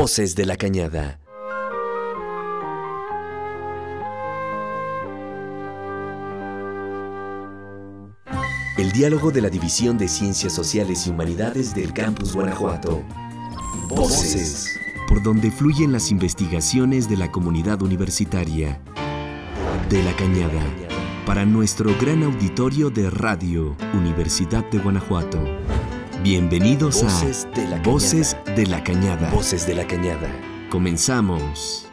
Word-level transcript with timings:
Voces 0.00 0.34
de 0.34 0.46
la 0.46 0.56
Cañada. 0.56 1.20
El 8.78 8.92
diálogo 8.92 9.30
de 9.30 9.42
la 9.42 9.50
División 9.50 9.98
de 9.98 10.08
Ciencias 10.08 10.54
Sociales 10.54 11.06
y 11.06 11.10
Humanidades 11.10 11.74
del 11.74 11.92
Campus 11.92 12.32
Guanajuato. 12.32 13.02
Voces. 13.90 14.80
Por 15.06 15.22
donde 15.22 15.50
fluyen 15.50 15.92
las 15.92 16.10
investigaciones 16.10 17.06
de 17.06 17.18
la 17.18 17.30
comunidad 17.30 17.82
universitaria. 17.82 18.80
De 19.90 20.02
la 20.02 20.16
Cañada. 20.16 20.64
Para 21.26 21.44
nuestro 21.44 21.94
gran 22.00 22.22
auditorio 22.22 22.88
de 22.88 23.10
Radio 23.10 23.76
Universidad 23.92 24.64
de 24.70 24.78
Guanajuato. 24.78 25.38
Bienvenidos 26.22 27.02
a 27.02 27.06
Voces 27.06 27.48
de 27.54 28.66
la 28.66 28.84
Cañada. 28.84 29.30
Voces 29.30 29.66
de 29.66 29.74
la 29.74 29.86
Cañada. 29.86 30.28
Comenzamos. 30.70 31.88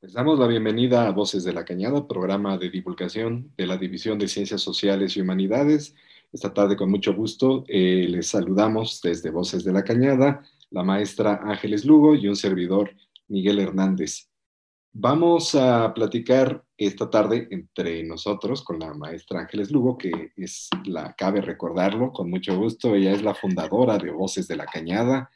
Les 0.00 0.12
damos 0.12 0.40
la 0.40 0.48
bienvenida 0.48 1.06
a 1.06 1.12
Voces 1.12 1.44
de 1.44 1.52
la 1.52 1.64
Cañada, 1.64 2.08
programa 2.08 2.58
de 2.58 2.68
divulgación 2.68 3.52
de 3.56 3.66
la 3.68 3.76
División 3.76 4.18
de 4.18 4.26
Ciencias 4.26 4.60
Sociales 4.60 5.16
y 5.16 5.20
Humanidades. 5.20 5.94
Esta 6.32 6.52
tarde, 6.52 6.74
con 6.76 6.90
mucho 6.90 7.14
gusto, 7.14 7.64
eh, 7.68 8.08
les 8.10 8.26
saludamos 8.26 9.00
desde 9.02 9.30
Voces 9.30 9.62
de 9.62 9.72
la 9.72 9.84
Cañada, 9.84 10.42
la 10.70 10.82
maestra 10.82 11.42
Ángeles 11.44 11.84
Lugo 11.84 12.16
y 12.16 12.26
un 12.26 12.34
servidor, 12.34 12.90
Miguel 13.28 13.60
Hernández. 13.60 14.31
Vamos 14.94 15.54
a 15.54 15.94
platicar 15.94 16.64
esta 16.76 17.08
tarde 17.08 17.48
entre 17.50 18.02
nosotros 18.04 18.62
con 18.62 18.78
la 18.78 18.92
maestra 18.92 19.40
Ángeles 19.40 19.70
Lugo, 19.70 19.96
que 19.96 20.32
es 20.36 20.68
la, 20.84 21.14
cabe 21.14 21.40
recordarlo, 21.40 22.12
con 22.12 22.28
mucho 22.28 22.54
gusto. 22.58 22.94
Ella 22.94 23.12
es 23.12 23.22
la 23.22 23.34
fundadora 23.34 23.96
de 23.96 24.10
Voces 24.10 24.46
de 24.48 24.56
la 24.56 24.66
Cañada, 24.66 25.30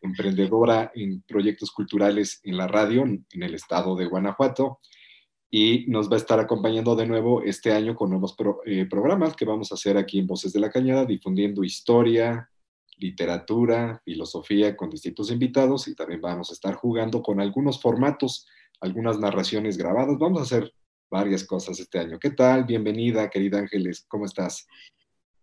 emprendedora 0.00 0.92
en 0.94 1.20
proyectos 1.22 1.70
culturales 1.72 2.40
en 2.42 2.56
la 2.56 2.66
radio 2.66 3.02
en 3.02 3.42
el 3.42 3.54
estado 3.54 3.96
de 3.96 4.06
Guanajuato 4.06 4.80
y 5.50 5.84
nos 5.88 6.10
va 6.10 6.14
a 6.14 6.20
estar 6.20 6.40
acompañando 6.40 6.96
de 6.96 7.06
nuevo 7.06 7.42
este 7.42 7.70
año 7.70 7.94
con 7.94 8.08
nuevos 8.08 8.34
eh, 8.64 8.86
programas 8.88 9.36
que 9.36 9.44
vamos 9.44 9.70
a 9.70 9.74
hacer 9.74 9.98
aquí 9.98 10.20
en 10.20 10.26
Voces 10.26 10.54
de 10.54 10.60
la 10.60 10.70
Cañada, 10.70 11.04
difundiendo 11.04 11.62
historia, 11.62 12.48
literatura, 12.96 14.00
filosofía 14.06 14.74
con 14.74 14.88
distintos 14.88 15.30
invitados 15.30 15.86
y 15.88 15.94
también 15.94 16.22
vamos 16.22 16.48
a 16.48 16.54
estar 16.54 16.74
jugando 16.76 17.22
con 17.22 17.40
algunos 17.40 17.78
formatos 17.78 18.46
algunas 18.82 19.18
narraciones 19.18 19.78
grabadas. 19.78 20.18
Vamos 20.18 20.40
a 20.40 20.42
hacer 20.42 20.74
varias 21.08 21.44
cosas 21.44 21.78
este 21.78 21.98
año. 22.00 22.18
¿Qué 22.18 22.30
tal? 22.30 22.64
Bienvenida, 22.64 23.30
querida 23.30 23.58
Ángeles. 23.58 24.04
¿Cómo 24.08 24.26
estás? 24.26 24.66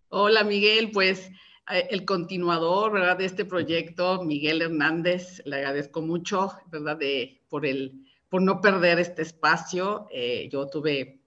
Hola, 0.09 0.43
Miguel. 0.43 0.91
Pues 0.91 1.31
eh, 1.71 1.87
el 1.89 2.03
continuador, 2.05 2.91
¿verdad? 2.91 3.17
De 3.17 3.25
este 3.25 3.45
proyecto, 3.45 4.23
Miguel 4.23 4.61
Hernández, 4.61 5.41
le 5.45 5.55
agradezco 5.55 6.01
mucho, 6.01 6.51
¿verdad? 6.67 6.97
De, 6.97 7.41
por, 7.49 7.65
el, 7.65 8.05
por 8.27 8.41
no 8.41 8.59
perder 8.59 8.99
este 8.99 9.21
espacio. 9.21 10.07
Eh, 10.11 10.49
yo 10.51 10.67
tuve 10.67 11.21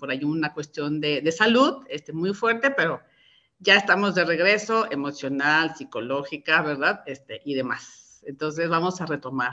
por 0.00 0.10
ahí 0.10 0.24
una 0.24 0.52
cuestión 0.52 1.00
de, 1.00 1.20
de, 1.20 1.30
salud 1.30 1.84
este, 1.88 2.12
muy 2.12 2.34
fuerte, 2.34 2.72
pero 2.72 3.00
ya 3.60 3.76
estamos 3.76 4.16
de 4.16 4.24
regreso, 4.24 4.90
emocional, 4.90 5.76
psicológica, 5.76 6.60
¿verdad? 6.62 7.04
Este, 7.06 7.40
y 7.44 7.54
demás. 7.54 8.20
Entonces 8.26 8.68
vamos 8.68 9.00
a 9.00 9.06
retomar 9.06 9.52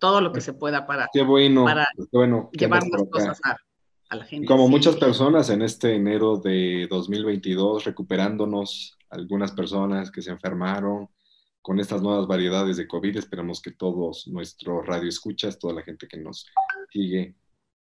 todo 0.00 0.20
lo 0.20 0.32
que 0.32 0.40
se 0.40 0.54
pueda 0.54 0.86
para, 0.86 1.08
qué 1.12 1.22
bueno, 1.22 1.64
para 1.64 1.86
bueno, 2.10 2.50
llevar 2.52 2.82
las 2.88 3.02
cosas 3.08 3.40
a, 3.44 4.16
la 4.16 4.24
gente. 4.24 4.48
Como 4.48 4.66
muchas 4.66 4.96
personas 4.96 5.50
en 5.50 5.62
este 5.62 5.94
enero 5.94 6.38
de 6.38 6.88
2022, 6.90 7.84
recuperándonos, 7.84 8.98
algunas 9.10 9.52
personas 9.52 10.10
que 10.10 10.22
se 10.22 10.30
enfermaron 10.30 11.08
con 11.62 11.78
estas 11.78 12.02
nuevas 12.02 12.26
variedades 12.26 12.78
de 12.78 12.88
COVID, 12.88 13.16
esperamos 13.18 13.60
que 13.60 13.70
todos 13.70 14.26
nuestros 14.26 14.86
radioescuchas, 14.86 15.58
toda 15.58 15.74
la 15.74 15.82
gente 15.82 16.08
que 16.08 16.16
nos 16.16 16.46
sigue 16.90 17.36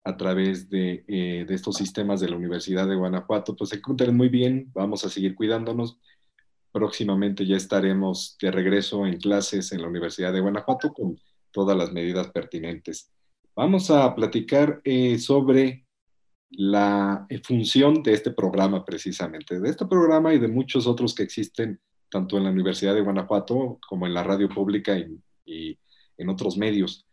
a 0.03 0.17
través 0.17 0.69
de, 0.69 1.05
eh, 1.07 1.45
de, 1.47 1.53
estos 1.53 1.75
sistemas 1.77 2.19
de 2.19 2.29
la 2.29 2.37
Universidad 2.37 2.87
de 2.87 2.95
Guanajuato, 2.95 3.55
pues 3.55 3.69
se 3.69 3.75
encuentren 3.75 4.15
muy 4.17 4.29
bien, 4.29 4.71
vamos 4.73 5.05
a 5.05 5.09
seguir 5.09 5.35
cuidándonos. 5.35 5.99
Próximamente 6.71 7.45
ya 7.45 7.57
estaremos 7.57 8.37
de 8.41 8.51
regreso 8.51 9.05
en 9.05 9.17
clases 9.17 9.71
en 9.71 9.81
la 9.81 9.87
Universidad 9.87 10.33
de 10.33 10.39
Guanajuato 10.39 10.91
con 10.93 11.19
todas 11.57 11.75
las 11.75 11.91
medidas 11.91 12.27
pertinentes. 12.27 13.11
Vamos 13.55 13.89
a 13.89 14.13
platicar 14.13 14.79
eh, 14.83 15.17
sobre 15.17 15.87
la 16.51 17.25
eh, 17.29 17.41
función 17.43 18.03
de 18.03 18.13
este 18.13 18.29
programa 18.29 18.85
precisamente, 18.85 19.59
de 19.59 19.67
este 19.67 19.87
programa 19.87 20.35
y 20.35 20.37
de 20.37 20.49
muchos 20.49 20.85
otros 20.85 21.15
que 21.15 21.23
existen 21.23 21.79
tanto 22.11 22.37
en 22.37 22.43
la 22.43 22.51
Universidad 22.51 22.93
de 22.93 23.01
Guanajuato 23.01 23.79
como 23.89 24.05
en 24.05 24.13
la 24.13 24.21
radio 24.21 24.47
pública 24.49 24.99
y, 24.99 25.79
en 26.19 26.29
otros 26.29 26.57
medios. 26.57 27.07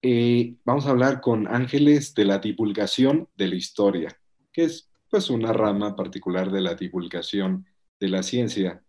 Eh, 0.00 0.54
vamos 0.64 0.86
a 0.86 0.90
hablar 0.90 1.20
con 1.20 1.48
Ángeles 1.48 2.14
de 2.14 2.26
la 2.26 2.38
divulgación 2.38 3.28
de 3.36 3.48
la 3.48 3.56
historia, 3.56 4.16
que 4.52 4.62
es 4.62 4.88
pues 5.10 5.28
una 5.28 5.52
rama 5.52 5.96
particular 5.96 6.52
de 6.52 6.60
la 6.60 6.76
divulgación 6.76 7.66
de 7.98 8.08
la 8.08 8.22
ciencia, 8.22 8.84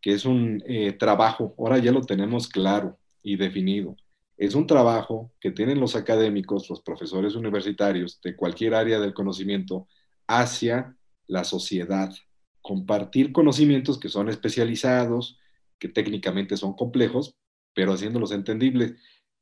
que 0.00 0.12
es 0.12 0.24
un 0.24 0.62
trabajo, 0.98 1.54
ahora 1.58 1.76
ya 1.76 1.92
lo 1.92 2.00
tenemos 2.00 2.48
claro, 2.48 2.98
y 3.22 3.36
definido. 3.36 3.96
Es 4.36 4.54
un 4.54 4.66
trabajo 4.66 5.30
que 5.40 5.50
tienen 5.50 5.80
los 5.80 5.96
académicos, 5.96 6.70
los 6.70 6.80
profesores 6.80 7.34
universitarios 7.34 8.20
de 8.22 8.34
cualquier 8.34 8.74
área 8.74 8.98
del 8.98 9.12
conocimiento 9.12 9.86
hacia 10.26 10.96
la 11.26 11.44
sociedad. 11.44 12.14
Compartir 12.62 13.32
conocimientos 13.32 13.98
que 13.98 14.08
son 14.08 14.28
especializados, 14.28 15.38
que 15.78 15.88
técnicamente 15.88 16.56
son 16.56 16.74
complejos, 16.74 17.36
pero 17.74 17.92
haciéndolos 17.92 18.32
entendibles. 18.32 18.94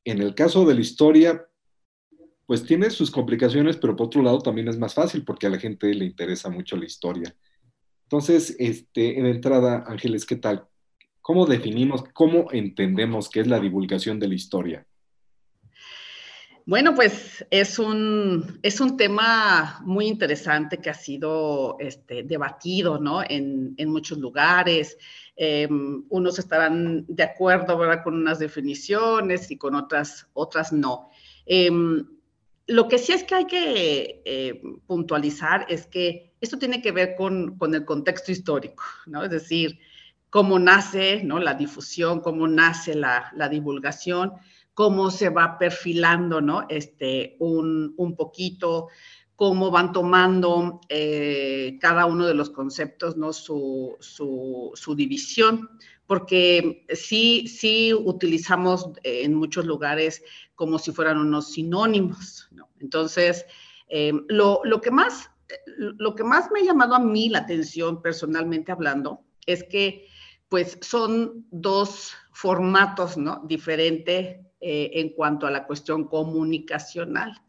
En 0.05 0.21
el 0.21 0.35
caso 0.35 0.65
de 0.65 0.75
la 0.75 0.81
historia, 0.81 1.47
pues 2.47 2.65
tiene 2.65 2.91
sus 2.91 3.11
complicaciones, 3.11 3.77
pero 3.77 3.95
por 3.95 4.07
otro 4.07 4.23
lado 4.23 4.39
también 4.39 4.69
es 4.69 4.79
más 4.79 4.95
fácil 4.95 5.25
porque 5.25 5.47
a 5.47 5.51
la 5.51 5.59
gente 5.59 5.93
le 5.95 6.07
interesa 6.07 6.49
mucho 6.49 6.77
la 6.77 6.87
historia. 6.87 7.37
Entonces, 8.05 8.57
este, 8.59 9.19
en 9.19 9.27
entrada, 9.27 9.85
Ángeles, 9.87 10.25
¿qué 10.25 10.37
tal? 10.37 10.67
¿Cómo 11.29 11.45
definimos, 11.45 12.05
cómo 12.15 12.47
entendemos 12.53 13.29
qué 13.29 13.41
es 13.41 13.47
la 13.47 13.61
divulgación 13.61 14.19
de 14.19 14.29
la 14.29 14.35
historia? 14.35 14.87
Bueno, 16.65 16.95
pues 16.95 17.45
es 17.51 17.79
un, 17.79 18.59
es 18.63 18.81
un 18.81 18.97
tema 18.97 19.79
muy 19.85 20.07
interesante 20.07 20.79
que 20.79 20.89
ha 20.89 20.95
sido 20.95 21.77
este, 21.81 22.23
debatido 22.23 22.99
¿no? 22.99 23.23
en, 23.23 23.75
en 23.77 23.91
muchos 23.91 24.17
lugares. 24.17 24.97
Em, 25.37 26.03
unos 26.09 26.39
estarán 26.39 27.05
de 27.07 27.25
acuerdo 27.25 27.77
¿verdad? 27.77 28.03
con 28.03 28.15
unas 28.15 28.39
definiciones 28.39 29.51
y 29.51 29.59
con 29.59 29.75
otras, 29.75 30.31
otras 30.33 30.73
no. 30.73 31.11
Em, 31.45 32.07
lo 32.69 32.89
que 32.89 32.97
sí 32.97 33.13
es 33.13 33.25
que 33.25 33.35
hay 33.35 33.45
que 33.45 34.23
eh, 34.25 34.63
puntualizar 34.87 35.67
es 35.69 35.85
que 35.85 36.33
esto 36.41 36.59
tiene 36.59 36.81
que 36.81 36.93
ver 36.93 37.17
con, 37.17 37.59
con 37.59 37.75
el 37.75 37.85
contexto 37.85 38.33
histórico, 38.33 38.83
¿no? 39.05 39.25
Es 39.25 39.31
decir, 39.31 39.79
cómo 40.31 40.59
nace 40.59 41.23
¿no? 41.25 41.39
la 41.39 41.55
difusión, 41.55 42.21
cómo 42.21 42.47
nace 42.49 42.95
la, 42.95 43.33
divulgación, 43.51 44.33
cómo 44.75 45.11
se 45.11 45.29
va 45.31 45.59
perfilando 45.59 46.41
¿no? 46.41 46.67
este, 46.69 47.37
un, 47.39 48.15
poquito, 48.17 48.89
cómo 49.37 49.71
van 49.71 49.93
tomando 49.93 50.81
eh, 50.89 51.79
cada 51.81 52.07
uno 52.07 52.27
de 52.27 52.35
los 52.35 52.51
conceptos 52.51 53.17
¿no? 53.17 53.33
su, 53.33 53.97
división, 54.97 55.71
porque 56.07 56.87
sí, 56.95 57.49
sí 57.49 57.93
utilizamos 57.93 58.91
en 59.03 59.35
muchos 59.35 59.67
lugares 59.67 60.23
como 60.55 60.79
si 60.79 60.93
fueran 60.93 61.19
unos 61.19 61.53
sinónimos. 61.53 62.49
Entonces, 62.81 63.45
eh, 63.89 64.13
lo, 64.29 64.63
que 64.83 64.91
más, 64.91 65.31
lo 65.67 66.15
que 66.15 66.25
más 66.25 66.51
me 66.51 66.61
ha 66.61 66.65
llamado 66.65 66.95
a 66.95 66.99
mí 66.99 67.29
la 67.29 67.41
atención 67.41 68.03
personalmente 68.03 68.73
hablando 68.73 69.25
es 69.47 69.65
que 69.65 70.07
pues 70.49 70.79
son 70.81 71.47
dos 71.51 72.15
formatos 72.33 73.17
¿no? 73.17 73.43
diferentes 73.47 74.39
eh, 74.61 74.91
en 74.95 75.11
cuanto 75.11 75.47
a 75.47 75.51
la 75.51 75.67
cuestión 75.67 76.05
comunicacional. 76.05 77.41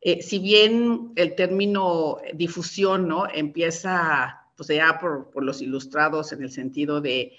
Eh, 0.00 0.22
si 0.22 0.38
bien 0.38 1.12
el 1.16 1.34
término 1.34 2.18
difusión 2.34 3.06
¿no? 3.06 3.26
empieza 3.32 4.48
pues 4.56 4.68
ya 4.68 4.98
por, 4.98 5.30
por 5.30 5.44
los 5.44 5.62
ilustrados 5.62 6.32
en 6.32 6.42
el 6.42 6.50
sentido 6.50 7.00
de 7.00 7.36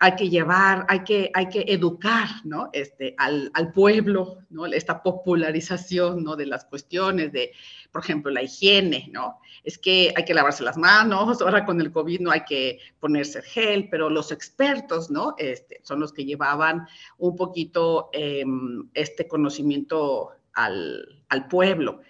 hay 0.00 0.14
que 0.14 0.28
llevar, 0.28 0.86
hay 0.88 1.02
que, 1.02 1.30
hay 1.34 1.48
que 1.48 1.64
educar 1.66 2.28
¿no? 2.44 2.70
este, 2.72 3.14
al, 3.18 3.50
al, 3.54 3.72
pueblo, 3.72 4.38
¿no? 4.50 4.66
esta 4.66 5.02
popularización 5.02 6.22
¿no? 6.22 6.36
de 6.36 6.46
las 6.46 6.64
cuestiones 6.64 7.32
de, 7.32 7.52
por 7.90 8.02
ejemplo, 8.02 8.30
la 8.30 8.42
higiene, 8.42 9.08
¿no? 9.12 9.40
Es 9.64 9.76
que 9.76 10.12
hay 10.16 10.24
que 10.24 10.34
lavarse 10.34 10.62
las 10.62 10.76
manos, 10.76 11.42
ahora 11.42 11.64
con 11.64 11.80
el 11.80 11.90
COVID 11.90 12.20
no 12.20 12.30
hay 12.30 12.44
que 12.44 12.78
ponerse 13.00 13.42
gel, 13.42 13.88
pero 13.90 14.08
los 14.08 14.30
expertos, 14.30 15.10
¿no? 15.10 15.34
Este, 15.36 15.80
son 15.82 16.00
los 16.00 16.12
que 16.12 16.24
llevaban 16.24 16.86
un 17.18 17.34
poquito 17.34 18.10
em, 18.12 18.88
este 18.94 19.26
conocimiento 19.26 20.30
al, 20.54 21.24
al 21.28 21.48
pueblo. 21.48 22.00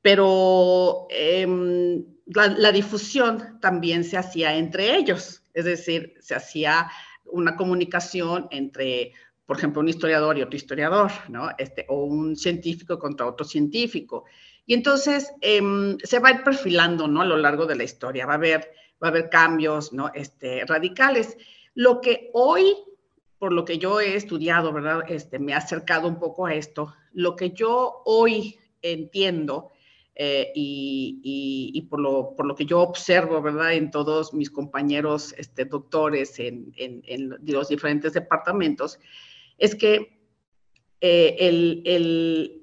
Pero 0.00 1.06
em, 1.10 2.04
la, 2.26 2.48
la 2.48 2.72
difusión 2.72 3.58
también 3.60 4.04
se 4.04 4.16
hacía 4.16 4.56
entre 4.56 4.96
ellos, 4.96 5.43
es 5.54 5.64
decir, 5.64 6.14
se 6.20 6.34
hacía 6.34 6.90
una 7.24 7.56
comunicación 7.56 8.48
entre, 8.50 9.12
por 9.46 9.56
ejemplo, 9.56 9.80
un 9.80 9.88
historiador 9.88 10.36
y 10.36 10.42
otro 10.42 10.56
historiador, 10.56 11.10
¿no? 11.28 11.50
Este, 11.56 11.86
o 11.88 12.04
un 12.04 12.36
científico 12.36 12.98
contra 12.98 13.26
otro 13.26 13.46
científico. 13.46 14.24
Y 14.66 14.74
entonces 14.74 15.32
em, 15.40 15.96
se 15.98 16.18
va 16.18 16.28
a 16.28 16.32
ir 16.32 16.42
perfilando, 16.42 17.06
¿no? 17.08 17.22
A 17.22 17.26
lo 17.26 17.36
largo 17.36 17.66
de 17.66 17.76
la 17.76 17.84
historia, 17.84 18.26
va 18.26 18.32
a 18.32 18.36
haber, 18.36 18.70
va 19.02 19.08
a 19.08 19.10
haber 19.10 19.30
cambios, 19.30 19.92
¿no? 19.92 20.10
Este, 20.12 20.64
radicales. 20.66 21.36
Lo 21.74 22.00
que 22.00 22.30
hoy, 22.34 22.74
por 23.38 23.52
lo 23.52 23.64
que 23.64 23.78
yo 23.78 24.00
he 24.00 24.16
estudiado, 24.16 24.72
¿verdad? 24.72 25.04
Este, 25.08 25.38
me 25.38 25.54
ha 25.54 25.58
acercado 25.58 26.08
un 26.08 26.18
poco 26.18 26.46
a 26.46 26.54
esto, 26.54 26.94
lo 27.12 27.36
que 27.36 27.50
yo 27.50 28.02
hoy 28.04 28.58
entiendo 28.82 29.70
eh, 30.16 30.52
y, 30.54 31.86
por, 31.90 32.00
lo, 32.00 32.34
por, 32.36 32.46
lo, 32.46 32.54
que 32.54 32.66
yo 32.66 32.80
observo, 32.80 33.42
¿verdad? 33.42 33.72
En 33.72 33.90
todos 33.90 34.32
mis 34.32 34.50
compañeros 34.50 35.34
este, 35.36 35.64
doctores 35.64 36.38
en, 36.38 36.72
en, 36.76 37.36
los 37.44 37.68
diferentes 37.68 38.12
departamentos, 38.12 39.00
es 39.58 39.74
que 39.74 40.14
eh, 41.00 41.36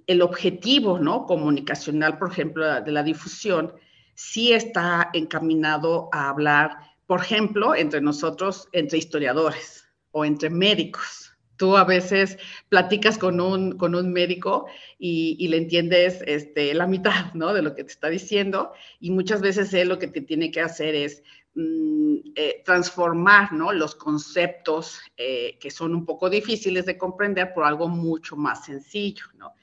el, 0.08 0.22
objetivo. 0.22 1.00
Comunicacional, 1.28 2.18
por 2.18 2.32
ejemplo, 2.32 2.82
de 2.82 2.92
la 2.92 3.04
difusión, 3.04 3.74
sí 4.16 4.54
está 4.54 5.10
encaminado 5.14 6.10
a 6.12 6.30
hablar, 6.30 6.78
por 7.06 7.22
ejemplo, 7.22 7.76
entre 7.76 8.02
nosotros, 8.02 8.68
entre 8.72 8.98
historiadores 8.98 9.86
o 10.12 10.26
entre 10.26 10.50
médicos, 10.50 11.31
tú 11.62 11.78
a 11.78 11.84
veces 11.84 12.40
platicas 12.70 13.20
con 13.20 13.40
un, 13.40 13.78
con 13.78 13.94
un 13.94 14.12
médico 14.12 14.66
y, 14.98 15.48
le 15.48 15.58
entiendes 15.58 16.24
este, 16.26 16.74
la 16.74 16.88
mitad 16.88 17.36
¿no? 17.36 17.54
de 17.54 17.62
lo 17.62 17.76
que 17.76 17.84
te 17.84 17.92
está 17.92 18.10
diciendo 18.10 18.72
y 19.00 19.12
muchas 19.12 19.42
veces 19.42 19.72
él 19.76 19.90
lo 19.90 20.00
que 20.00 20.08
te 20.08 20.22
tiene 20.22 20.50
que 20.50 20.62
hacer 20.62 20.96
es 20.96 21.22
mm, 21.54 22.16
eh, 22.34 22.64
transformar 22.66 23.54
¿no? 23.54 23.72
los 23.74 23.94
conceptos 23.94 25.02
eh, 25.16 25.60
que 25.60 25.70
son 25.70 25.94
un 25.94 26.04
poco 26.04 26.32
difíciles 26.32 26.88
de 26.88 26.98
comprender 26.98 27.54
por 27.54 27.66
algo 27.66 27.88
mucho 27.88 28.36
más 28.36 28.66
sencillo. 28.66 29.26
¿no? 29.38 29.54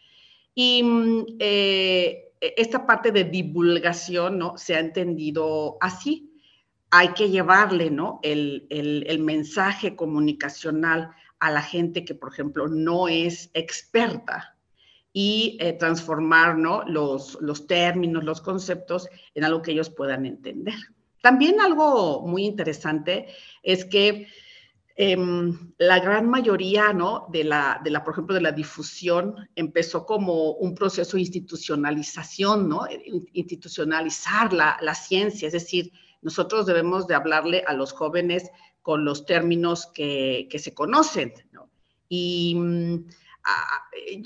Y 0.55 0.85
mm, 0.85 1.27
eh, 1.41 2.33
esta 2.41 2.87
parte 2.87 3.11
de 3.11 3.25
divulgación 3.25 4.39
¿no? 4.39 4.57
se 4.57 4.77
ha 4.77 4.79
entendido 4.79 5.79
así. 5.81 6.33
Hay 6.91 7.09
que 7.09 7.29
llevarle 7.29 7.91
¿no? 7.91 8.21
el, 8.23 8.69
el 8.71 9.19
mensaje 9.19 9.97
comunicacional 9.97 11.11
a 11.41 11.51
la 11.51 11.63
gente 11.63 12.05
que, 12.05 12.15
por 12.15 12.33
ejemplo, 12.33 12.69
no 12.69 13.09
es 13.09 13.51
experta 13.55 14.57
y 15.13 15.57
eh, 15.61 15.73
transformar 15.73 16.57
los, 16.87 17.39
los 17.41 17.67
términos, 17.67 18.25
los 18.25 18.41
conceptos 18.41 19.09
en 19.35 19.45
algo 19.45 19.63
que 19.63 19.73
ellos 19.73 19.91
puedan 19.91 20.27
entender. 20.27 20.75
También 21.23 21.61
algo 21.61 22.27
muy 22.27 22.45
interesante 22.45 23.27
es 23.63 23.85
que 23.85 24.29
em, 24.97 25.73
la 25.79 25.99
gran 25.99 26.29
mayoría 26.29 26.93
¿no? 26.93 27.27
de, 27.31 27.45
la, 27.45 27.81
de 27.83 27.91
la, 27.91 28.05
por 28.05 28.15
ejemplo, 28.15 28.35
de 28.35 28.43
la 28.43 28.53
difusión 28.53 29.49
empezó 29.57 30.07
como 30.07 30.53
un 30.53 30.75
proceso 30.75 31.17
de 31.17 31.23
institucionalización, 31.23 32.69
¿no? 32.69 32.83
institucionalizar 33.33 34.53
la, 34.53 34.79
la 34.81 34.95
ciencia, 34.95 35.47
es 35.47 35.53
decir, 35.53 35.93
nosotros 36.21 36.67
debemos 36.67 37.07
de 37.07 37.15
hablarle 37.15 37.65
a 37.67 37.75
los 37.75 37.93
jóvenes 37.93 38.51
con 38.83 39.05
los 39.05 39.27
términos 39.27 39.87
que, 39.87 40.49
se 40.59 40.75
conocen. 40.75 41.35
¿no? 41.53 41.71
Y 42.09 42.55
mm, 42.57 43.05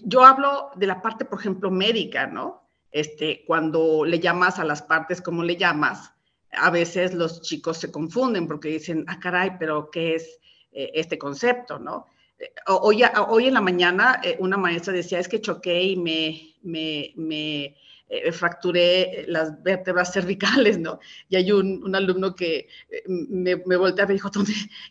yo 0.04 0.24
hablo 0.24 0.70
de 0.76 0.86
la 0.86 1.02
parte, 1.02 1.24
por 1.24 1.40
ejemplo, 1.40 1.70
médica, 1.70 2.26
¿no? 2.26 2.62
Este, 2.90 3.44
cuando 3.46 4.04
le 4.04 4.20
llamas 4.20 4.58
a 4.58 4.64
las 4.64 4.82
partes 4.82 5.22
como 5.22 5.42
le 5.42 5.56
llamas, 5.56 6.12
a 6.52 6.70
veces 6.70 7.14
los 7.14 7.40
chicos 7.40 7.78
se 7.78 7.90
confunden 7.90 8.46
porque 8.46 8.68
dicen, 8.68 9.04
ah, 9.08 9.18
caray, 9.18 9.56
pero 9.58 9.90
¿qué 9.90 10.16
es 10.16 10.38
eh, 10.72 10.90
este 10.94 11.18
concepto, 11.18 11.78
no? 11.78 12.06
Eh, 12.38 12.52
hoy, 12.68 13.02
hoy 13.28 13.46
en 13.46 13.54
la 13.54 13.60
mañana 13.62 14.20
eh, 14.22 14.36
una 14.38 14.58
maestra 14.58 14.92
decía, 14.92 15.18
es 15.18 15.28
que 15.28 15.40
choqué 15.40 15.82
y 15.82 15.96
me, 15.96 16.54
me, 16.62 17.12
me 17.16 17.76
eh, 18.14 18.30
fracturé 18.30 19.24
las 19.26 19.62
vértebras 19.62 20.12
cervicales, 20.12 20.78
¿no? 20.78 21.00
Y 21.30 21.36
hay 21.36 21.50
un, 21.50 21.96
alumno 21.96 22.34
que 22.34 22.68
eh, 22.90 23.02
me, 23.06 23.56
me 23.64 23.76
voltea 23.76 24.04
y 24.04 24.08
me 24.08 24.14
dijo, 24.14 24.30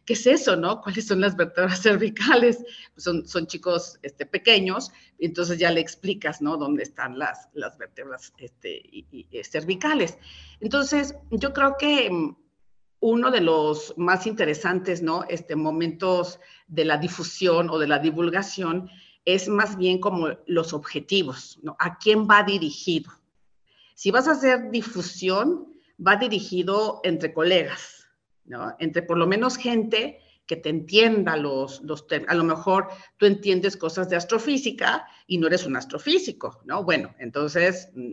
¿qué 0.05 0.13
es 0.13 0.25
eso, 0.25 0.55
no? 0.55 0.81
¿Cuáles 0.81 1.05
son 1.05 1.21
las 1.21 1.35
vértebras 1.35 1.79
cervicales? 1.83 2.57
Pues 2.95 3.03
son, 3.03 3.27
son 3.27 3.45
chicos 3.45 3.99
este, 4.01 4.25
pequeños, 4.25 4.91
entonces 5.19 5.59
ya 5.59 5.69
le 5.69 5.81
explicas, 5.81 6.41
¿no? 6.41 6.57
Dónde 6.57 6.81
están 6.81 7.19
las, 7.19 7.47
las 7.53 7.77
vértebras 7.77 8.33
este, 8.39 8.81
eh, 9.11 9.43
cervicales. 9.43 10.17
Entonces, 10.59 11.13
yo 11.29 11.53
creo 11.53 11.75
que 11.77 12.09
mm, 12.09 12.35
uno 13.01 13.29
de 13.29 13.41
los 13.41 13.93
más 13.97 14.25
interesantes, 14.25 15.03
¿no? 15.03 15.25
Este, 15.29 15.55
momentos 15.55 16.39
de 16.67 16.85
la 16.85 16.97
difusión 16.97 17.69
o 17.69 17.77
de 17.77 17.87
la 17.87 17.99
divulgación 17.99 18.89
es 19.25 19.47
más 19.47 19.77
bien 19.77 19.99
como 19.99 20.29
los 20.47 20.73
objetivos, 20.73 21.59
¿no? 21.61 21.75
¿A 21.79 21.97
quién 21.97 22.27
va 22.27 22.43
dirigido? 22.43 23.11
Si 23.95 24.11
vas 24.11 24.27
a 24.27 24.31
hacer 24.31 24.71
difusión, 24.71 25.73
va 26.05 26.15
dirigido 26.15 27.01
entre 27.03 27.33
colegas, 27.33 28.07
¿no? 28.45 28.75
Entre 28.79 29.03
por 29.03 29.17
lo 29.17 29.27
menos 29.27 29.57
gente 29.57 30.19
que 30.47 30.55
te 30.55 30.69
entienda 30.69 31.37
los, 31.37 31.81
los 31.81 32.05
A 32.27 32.33
lo 32.33 32.43
mejor 32.43 32.89
tú 33.17 33.25
entiendes 33.25 33.77
cosas 33.77 34.09
de 34.09 34.15
astrofísica 34.15 35.07
y 35.27 35.37
no 35.37 35.47
eres 35.47 35.65
un 35.65 35.77
astrofísico, 35.77 36.61
¿no? 36.65 36.83
Bueno, 36.83 37.13
entonces 37.19 37.89
mm, 37.93 38.11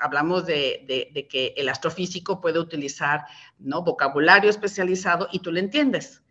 hablamos 0.00 0.46
de, 0.46 1.10
de, 1.12 1.28
que 1.28 1.52
el 1.56 1.68
astrofísico 1.68 2.40
puede 2.40 2.58
utilizar 2.58 3.24
¿no? 3.58 3.82
vocabulario 3.82 4.50
especializado 4.50 5.28
y 5.32 5.40
tú 5.40 5.52
lo 5.52 5.58
entiendes 5.58 6.23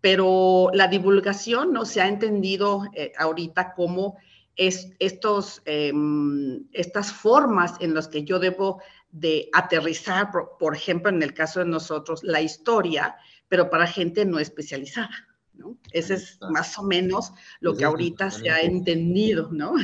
pero 0.00 0.70
la 0.72 0.88
divulgación 0.88 1.72
no 1.72 1.84
se 1.84 2.00
ha 2.00 2.08
entendido 2.08 2.84
eh, 2.94 3.12
ahorita 3.18 3.74
como 3.74 4.16
es, 4.56 4.90
estos, 4.98 5.62
em, 5.64 6.64
estas 6.72 7.12
formas 7.12 7.74
en 7.80 7.94
las 7.94 8.08
que 8.08 8.24
yo 8.24 8.38
debo 8.38 8.80
de 9.10 9.48
aterrizar, 9.52 10.30
por, 10.58 10.76
ejemplo, 10.76 11.10
en 11.10 11.22
el 11.22 11.32
caso 11.32 11.60
de 11.60 11.66
nosotros, 11.66 12.22
la 12.22 12.42
historia, 12.42 13.16
pero 13.48 13.70
para 13.70 13.86
gente 13.86 14.24
no 14.24 14.38
especializada. 14.38 15.10
¿no? 15.54 15.76
Ese 15.92 16.14
es 16.14 16.38
más 16.50 16.78
o 16.78 16.82
menos 16.82 17.32
lo 17.60 17.74
que 17.74 17.84
ahorita 17.84 18.30
se 18.30 18.50
ha 18.50 18.60
entendido, 18.60 19.48
¿no? 19.50 19.74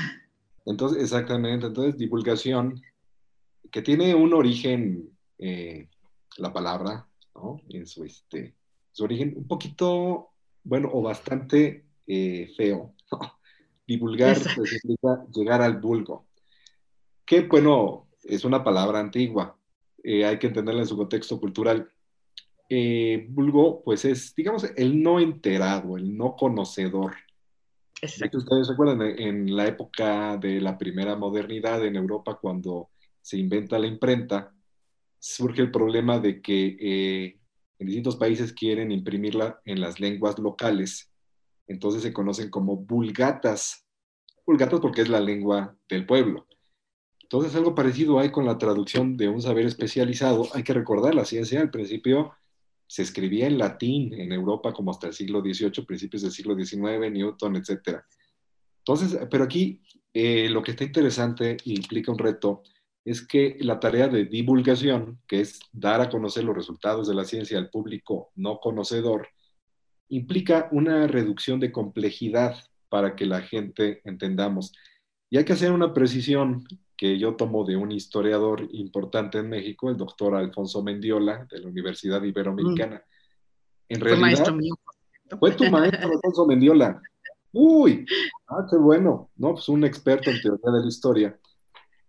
Entonces, 0.66 1.02
exactamente, 1.02 1.66
entonces 1.66 1.96
divulgación, 1.96 2.80
que 3.70 3.82
tiene 3.82 4.14
un 4.14 4.32
origen, 4.34 5.10
eh, 5.38 5.88
la 6.36 6.52
palabra, 6.52 7.08
¿no? 7.34 7.60
En 7.68 7.86
su, 7.86 8.04
este, 8.04 8.54
su 8.94 9.02
origen 9.02 9.34
un 9.36 9.48
poquito, 9.48 10.30
bueno, 10.62 10.88
o 10.92 11.02
bastante 11.02 11.84
eh, 12.06 12.52
feo. 12.56 12.94
Divulgar 13.86 14.38
pues, 14.54 14.70
significa 14.70 15.26
llegar 15.34 15.60
al 15.60 15.78
vulgo, 15.78 16.28
que 17.26 17.40
bueno, 17.40 18.06
es 18.22 18.44
una 18.44 18.62
palabra 18.62 19.00
antigua, 19.00 19.58
eh, 20.02 20.24
hay 20.24 20.38
que 20.38 20.46
entenderla 20.46 20.82
en 20.82 20.86
su 20.86 20.96
contexto 20.96 21.40
cultural. 21.40 21.90
Eh, 22.70 23.26
vulgo, 23.28 23.82
pues 23.82 24.04
es, 24.04 24.34
digamos, 24.34 24.64
el 24.76 25.02
no 25.02 25.18
enterado, 25.18 25.96
el 25.96 26.16
no 26.16 26.36
conocedor. 26.36 27.14
Exacto. 28.00 28.38
Ustedes 28.38 28.68
recuerdan, 28.68 29.02
en 29.02 29.54
la 29.54 29.66
época 29.66 30.36
de 30.36 30.60
la 30.60 30.78
primera 30.78 31.16
modernidad 31.16 31.84
en 31.84 31.96
Europa, 31.96 32.38
cuando 32.40 32.90
se 33.20 33.38
inventa 33.38 33.78
la 33.78 33.88
imprenta, 33.88 34.54
surge 35.18 35.62
el 35.62 35.70
problema 35.70 36.20
de 36.20 36.40
que 36.40 37.38
en 37.84 37.88
distintos 37.88 38.16
países 38.16 38.54
quieren 38.54 38.90
imprimirla 38.90 39.60
en 39.66 39.78
las 39.78 40.00
lenguas 40.00 40.38
locales, 40.38 41.12
entonces 41.66 42.02
se 42.02 42.14
conocen 42.14 42.48
como 42.48 42.76
vulgatas. 42.78 43.86
Vulgatas 44.46 44.80
porque 44.80 45.02
es 45.02 45.10
la 45.10 45.20
lengua 45.20 45.76
del 45.86 46.06
pueblo. 46.06 46.46
Entonces 47.20 47.54
algo 47.54 47.74
parecido 47.74 48.18
hay 48.18 48.30
con 48.30 48.46
la 48.46 48.56
traducción 48.56 49.18
de 49.18 49.28
un 49.28 49.42
saber 49.42 49.66
especializado. 49.66 50.48
Hay 50.54 50.62
que 50.62 50.72
recordar, 50.72 51.14
la 51.14 51.26
ciencia 51.26 51.60
al 51.60 51.70
principio 51.70 52.32
se 52.86 53.02
escribía 53.02 53.46
en 53.46 53.58
latín 53.58 54.14
en 54.14 54.32
Europa 54.32 54.72
como 54.72 54.90
hasta 54.90 55.08
el 55.08 55.12
siglo 55.12 55.40
XVIII, 55.40 55.84
principios 55.86 56.22
del 56.22 56.32
siglo 56.32 56.56
XIX, 56.56 57.12
Newton, 57.12 57.56
etc. 57.56 58.00
Entonces, 58.78 59.18
pero 59.30 59.44
aquí 59.44 59.82
eh, 60.12 60.48
lo 60.48 60.62
que 60.62 60.70
está 60.70 60.84
interesante 60.84 61.58
y 61.64 61.74
implica 61.76 62.12
un 62.12 62.18
reto 62.18 62.62
es 63.04 63.26
que 63.26 63.56
la 63.60 63.80
tarea 63.80 64.08
de 64.08 64.24
divulgación, 64.24 65.20
que 65.26 65.40
es 65.40 65.60
dar 65.72 66.00
a 66.00 66.08
conocer 66.08 66.44
los 66.44 66.56
resultados 66.56 67.06
de 67.06 67.14
la 67.14 67.24
ciencia 67.24 67.58
al 67.58 67.68
público 67.68 68.30
no 68.34 68.58
conocedor, 68.60 69.28
implica 70.08 70.68
una 70.72 71.06
reducción 71.06 71.60
de 71.60 71.72
complejidad 71.72 72.56
para 72.88 73.14
que 73.14 73.26
la 73.26 73.42
gente 73.42 74.00
entendamos. 74.04 74.72
Y 75.28 75.36
hay 75.36 75.44
que 75.44 75.52
hacer 75.52 75.72
una 75.72 75.92
precisión 75.92 76.64
que 76.96 77.18
yo 77.18 77.34
tomo 77.34 77.64
de 77.64 77.76
un 77.76 77.92
historiador 77.92 78.68
importante 78.70 79.38
en 79.38 79.50
México, 79.50 79.90
el 79.90 79.96
doctor 79.96 80.34
Alfonso 80.36 80.82
Mendiola, 80.82 81.46
de 81.50 81.58
la 81.58 81.68
Universidad 81.68 82.22
Iberoamericana. 82.22 83.02
En 83.88 84.00
realidad, 84.00 84.20
fue 84.20 84.26
maestro 84.26 84.54
mío. 84.54 84.74
Fue 85.38 85.50
tu 85.52 85.64
maestro, 85.70 86.08
Alfonso 86.08 86.46
Mendiola. 86.46 87.02
Uy, 87.52 88.06
ah, 88.48 88.66
qué 88.70 88.76
bueno, 88.76 89.30
¿no? 89.36 89.52
Pues 89.54 89.68
un 89.68 89.84
experto 89.84 90.30
en 90.30 90.40
teoría 90.40 90.70
de 90.70 90.80
la 90.80 90.88
historia. 90.88 91.38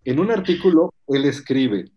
En 0.05 0.19
un 0.19 0.29
artículo, 0.29 0.93
él 1.07 1.25
escribe, 1.25 1.91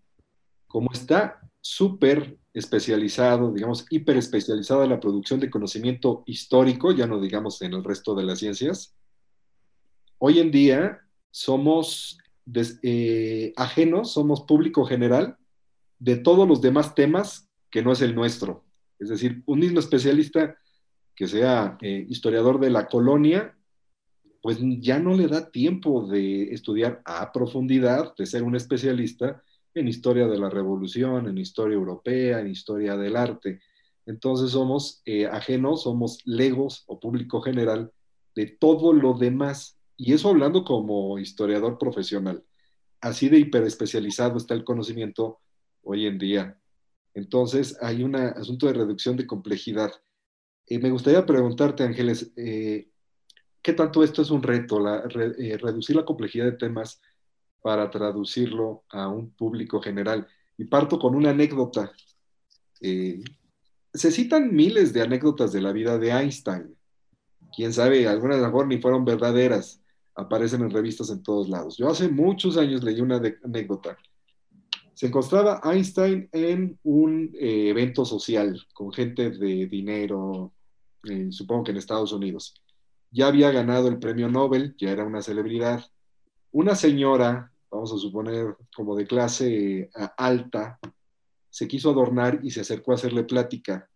como 0.66 0.90
está 0.92 1.40
súper 1.60 2.38
especializado, 2.54 3.52
digamos, 3.52 3.84
hiper 3.90 4.16
especializado 4.16 4.82
en 4.82 4.88
la 4.88 4.98
producción 4.98 5.38
de 5.40 5.50
conocimiento 5.50 6.22
histórico, 6.24 6.92
ya 6.92 7.06
no 7.06 7.20
digamos 7.20 7.60
en 7.60 7.74
el 7.74 7.84
resto 7.84 8.14
de 8.14 8.24
las 8.24 8.38
ciencias. 8.38 8.96
Hoy 10.16 10.38
en 10.38 10.50
día 10.50 11.00
somos 11.30 12.16
eh, 12.82 13.52
ajenos, 13.56 14.12
somos 14.12 14.40
público 14.40 14.86
general 14.86 15.36
de 15.98 16.16
todos 16.16 16.48
los 16.48 16.62
demás 16.62 16.94
temas 16.94 17.50
que 17.70 17.82
no 17.82 17.92
es 17.92 18.00
el 18.00 18.14
nuestro. 18.14 18.64
Es 18.98 19.10
decir, 19.10 19.42
un 19.44 19.58
mismo 19.58 19.80
especialista 19.80 20.56
que 21.14 21.26
sea 21.26 21.76
eh, 21.82 22.06
historiador 22.08 22.58
de 22.58 22.70
la 22.70 22.86
colonia, 22.86 23.54
pues 24.40 24.58
ya 24.80 24.98
no 24.98 25.14
le 25.14 25.26
da 25.26 25.50
tiempo 25.50 26.06
de 26.06 26.52
estudiar 26.52 27.02
a 27.04 27.32
profundidad, 27.32 28.14
de 28.16 28.26
ser 28.26 28.42
un 28.42 28.56
especialista 28.56 29.42
en 29.74 29.88
historia 29.88 30.26
de 30.26 30.38
la 30.38 30.48
revolución, 30.48 31.28
en 31.28 31.38
historia 31.38 31.74
europea, 31.74 32.40
en 32.40 32.48
historia 32.48 32.96
del 32.96 33.16
arte. 33.16 33.60
Entonces 34.06 34.52
somos 34.52 35.02
eh, 35.04 35.26
ajenos, 35.26 35.82
somos 35.82 36.20
legos 36.24 36.84
o 36.86 36.98
público 36.98 37.40
general 37.42 37.92
de 38.34 38.46
todo 38.46 38.92
lo 38.92 39.14
demás. 39.14 39.78
Y 39.96 40.12
eso 40.12 40.30
hablando 40.30 40.64
como 40.64 41.18
historiador 41.18 41.78
profesional. 41.78 42.44
Así 43.00 43.28
de 43.28 43.38
hiperespecializado 43.38 44.36
está 44.36 44.54
el 44.54 44.64
conocimiento 44.64 45.40
hoy 45.82 46.06
en 46.06 46.18
día. 46.18 46.58
Entonces 47.14 47.76
hay 47.82 48.02
un 48.02 48.16
asunto 48.16 48.66
de 48.66 48.74
reducción 48.74 49.16
de 49.16 49.26
complejidad. 49.26 49.92
Y 50.66 50.78
me 50.78 50.90
gustaría 50.90 51.26
preguntarte, 51.26 51.82
Ángeles, 51.82 52.32
eh, 52.36 52.88
¿qué 53.62 53.72
tanto 53.72 54.02
esto 54.02 54.22
es 54.22 54.30
un 54.30 54.42
reto, 54.42 54.78
eh, 54.86 55.58
reducir 55.58 55.96
la 55.96 56.04
complejidad 56.04 56.46
de 56.46 56.52
temas 56.52 57.00
para 57.62 57.90
traducirlo 57.90 58.84
a 58.88 59.08
un 59.08 59.30
público 59.30 59.80
general. 59.80 60.26
Y 60.56 60.64
parto 60.64 60.98
con 60.98 61.14
una 61.14 61.30
anécdota. 61.30 61.92
Eh, 62.80 63.22
se 63.92 64.10
citan 64.10 64.54
miles 64.54 64.92
de 64.92 65.02
anécdotas 65.02 65.52
de 65.52 65.60
la 65.60 65.72
vida 65.72 65.98
de 65.98 66.10
Einstein. 66.10 66.74
Quién 67.54 67.72
sabe, 67.72 68.06
algunas 68.06 68.40
mejor 68.40 68.66
ni 68.66 68.78
fueron 68.80 69.04
verdaderas. 69.04 69.80
Aparecen 70.14 70.62
en 70.62 70.70
revistas 70.70 71.10
en 71.10 71.22
todos 71.22 71.48
lados. 71.48 71.76
Yo 71.76 71.88
hace 71.88 72.08
muchos 72.08 72.56
años 72.56 72.82
leí 72.82 73.00
una 73.00 73.20
anécdota. 73.44 73.96
Se 74.94 75.06
encontraba 75.06 75.60
Einstein 75.62 76.28
en 76.32 76.76
un 76.82 77.30
eh, 77.34 77.68
evento 77.68 78.04
social 78.04 78.60
con 78.74 78.92
gente 78.92 79.30
de 79.30 79.66
dinero, 79.66 80.52
supongo 81.30 81.64
que 81.64 81.70
en 81.70 81.76
Estados 81.76 82.12
Unidos. 82.12 82.54
Ya 83.10 83.26
había 83.26 83.50
ganado 83.50 83.88
el 83.88 83.98
premio 83.98 84.28
Nobel, 84.28 84.74
ya 84.78 84.90
era 84.90 85.04
una 85.04 85.22
celebridad 85.22 85.84
una 86.52 86.74
señora, 86.74 87.52
vamos 87.70 87.92
a 87.92 87.98
suponer 87.98 88.56
como 88.74 88.96
de 88.96 89.06
clase 89.06 89.80
eh, 89.80 89.90
alta, 90.16 90.78
se 91.50 91.68
quiso 91.68 91.90
adornar 91.90 92.40
y 92.42 92.50
se 92.50 92.60
acercó 92.60 92.92
a 92.92 92.94
hacerle 92.94 93.24
plática. 93.24 93.88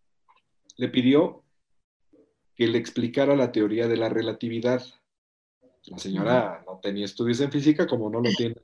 Le 0.76 0.88
pidió 0.88 1.44
que 2.54 2.66
le 2.66 2.78
explicara 2.78 3.36
la 3.36 3.52
teoría 3.52 3.88
de 3.88 3.96
la 3.96 4.08
relatividad. 4.08 4.82
La 5.86 5.98
señora 5.98 6.62
no 6.66 6.78
tenía 6.80 7.04
estudios 7.04 7.40
en 7.40 7.50
física, 7.50 7.86
como 7.86 8.10
no 8.10 8.20
lo 8.20 8.30
tiene 8.36 8.56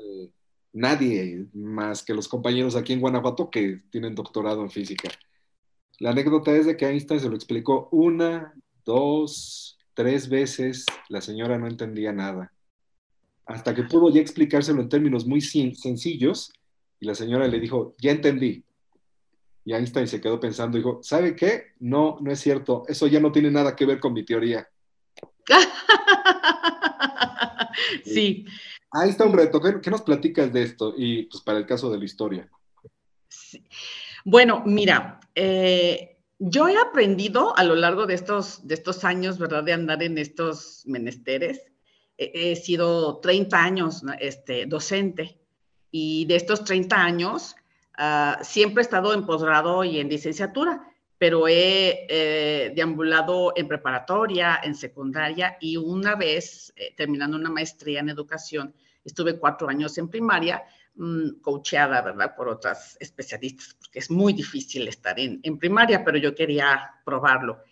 nadie 0.73 1.47
más 1.55 2.05
que 2.05 2.14
los 2.14 2.28
compañeros 2.28 2.76
aquí 2.76 2.93
en 2.93 3.00
Guanajuato 3.00 3.50
que 3.50 3.83
tienen 3.90 4.14
doctorado 4.14 4.62
en 4.62 4.71
física. 4.71 5.09
La 5.99 6.11
anécdota 6.11 6.55
es 6.55 6.67
de 6.67 6.76
que 6.76 6.87
Einstein 6.87 7.21
se 7.21 7.28
lo 7.28 7.35
explicó 7.35 7.88
una, 7.90 8.55
dos, 8.85 9.77
tres 9.99 10.28
veces. 10.28 10.87
La 11.09 11.21
señora 11.21 11.59
no 11.59 11.67
entendía 11.67 12.12
nada 12.12 12.52
hasta 13.49 13.75
que 13.75 13.83
pudo 13.83 14.11
ya 14.11 14.21
explicárselo 14.21 14.83
en 14.83 14.90
términos 14.90 15.26
muy 15.26 15.40
sencillos 15.40 16.52
y 17.00 17.07
la 17.07 17.14
señora 17.14 17.49
le 17.49 17.59
dijo, 17.59 17.97
ya 17.99 18.12
entendí. 18.12 18.62
Y 19.64 19.73
Einstein 19.73 20.07
se 20.07 20.21
quedó 20.21 20.38
pensando, 20.38 20.76
dijo, 20.76 21.00
¿sabe 21.02 21.35
qué? 21.35 21.73
No, 21.81 22.19
no 22.21 22.31
es 22.31 22.40
cierto, 22.40 22.85
eso 22.88 23.07
ya 23.07 23.21
no 23.21 23.33
tiene 23.33 23.50
nada 23.50 23.75
que 23.75 23.87
ver 23.87 24.00
con 24.00 24.12
mi 24.12 24.25
teoría. 24.25 24.69
sí. 28.05 28.45
Ahí 28.90 29.11
está 29.11 29.25
un 29.25 29.33
reto. 29.33 29.61
¿Qué, 29.83 29.90
nos 29.90 30.02
platicas 30.02 30.52
de 30.52 30.62
esto? 30.62 30.95
Y 30.97 31.25
pues 31.25 31.43
para 31.43 31.59
el 31.59 31.67
caso 31.67 31.90
de 31.90 31.99
la 31.99 32.05
historia. 32.05 32.49
Bueno, 34.25 34.62
mira, 34.67 35.21
eh, 35.35 36.17
yo 36.38 36.68
he 36.68 36.76
aprendido 36.76 37.57
a 37.57 37.64
lo 37.64 37.75
largo 37.75 38.07
de 38.07 38.14
estos, 38.14 38.66
de 38.66 38.75
estos 38.75 39.04
años, 39.04 39.38
¿verdad? 39.38 39.64
De 39.64 39.73
andar 39.73 40.02
en 40.02 40.18
estos 40.18 40.83
menesteres, 40.87 41.62
he 42.16 42.57
sido 42.57 43.18
30 43.18 43.62
años 43.62 44.02
este, 44.18 44.66
docente 44.66 45.38
y 45.90 46.25
de 46.26 46.37
estos 46.37 46.64
30 46.64 46.97
años 46.97 47.54
uh, 47.97 48.42
siempre 48.42 48.83
he 48.83 48.85
estado 48.85 49.14
en 49.14 49.25
posgrado 49.25 49.85
y 49.85 50.00
en 50.00 50.09
licenciatura, 50.09 50.83
pero 51.16 51.49
he 51.49 52.07
eh, 52.09 52.73
deambulado 52.75 53.52
en 53.57 53.66
preparatoria, 53.66 54.61
en 54.62 54.75
secundaria 54.75 55.57
y 55.61 55.76
una 55.76 56.14
vez 56.14 56.73
eh, 56.76 56.95
terminando 56.97 57.37
una 57.37 57.50
maestría 57.50 58.00
en 58.00 58.09
educación, 58.09 58.75
estuve 59.04 59.38
cuatro 59.38 59.68
años 59.68 59.99
en 59.99 60.09
primaria, 60.09 60.62
mmm, 60.99 61.40
coacheada, 61.40 62.02
¿verdad? 62.02 62.35
Por 62.37 62.49
otras 62.49 62.97
especialistas, 63.00 63.75
porque 63.75 64.00
es 64.00 64.11
muy 64.11 64.33
difícil 64.33 64.87
estar 64.88 65.19
en, 65.19 65.40
en 65.43 65.59
primaria, 65.59 66.05
pero 66.05 66.19
yo 66.19 66.35
quería 66.35 67.00
probarlo. 67.05 67.62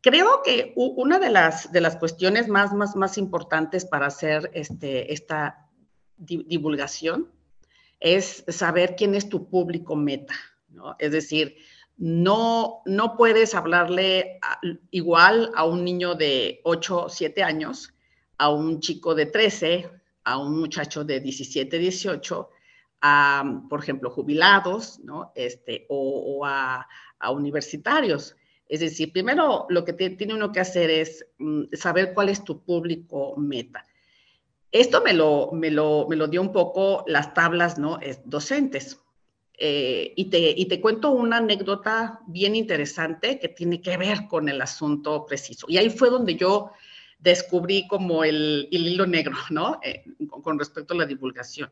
Creo 0.00 0.40
que 0.42 0.72
una 0.76 1.18
de 1.18 1.28
las, 1.28 1.70
de 1.72 1.82
las 1.82 1.96
cuestiones 1.96 2.48
más, 2.48 2.72
más, 2.72 2.96
más 2.96 3.18
importantes 3.18 3.84
para 3.84 4.06
hacer 4.06 4.50
este, 4.54 5.12
esta 5.12 5.68
divulgación 6.16 7.30
es 7.98 8.44
saber 8.48 8.96
quién 8.96 9.14
es 9.14 9.28
tu 9.28 9.50
público 9.50 9.96
meta, 9.96 10.34
¿no? 10.70 10.96
Es 10.98 11.12
decir, 11.12 11.56
no, 11.98 12.80
no 12.86 13.14
puedes 13.14 13.54
hablarle 13.54 14.40
igual 14.90 15.52
a 15.54 15.64
un 15.64 15.84
niño 15.84 16.14
de 16.14 16.62
8 16.64 17.04
o 17.04 17.08
7 17.10 17.42
años, 17.42 17.92
a 18.38 18.48
un 18.48 18.80
chico 18.80 19.14
de 19.14 19.26
13, 19.26 19.90
a 20.24 20.38
un 20.38 20.58
muchacho 20.58 21.04
de 21.04 21.20
17, 21.20 21.78
18, 21.78 22.50
a, 23.00 23.62
por 23.68 23.80
ejemplo, 23.80 24.10
jubilados, 24.10 25.00
¿no? 25.00 25.32
Este, 25.34 25.86
o, 25.88 26.44
a, 26.44 26.86
universitarios. 27.30 28.36
Es 28.68 28.80
decir, 28.80 29.12
primero 29.12 29.66
lo 29.68 29.84
que 29.84 29.92
tiene 29.92 30.34
uno 30.34 30.52
que 30.52 30.60
hacer 30.60 30.90
es 30.90 31.26
mm, 31.38 31.64
saber 31.72 32.14
cuál 32.14 32.28
es 32.28 32.44
tu 32.44 32.64
público 32.64 33.34
meta. 33.36 33.84
Esto 34.72 35.02
me 35.02 35.12
lo, 35.12 35.50
me 35.52 35.70
lo, 35.70 36.06
me 36.08 36.16
lo 36.16 36.28
dio 36.28 36.40
un 36.40 36.52
poco 36.52 37.04
las 37.06 37.34
tablas 37.34 37.78
¿no? 37.78 37.98
docentes. 38.24 39.00
Eh, 39.62 40.14
y, 40.16 40.30
te, 40.30 40.54
y, 40.56 40.66
te, 40.66 40.80
cuento 40.80 41.10
una 41.10 41.36
anécdota 41.36 42.20
bien 42.26 42.56
interesante 42.56 43.38
que 43.38 43.48
tiene 43.48 43.82
que 43.82 43.98
ver 43.98 44.26
con 44.26 44.48
el 44.48 44.62
asunto 44.62 45.26
preciso. 45.26 45.66
Y 45.68 45.76
ahí 45.76 45.90
fue 45.90 46.08
donde 46.08 46.34
yo 46.36 46.70
descubrí 47.18 47.86
como 47.86 48.24
el, 48.24 48.68
el 48.72 48.86
hilo 48.86 49.06
negro, 49.06 49.36
¿no? 49.50 49.78
Eh, 49.82 50.04
con 50.30 50.58
respecto 50.58 50.94
a 50.94 50.96
la 50.96 51.04
divulgación. 51.04 51.70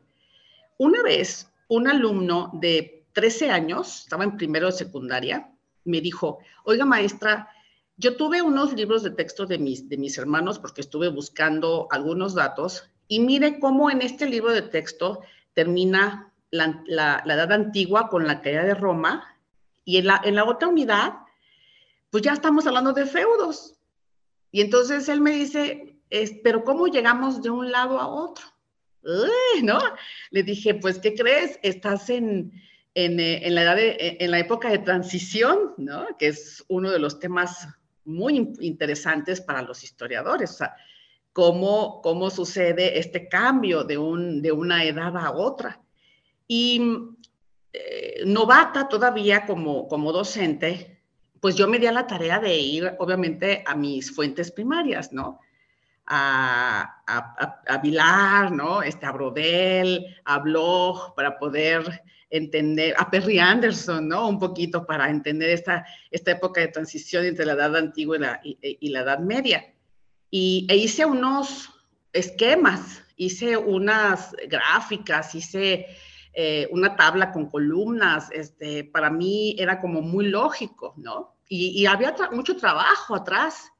Una 0.79 1.03
vez, 1.03 1.51
un 1.67 1.89
alumno 1.89 2.51
de 2.53 3.05
13 3.11 3.51
años, 3.51 4.03
estaba 4.03 4.23
en 4.23 4.37
primero 4.37 4.67
de 4.67 4.71
secundaria, 4.71 5.51
me 5.83 5.99
dijo, 5.99 6.39
oiga 6.63 6.85
maestra, 6.85 7.49
yo 7.97 8.15
tuve 8.15 8.41
unos 8.41 8.71
libros 8.71 9.03
de 9.03 9.09
texto 9.09 9.45
de 9.45 9.57
mis, 9.57 9.89
de 9.89 9.97
mis 9.97 10.17
hermanos 10.17 10.57
porque 10.57 10.79
estuve 10.79 11.09
buscando 11.09 11.89
algunos 11.91 12.33
datos 12.33 12.89
y 13.09 13.19
mire 13.19 13.59
cómo 13.59 13.91
en 13.91 14.01
este 14.01 14.25
libro 14.25 14.53
de 14.53 14.61
texto 14.61 15.19
termina 15.53 16.31
la, 16.49 16.81
la, 16.87 17.21
edad 17.25 17.51
antigua 17.51 18.07
con 18.07 18.25
la 18.25 18.39
caída 18.39 18.63
de 18.63 18.73
Roma 18.73 19.35
y 19.83 19.97
en 19.97 20.07
la, 20.07 20.21
en 20.23 20.35
la 20.35 20.45
otra 20.45 20.69
unidad, 20.69 21.15
pues 22.09 22.23
ya 22.23 22.31
estamos 22.31 22.65
hablando 22.65 22.93
de 22.93 23.05
feudos. 23.05 23.75
Y 24.49 24.61
entonces 24.61 25.09
él 25.09 25.19
me 25.19 25.31
dice, 25.31 25.99
pero 26.41 26.63
¿cómo 26.63 26.87
llegamos 26.87 27.41
de 27.41 27.49
un 27.49 27.69
lado 27.69 27.99
a 27.99 28.07
otro? 28.07 28.45
¿No? 29.63 29.79
Le 30.31 30.43
dije, 30.43 30.75
pues, 30.75 30.99
¿qué 30.99 31.13
crees? 31.13 31.59
Estás 31.63 32.09
en, 32.09 32.51
eh, 32.95 33.41
en, 33.43 33.55
la 33.55 33.61
edad 33.61 33.79
eh, 33.79 34.17
en 34.19 34.31
la 34.31 34.39
época 34.39 34.69
de 34.69 34.79
transición, 34.79 35.73
¿no? 35.77 36.07
que 36.17 36.27
es 36.27 36.63
uno 36.67 36.91
de 36.91 36.99
los 36.99 37.19
temas 37.19 37.67
muy 38.05 38.53
interesantes 38.59 39.39
para 39.39 39.61
los 39.61 39.83
historiadores, 39.83 40.51
o 40.51 40.53
sea, 40.53 40.75
cómo, 41.31 42.01
cómo 42.01 42.29
sucede 42.29 42.97
este 42.97 43.29
cambio 43.29 43.83
de, 43.83 43.97
un, 43.97 44.41
de 44.41 44.51
una 44.51 44.83
edad 44.83 45.15
a 45.15 45.31
otra. 45.31 45.81
Y 46.47 46.81
eh, 47.71 48.23
novata 48.25 48.89
todavía 48.89 49.45
como, 49.45 49.87
como 49.87 50.11
docente, 50.11 51.03
pues 51.39 51.55
yo 51.55 51.67
me 51.67 51.79
di 51.79 51.85
a 51.85 51.91
la 51.91 52.07
tarea 52.07 52.39
de 52.39 52.57
ir, 52.57 52.95
obviamente, 52.97 53.63
a 53.65 53.75
mis 53.75 54.13
fuentes 54.13 54.51
primarias, 54.51 55.13
¿no? 55.13 55.39
A, 56.11 57.03
a, 57.05 57.61
a, 57.67 57.77
Vilar, 57.77 58.51
¿no? 58.51 58.81
Este, 58.81 59.05
a 59.05 59.11
Brodel, 59.11 60.17
a 60.25 60.39
Bloch, 60.39 61.13
para 61.15 61.37
poder 61.37 62.01
entender, 62.29 62.95
a 62.97 63.09
Perry 63.09 63.39
Anderson, 63.39 64.07
¿no? 64.07 64.27
Un 64.27 64.39
poquito 64.39 64.85
para 64.85 65.09
entender 65.09 65.49
esta, 65.49 65.85
esta 66.11 66.31
época 66.31 66.61
de 66.61 66.69
transición 66.69 67.25
entre 67.25 67.45
la 67.45 67.53
edad 67.53 67.75
antigua 67.75 68.17
y 68.17 68.19
la, 68.19 68.39
y, 68.43 68.89
la 68.89 68.99
edad 69.01 69.19
media. 69.19 69.73
Y 70.31 70.67
e 70.69 70.77
hice 70.77 71.05
unos 71.05 71.69
esquemas, 72.13 73.03
hice 73.15 73.57
unas 73.57 74.35
gráficas, 74.47 75.33
hice 75.35 75.87
eh, 76.33 76.67
una 76.71 76.95
tabla 76.95 77.31
con 77.31 77.49
columnas, 77.49 78.29
este, 78.31 78.83
para 78.83 79.09
mí 79.09 79.55
era 79.57 79.79
como 79.79 80.01
muy 80.01 80.27
lógico, 80.27 80.93
¿no? 80.97 81.35
Y, 81.51 81.87
había 81.87 82.15
mucho 82.31 82.55
trabajo 82.55 83.15
atrás. 83.15 83.71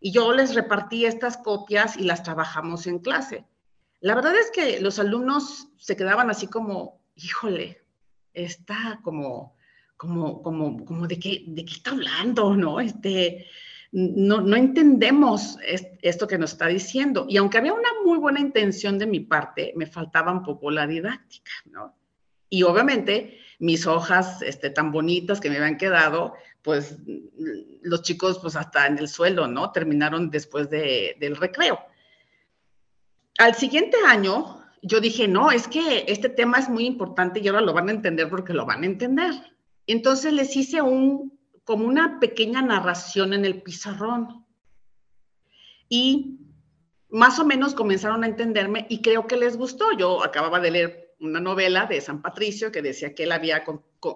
Y 0.00 0.12
yo 0.12 0.32
les 0.32 0.54
repartí 0.54 1.04
estas 1.04 1.36
copias 1.36 1.96
y 1.96 2.04
las 2.04 2.22
trabajamos 2.22 2.86
en 2.86 2.98
clase. 2.98 3.44
La 4.00 4.14
verdad 4.14 4.34
es 4.34 4.50
que 4.50 4.80
los 4.80 4.98
alumnos 4.98 5.68
se 5.76 5.96
quedaban 5.96 6.30
así 6.30 6.46
como, 6.46 7.00
híjole, 7.14 7.84
está 8.32 9.00
como, 9.02 9.56
como, 9.96 10.42
como, 10.42 10.84
como 10.84 11.06
de 11.06 11.18
qué, 11.18 11.44
de 11.46 11.64
qué 11.64 11.74
está 11.74 11.90
hablando, 11.90 12.56
¿no? 12.56 12.80
Este, 12.80 13.46
no, 13.92 14.40
no 14.40 14.56
entendemos 14.56 15.58
esto 16.00 16.26
que 16.26 16.38
nos 16.38 16.52
está 16.52 16.68
diciendo. 16.68 17.26
Y 17.28 17.36
aunque 17.36 17.58
había 17.58 17.74
una 17.74 17.88
muy 18.04 18.18
buena 18.18 18.40
intención 18.40 18.98
de 18.98 19.06
mi 19.06 19.20
parte, 19.20 19.74
me 19.76 19.86
faltaba 19.86 20.32
un 20.32 20.42
poco 20.42 20.70
la 20.70 20.86
didáctica, 20.86 21.52
¿no? 21.66 21.94
Y 22.48 22.62
obviamente 22.62 23.38
mis 23.58 23.86
hojas 23.86 24.42
este, 24.42 24.70
tan 24.70 24.90
bonitas 24.90 25.40
que 25.40 25.50
me 25.50 25.56
habían 25.56 25.76
quedado, 25.76 26.34
pues 26.62 26.96
los 27.82 28.02
chicos 28.02 28.38
pues 28.38 28.56
hasta 28.56 28.86
en 28.86 28.98
el 28.98 29.08
suelo, 29.08 29.46
¿no? 29.46 29.72
Terminaron 29.72 30.30
después 30.30 30.68
del 30.68 31.36
recreo. 31.36 31.78
Al 33.38 33.54
siguiente 33.54 33.96
año, 34.06 34.62
yo 34.82 35.00
dije, 35.00 35.26
no, 35.26 35.50
es 35.50 35.68
que 35.68 36.04
este 36.08 36.28
tema 36.28 36.58
es 36.58 36.68
muy 36.68 36.86
importante 36.86 37.40
y 37.40 37.48
ahora 37.48 37.62
lo 37.62 37.72
van 37.72 37.88
a 37.88 37.92
entender 37.92 38.28
porque 38.28 38.52
lo 38.52 38.66
van 38.66 38.82
a 38.82 38.86
entender. 38.86 39.32
Entonces 39.86 40.32
les 40.32 40.54
hice 40.56 40.82
un 40.82 41.38
como 41.64 41.86
una 41.86 42.18
pequeña 42.18 42.62
narración 42.62 43.32
en 43.32 43.44
el 43.44 43.62
pizarrón. 43.62 44.44
Y 45.88 46.40
más 47.08 47.38
o 47.38 47.44
menos 47.44 47.74
comenzaron 47.74 48.24
a 48.24 48.26
entenderme 48.26 48.86
y 48.88 49.02
creo 49.02 49.26
que 49.26 49.36
les 49.36 49.56
gustó. 49.56 49.92
Yo 49.96 50.24
acababa 50.24 50.60
de 50.60 50.70
leer 50.70 51.14
una 51.20 51.40
novela 51.40 51.86
de 51.86 52.00
San 52.00 52.22
Patricio 52.22 52.72
que 52.72 52.82
decía 52.82 53.14
que 53.14 53.24
él 53.24 53.32
había 53.32 53.62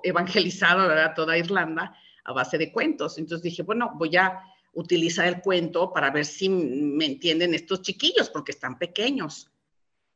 evangelizado 0.03 0.89
toda 1.15 1.39
Irlanda 1.39 1.97
a 2.25 2.33
base 2.33 2.59
de 2.59 2.73
cuentos. 2.73 3.19
Entonces 3.19 3.43
dije, 3.43 3.63
bueno, 3.63 3.93
voy 3.97 4.17
a 4.17 4.41
utilizar 4.73 5.27
el 5.27 5.41
cuento 5.41 5.93
para 5.93 6.11
ver 6.11 6.25
si 6.25 6.49
me 6.49 7.07
entienden 7.07 7.55
estos 7.55 7.83
chiquillos, 7.83 8.31
porque 8.31 8.53
están 8.53 8.79
pequeños. 8.79 9.51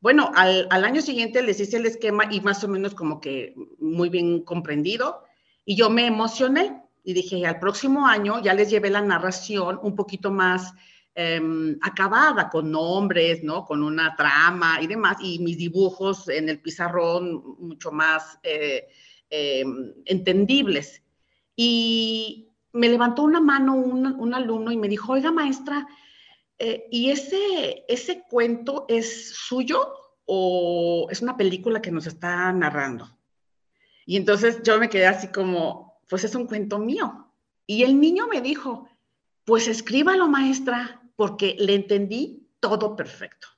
Bueno, 0.00 0.30
al, 0.34 0.66
al, 0.70 0.84
año 0.84 1.02
siguiente 1.02 1.42
les 1.42 1.60
hice 1.60 1.76
el 1.76 1.86
esquema 1.86 2.24
y 2.30 2.40
más 2.40 2.62
o 2.62 2.68
menos 2.68 2.94
como 2.94 3.20
que 3.20 3.54
muy 3.78 4.08
bien 4.08 4.42
comprendido. 4.42 5.24
Y 5.64 5.76
yo 5.76 5.90
me 5.90 6.06
emocioné 6.06 6.82
y 7.08 7.14
dije, 7.14 7.46
al 7.46 7.58
próximo 7.58 8.06
año 8.06 8.42
ya 8.42 8.54
les 8.54 8.70
llevé 8.70 8.90
la 8.90 9.00
narración 9.00 9.78
un 9.82 9.96
poquito 9.96 10.30
más 10.30 10.74
em, 11.14 11.78
acabada, 11.80 12.48
con 12.48 12.70
nombres, 12.70 13.42
¿no? 13.42 13.64
Con 13.64 13.82
una 13.82 14.14
trama 14.14 14.78
y 14.80 14.86
demás, 14.86 15.16
y 15.20 15.38
mis 15.38 15.56
dibujos 15.56 16.28
en 16.28 16.48
el 16.48 16.60
pizarrón 16.60 17.56
mucho 17.58 17.90
más 17.90 18.38
eh, 18.42 18.88
em, 19.30 19.94
entendibles. 20.04 21.02
Y 21.60 22.52
me 22.72 22.88
levantó 22.88 23.24
una 23.24 23.40
mano 23.40 23.74
un, 23.74 24.32
alumno 24.32 24.70
y 24.70 24.76
me 24.76 24.86
dijo, 24.86 25.14
oiga 25.14 25.32
maestra, 25.32 25.88
eh, 26.56 26.86
¿y 26.92 27.10
ese, 27.10 27.84
ese 27.88 28.22
cuento 28.30 28.84
es 28.88 29.34
suyo 29.34 29.92
o 30.24 31.08
es 31.10 31.20
una 31.20 31.36
película 31.36 31.82
que 31.82 31.90
nos 31.90 32.06
está 32.06 32.52
narrando? 32.52 33.10
Y 34.06 34.16
entonces 34.16 34.62
yo 34.62 34.78
me 34.78 34.88
quedé 34.88 35.08
así 35.08 35.32
como, 35.32 36.00
pues 36.08 36.22
es 36.22 36.36
un 36.36 36.46
cuento 36.46 36.78
mío. 36.78 37.34
Y 37.66 37.82
el 37.82 37.98
niño 37.98 38.28
me 38.28 38.40
dijo, 38.40 38.88
pues 39.44 39.66
escríbalo, 39.66 40.28
maestra, 40.28 41.02
porque 41.16 41.56
le 41.58 41.74
entendí 41.74 42.46
todo 42.60 42.94
perfecto. 42.94 43.48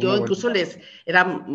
Yo 0.00 0.16
incluso 0.16 0.48
les, 0.48 0.78
era 1.04 1.46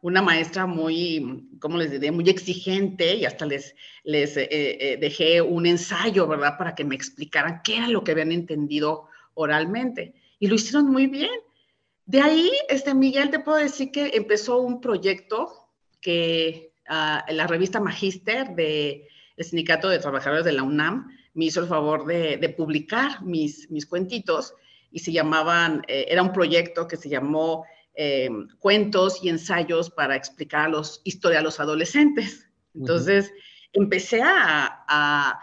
una 0.00 0.22
maestra 0.22 0.66
muy, 0.66 1.48
¿cómo 1.60 1.78
les 1.78 1.90
diré? 1.90 2.10
Muy 2.10 2.28
exigente 2.28 3.16
y 3.16 3.24
hasta 3.24 3.46
les, 3.46 3.74
les 4.04 4.36
eh, 4.36 4.48
eh, 4.50 4.98
dejé 5.00 5.42
un 5.42 5.66
ensayo, 5.66 6.26
¿verdad? 6.26 6.56
Para 6.58 6.74
que 6.74 6.84
me 6.84 6.94
explicaran 6.94 7.62
qué 7.64 7.78
era 7.78 7.88
lo 7.88 8.04
que 8.04 8.12
habían 8.12 8.32
entendido 8.32 9.08
oralmente. 9.34 10.14
Y 10.38 10.46
lo 10.46 10.54
hicieron 10.54 10.86
muy 10.86 11.06
bien. 11.06 11.40
De 12.04 12.20
ahí, 12.20 12.50
este, 12.68 12.94
Miguel, 12.94 13.30
te 13.30 13.40
puedo 13.40 13.58
decir 13.58 13.90
que 13.90 14.12
empezó 14.14 14.58
un 14.58 14.80
proyecto 14.80 15.68
que 16.00 16.72
uh, 16.88 17.32
la 17.32 17.46
revista 17.46 17.80
Magister 17.80 18.54
de 18.54 19.08
el 19.36 19.44
Sindicato 19.44 19.88
de 19.88 19.98
Trabajadores 19.98 20.44
de 20.44 20.52
la 20.52 20.62
UNAM 20.62 21.08
me 21.34 21.46
hizo 21.46 21.60
el 21.60 21.66
favor 21.66 22.06
de, 22.06 22.54
publicar 22.56 23.22
mis, 23.22 23.70
mis 23.70 23.86
cuentitos 23.86 24.54
y 24.90 25.00
se 25.00 25.12
llamaban, 25.12 25.82
eh, 25.88 26.06
era 26.08 26.22
un 26.22 26.32
proyecto 26.32 26.86
que 26.86 26.96
se 26.96 27.08
llamó 27.08 27.64
eh, 27.94 28.28
Cuentos 28.58 29.20
y 29.22 29.28
Ensayos 29.28 29.90
para 29.90 30.16
explicar 30.16 30.66
a 30.66 30.68
los, 30.68 31.00
historia 31.04 31.40
a 31.40 31.42
los 31.42 31.60
adolescentes. 31.60 32.48
Entonces, 32.74 33.32
empecé 33.72 34.22
a, 34.22 34.84
a, 34.88 35.40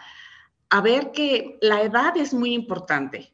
a 0.70 0.80
ver 0.80 1.10
que 1.12 1.58
la 1.60 1.82
edad 1.82 2.16
es 2.16 2.32
muy 2.32 2.54
importante. 2.54 3.32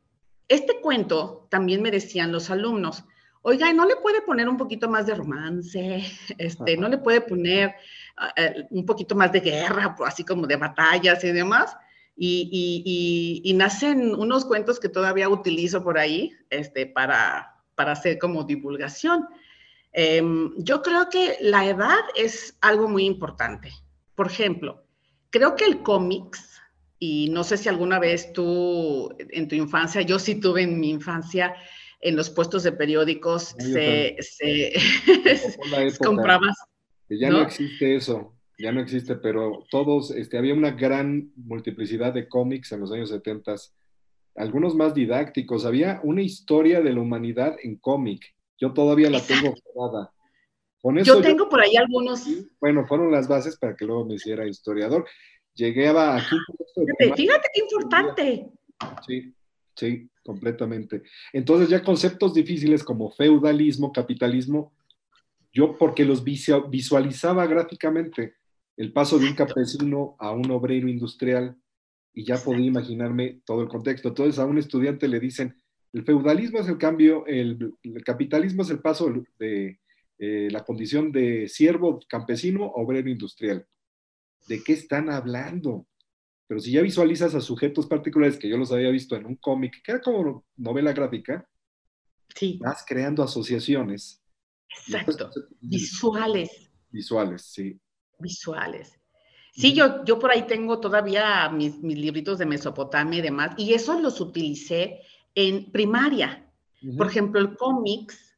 Este 0.49 0.81
cuento 0.81 1.47
también 1.51 1.83
me 1.83 1.91
decían 1.91 2.33
los 2.33 2.51
alumnos, 2.51 3.05
oiga, 3.43 3.73
¿no 3.73 3.87
le 3.87 3.97
puede 3.97 4.21
poner 4.23 4.49
un 4.49 4.57
poquito 4.57 4.89
más 4.89 5.07
de 5.07 5.15
romance? 5.15 6.05
Este, 6.39 6.77
¿No 6.77 6.89
le 6.89 6.99
puede 6.99 7.21
poner 7.21 7.75
eh, 8.37 8.65
un 8.71 8.85
poquito 8.85 9.15
más 9.15 9.33
de 9.33 9.41
guerra, 9.41 9.97
así 10.05 10.25
como 10.25 10.47
de 10.47 10.57
batallas 10.57 11.23
y 11.25 11.33
demás? 11.33 11.77
Y, 12.23 13.53
nacen 13.55 14.15
unos 14.15 14.45
cuentos 14.45 14.79
que 14.79 14.91
todavía 14.91 15.29
utilizo 15.29 15.83
por 15.83 15.99
ahí 15.99 16.33
este, 16.51 16.87
para, 16.87 17.57
para 17.75 17.93
hacer 17.93 18.19
como 18.19 18.45
divulgación. 18.45 19.27
Em, 19.93 20.53
yo 20.59 20.83
creo 20.83 21.09
que 21.09 21.39
la 21.41 21.67
edad 21.67 22.01
es 22.15 22.57
algo 22.61 22.89
muy 22.89 23.07
importante. 23.07 23.73
Por 24.15 24.27
ejemplo, 24.27 24.85
creo 25.31 25.57
que 25.57 25.65
el 25.65 25.83
cómics, 25.83 26.61
y 26.99 27.31
no 27.31 27.43
sé 27.43 27.57
si 27.57 27.71
alguna 27.71 27.99
vez 27.99 28.33
tú 28.35 29.15
en 29.19 29.49
tu 29.49 29.55
infancia, 29.55 30.03
yo 30.03 30.19
sí 30.19 30.35
tuve 30.35 30.63
en 30.63 30.79
mi 30.79 30.91
infancia, 30.91 31.55
en 32.01 32.17
los 32.17 32.29
puestos 32.29 32.63
de 32.65 32.73
periódicos 32.73 33.55
se, 33.59 34.17
se, 34.21 34.73
comprabas. 35.99 36.57
Ya 37.09 37.31
¿no? 37.31 37.41
existe 37.41 37.97
eso, 37.97 38.35
ya 38.61 38.73
no 38.73 38.81
existe, 38.81 39.17
pero 39.17 39.65
todos, 39.71 40.11
este, 40.11 40.39
había 40.39 40.55
una 40.55 40.73
gran 40.73 41.33
multiplicidad 41.37 42.13
de 42.13 42.29
cómics 42.29 42.73
en 42.73 42.81
los 42.81 42.93
años 42.93 43.09
70, 43.09 43.55
algunos 44.37 44.75
más 44.75 44.95
didácticos, 44.95 45.65
había 45.65 46.01
una 46.05 46.23
historia 46.23 46.81
de 46.81 46.93
la 46.93 47.01
humanidad 47.01 47.57
en 47.63 47.77
cómic, 47.77 48.23
yo 48.59 48.73
todavía 48.73 49.11
la 49.11 49.21
tengo 49.21 49.55
grabada. 49.75 50.13
Con 50.83 50.99
eso 50.99 51.17
yo 51.17 51.21
tengo 51.21 51.49
por 51.49 51.61
ahí 51.61 51.77
algunos. 51.77 52.27
Bueno, 52.59 52.87
fueron 52.87 53.11
las 53.11 53.29
bases 53.29 53.59
para 53.59 53.77
que 53.77 53.85
luego 53.85 54.07
me 54.07 54.15
hiciera 54.15 54.47
historiador. 54.47 55.07
Llegué 55.55 55.89
a 55.89 56.17
aquí. 56.17 56.37
Fíjate, 56.75 57.17
fíjate 57.17 57.49
qué 57.53 57.61
importante. 57.61 58.51
Sí, 59.07 59.35
sí. 59.75 60.11
Completamente. 60.23 61.03
Entonces 61.33 61.69
ya 61.69 61.83
conceptos 61.83 62.35
difíciles 62.35 62.85
como 62.85 63.11
feudalismo, 63.11 63.93
capitalismo, 63.93 64.73
yo 65.53 65.77
porque 65.77 66.05
los 66.05 66.23
visualizaba 66.23 67.47
gráficamente 67.47 68.35
el 68.81 68.95
paso 68.95 69.19
de 69.19 69.29
un 69.29 69.35
campesino 69.35 70.17
a 70.19 70.31
un 70.31 70.51
obrero 70.51 70.89
industrial 70.89 71.55
y 72.15 72.25
ya 72.25 72.39
podía 72.39 72.65
imaginarme 72.65 73.43
todo 73.45 73.61
el 73.61 73.69
contexto. 73.69 74.09
Entonces 74.09 74.39
a 74.39 74.47
un 74.47 74.57
estudiante 74.57 75.07
le 75.07 75.21
dicen, 75.21 75.55
el 75.93 76.03
feudalismo 76.03 76.61
es 76.61 76.67
el 76.67 76.79
cambio, 76.79 77.27
el, 77.27 77.75
capitalismo 78.07 78.63
es 78.63 78.71
el 78.71 78.81
paso 78.81 79.13
de 79.39 79.79
eh, 80.19 80.49
la 80.51 80.65
condición 80.65 81.13
de 81.13 81.47
siervo 81.47 82.01
campesino 82.09 82.65
a 82.65 82.81
obrero 82.81 83.11
industrial. 83.11 83.67
¿De 84.49 84.65
qué 84.65 84.73
están 84.73 85.11
hablando? 85.11 85.87
Pero 86.47 86.59
si 86.59 86.73
ya 86.73 86.81
visualizas 86.81 87.35
a 87.35 87.43
sujetos 87.43 87.87
particulares 87.87 88.39
que 88.39 88.49
yo 88.49 88.57
los 88.57 88.73
había 88.73 88.89
visto 88.89 89.15
en 89.15 89.27
un 89.27 89.37
cómic, 89.37 89.83
que 89.85 89.93
era 89.93 90.01
como 90.01 90.47
novela 90.57 90.95
gráfica, 90.95 91.47
vas 92.61 92.83
creando 92.89 93.23
asociaciones. 93.23 94.23
Exacto. 94.89 95.31
Visuales. 95.61 96.73
Visuales, 96.89 97.43
sí. 97.43 97.79
Visuales. 98.21 98.99
Sí, 99.53 99.75
yo, 99.75 100.05
yo 100.05 100.19
por 100.19 100.31
ahí 100.31 100.47
tengo 100.47 100.79
todavía 100.79 101.49
mis, 101.51 101.79
mis 101.83 101.99
libritos 101.99 102.39
de 102.39 102.47
Mesopotamia 102.47 103.19
y 103.19 103.23
demás, 103.23 103.51
y 103.57 103.75
eso 103.75 103.99
los 103.99 104.21
utilicé 104.21 105.01
en 105.35 105.71
primaria. 105.71 106.47
Por 106.97 107.09
ejemplo, 107.09 107.41
el 107.41 107.57
cómics 107.57 108.31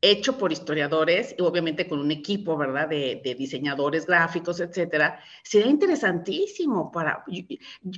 hecho 0.00 0.36
por 0.36 0.52
historiadores 0.52 1.34
y 1.38 1.42
obviamente 1.42 1.86
con 1.88 2.00
un 2.00 2.10
equipo, 2.10 2.56
¿verdad?, 2.56 2.88
de, 2.88 3.36
diseñadores 3.38 4.06
gráficos, 4.06 4.60
etcétera, 4.60 5.20
sería 5.42 5.68
interesantísimo 5.70 6.90
para... 6.92 7.24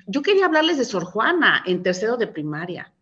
Yo, 0.07 0.23
quería 0.23 0.47
hablarles 0.47 0.79
de 0.79 0.85
Sor 0.85 1.05
Juana 1.05 1.63
en 1.67 1.83
tercero 1.83 2.17
de 2.17 2.27
primaria. 2.27 2.93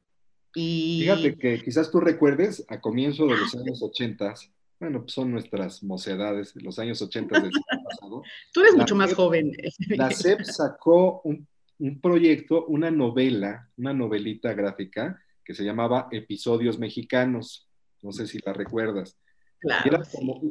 Y... 0.54 1.00
Fíjate 1.02 1.38
que 1.38 1.62
quizás 1.62 1.90
tú 1.90 2.00
recuerdes 2.00 2.64
a 2.68 2.80
comienzo 2.80 3.26
de 3.26 3.36
los 3.36 3.54
años 3.54 3.82
80, 3.82 4.34
bueno, 4.78 5.00
pues 5.00 5.12
son 5.12 5.30
nuestras 5.30 5.82
mocedades, 5.82 6.54
los 6.56 6.78
años 6.78 7.00
80 7.02 7.40
del 7.40 7.50
pasado. 7.84 8.22
Tú 8.52 8.60
eres 8.60 8.74
mucho 8.74 8.94
más 8.94 9.14
joven. 9.14 9.52
La 9.88 10.10
CEP 10.10 10.42
sacó 10.42 11.20
un, 11.24 11.46
un 11.78 12.00
proyecto, 12.00 12.66
una 12.66 12.90
novela, 12.90 13.68
una 13.76 13.92
novelita 13.92 14.52
gráfica 14.54 15.20
que 15.44 15.54
se 15.54 15.64
llamaba 15.64 16.08
Episodios 16.10 16.78
Mexicanos 16.78 17.66
no 18.06 18.12
sé 18.12 18.26
si 18.26 18.38
la 18.44 18.52
recuerdas. 18.52 19.18
Claro, 19.60 20.02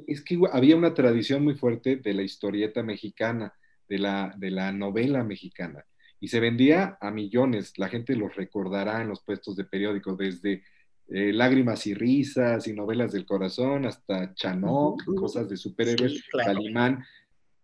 Es 0.08 0.22
que 0.22 0.38
había 0.52 0.76
una 0.76 0.94
tradición 0.94 1.44
muy 1.44 1.56
fuerte 1.56 1.96
de 1.98 2.14
la 2.14 2.24
historieta 2.24 2.84
mexicana, 2.84 3.54
de 3.88 4.00
la, 4.00 4.34
de 4.38 4.52
la 4.52 4.72
novela 4.72 5.24
mexicana, 5.24 5.86
y 6.20 6.28
se 6.28 6.40
vendía 6.40 6.98
a 7.00 7.12
millones. 7.12 7.78
La 7.78 7.88
gente 7.88 8.16
los 8.16 8.36
recordará 8.36 9.02
en 9.02 9.08
los 9.08 9.24
puestos 9.24 9.56
de 9.56 9.64
periódicos, 9.64 10.18
desde 10.18 10.64
eh, 11.08 11.32
Lágrimas 11.32 11.86
y 11.88 11.94
Risas 11.94 12.68
y 12.68 12.74
Novelas 12.74 13.12
del 13.12 13.26
Corazón 13.26 13.86
hasta 13.86 14.34
Chanok, 14.34 15.04
cosas 15.16 15.48
de 15.48 15.58
superhéroes, 15.58 16.24
Calimán. 16.32 17.04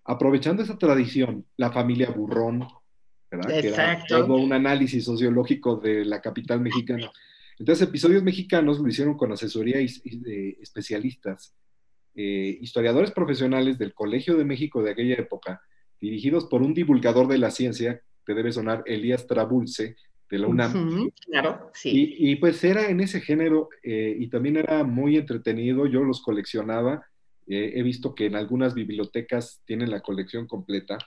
Aprovechando 0.03 0.63
esa 0.63 0.77
tradición, 0.77 1.45
la 1.57 1.71
familia 1.71 2.09
Burrón, 2.11 2.67
¿verdad? 3.29 3.51
Exacto. 3.51 4.05
Que 4.07 4.13
era 4.13 4.25
todo 4.25 4.35
un 4.35 4.53
análisis 4.53 5.03
sociológico 5.05 5.77
de 5.77 6.05
la 6.05 6.21
capital 6.21 6.59
mexicana. 6.61 7.11
Entonces, 7.57 7.87
episodios 7.87 8.23
mexicanos 8.23 8.79
lo 8.79 8.87
hicieron 8.87 9.15
con 9.15 9.31
asesoría 9.31 9.77
de 9.77 10.57
especialistas, 10.61 11.55
eh, 12.15 12.57
historiadores 12.59 13.11
profesionales 13.11 13.77
del 13.77 13.93
Colegio 13.93 14.35
de 14.35 14.45
México 14.45 14.83
de 14.83 14.91
aquella 14.91 15.15
época, 15.15 15.61
dirigidos 15.99 16.45
por 16.45 16.61
un 16.61 16.73
divulgador 16.73 17.27
de 17.27 17.37
la 17.37 17.51
ciencia, 17.51 18.01
que 18.25 18.33
debe 18.33 18.51
sonar 18.51 18.83
Elías 18.85 19.27
Trabulce, 19.27 19.95
de 20.31 20.39
la 20.39 20.47
UNAM. 20.47 21.11
claro, 21.25 21.69
sí. 21.73 22.15
Y, 22.17 22.37
pues 22.37 22.63
era 22.63 22.89
en 22.89 23.01
ese 23.01 23.19
género 23.19 23.69
eh, 23.83 24.15
y 24.17 24.29
también 24.29 24.55
era 24.55 24.83
muy 24.85 25.17
entretenido, 25.17 25.85
yo 25.87 26.03
los 26.03 26.21
coleccionaba, 26.21 27.05
eh, 27.47 27.73
he 27.75 27.83
visto 27.83 28.15
que 28.15 28.27
en 28.27 28.35
algunas 28.35 28.73
bibliotecas 28.73 29.61
tienen 29.65 29.91
la 29.91 29.99
colección 29.99 30.47
completa. 30.47 30.97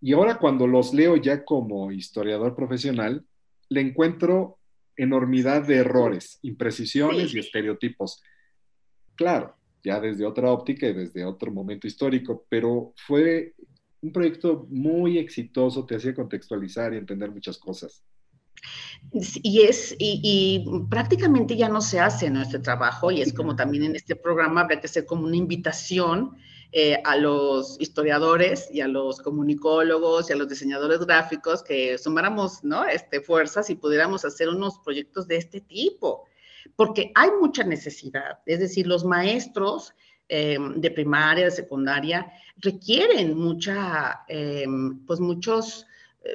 Y 0.00 0.12
ahora 0.12 0.38
cuando 0.38 0.68
los 0.68 0.94
leo 0.94 1.16
ya 1.16 1.44
como 1.44 1.90
historiador 1.90 2.54
profesional, 2.54 3.26
le 3.68 3.80
encuentro 3.80 4.58
enormidad 4.96 5.66
de 5.66 5.76
errores, 5.76 6.38
imprecisiones 6.42 7.34
y 7.34 7.40
estereotipos. 7.40 8.22
Claro, 9.16 9.56
ya 9.82 9.98
desde 9.98 10.24
otra 10.24 10.52
óptica 10.52 10.86
y 10.86 10.92
desde 10.92 11.24
otro 11.24 11.50
momento 11.50 11.88
histórico, 11.88 12.46
pero 12.48 12.92
fue 13.06 13.54
un 14.02 14.12
proyecto 14.12 14.66
muy 14.70 15.18
exitoso, 15.18 15.84
te 15.84 15.96
hacía 15.96 16.14
contextualizar 16.14 16.94
y 16.94 16.98
entender 16.98 17.30
muchas 17.30 17.58
cosas. 17.58 18.04
Y 19.12 19.62
es, 19.62 19.94
y, 19.98 20.64
prácticamente 20.88 21.56
ya 21.56 21.68
no 21.68 21.82
se 21.82 22.00
hace 22.00 22.30
nuestro 22.30 22.62
trabajo, 22.62 23.10
y 23.10 23.20
es 23.20 23.32
como 23.32 23.54
también 23.54 23.84
en 23.84 23.96
este 23.96 24.16
programa 24.16 24.62
habría 24.62 24.80
que 24.80 24.86
hacer 24.86 25.04
como 25.04 25.24
una 25.24 25.36
invitación 25.36 26.36
eh, 26.72 26.98
a 27.04 27.16
los 27.16 27.78
historiadores 27.78 28.70
y 28.72 28.80
a 28.80 28.88
los 28.88 29.20
comunicólogos 29.20 30.30
y 30.30 30.32
a 30.32 30.36
los 30.36 30.48
diseñadores 30.48 31.00
gráficos 31.00 31.62
que 31.62 31.98
sumáramos 31.98 32.64
¿no? 32.64 32.86
este, 32.86 33.20
fuerzas 33.20 33.68
y 33.68 33.74
pudiéramos 33.74 34.24
hacer 34.24 34.48
unos 34.48 34.78
proyectos 34.78 35.28
de 35.28 35.36
este 35.36 35.60
tipo, 35.60 36.24
porque 36.74 37.12
hay 37.14 37.28
mucha 37.38 37.64
necesidad, 37.64 38.38
es 38.46 38.60
decir, 38.60 38.86
los 38.86 39.04
maestros 39.04 39.92
eh, 40.30 40.56
de 40.76 40.90
primaria, 40.90 41.44
de 41.44 41.50
secundaria, 41.50 42.32
requieren 42.56 43.36
mucha, 43.36 44.24
eh, 44.28 44.64
pues 45.06 45.20
muchos 45.20 45.86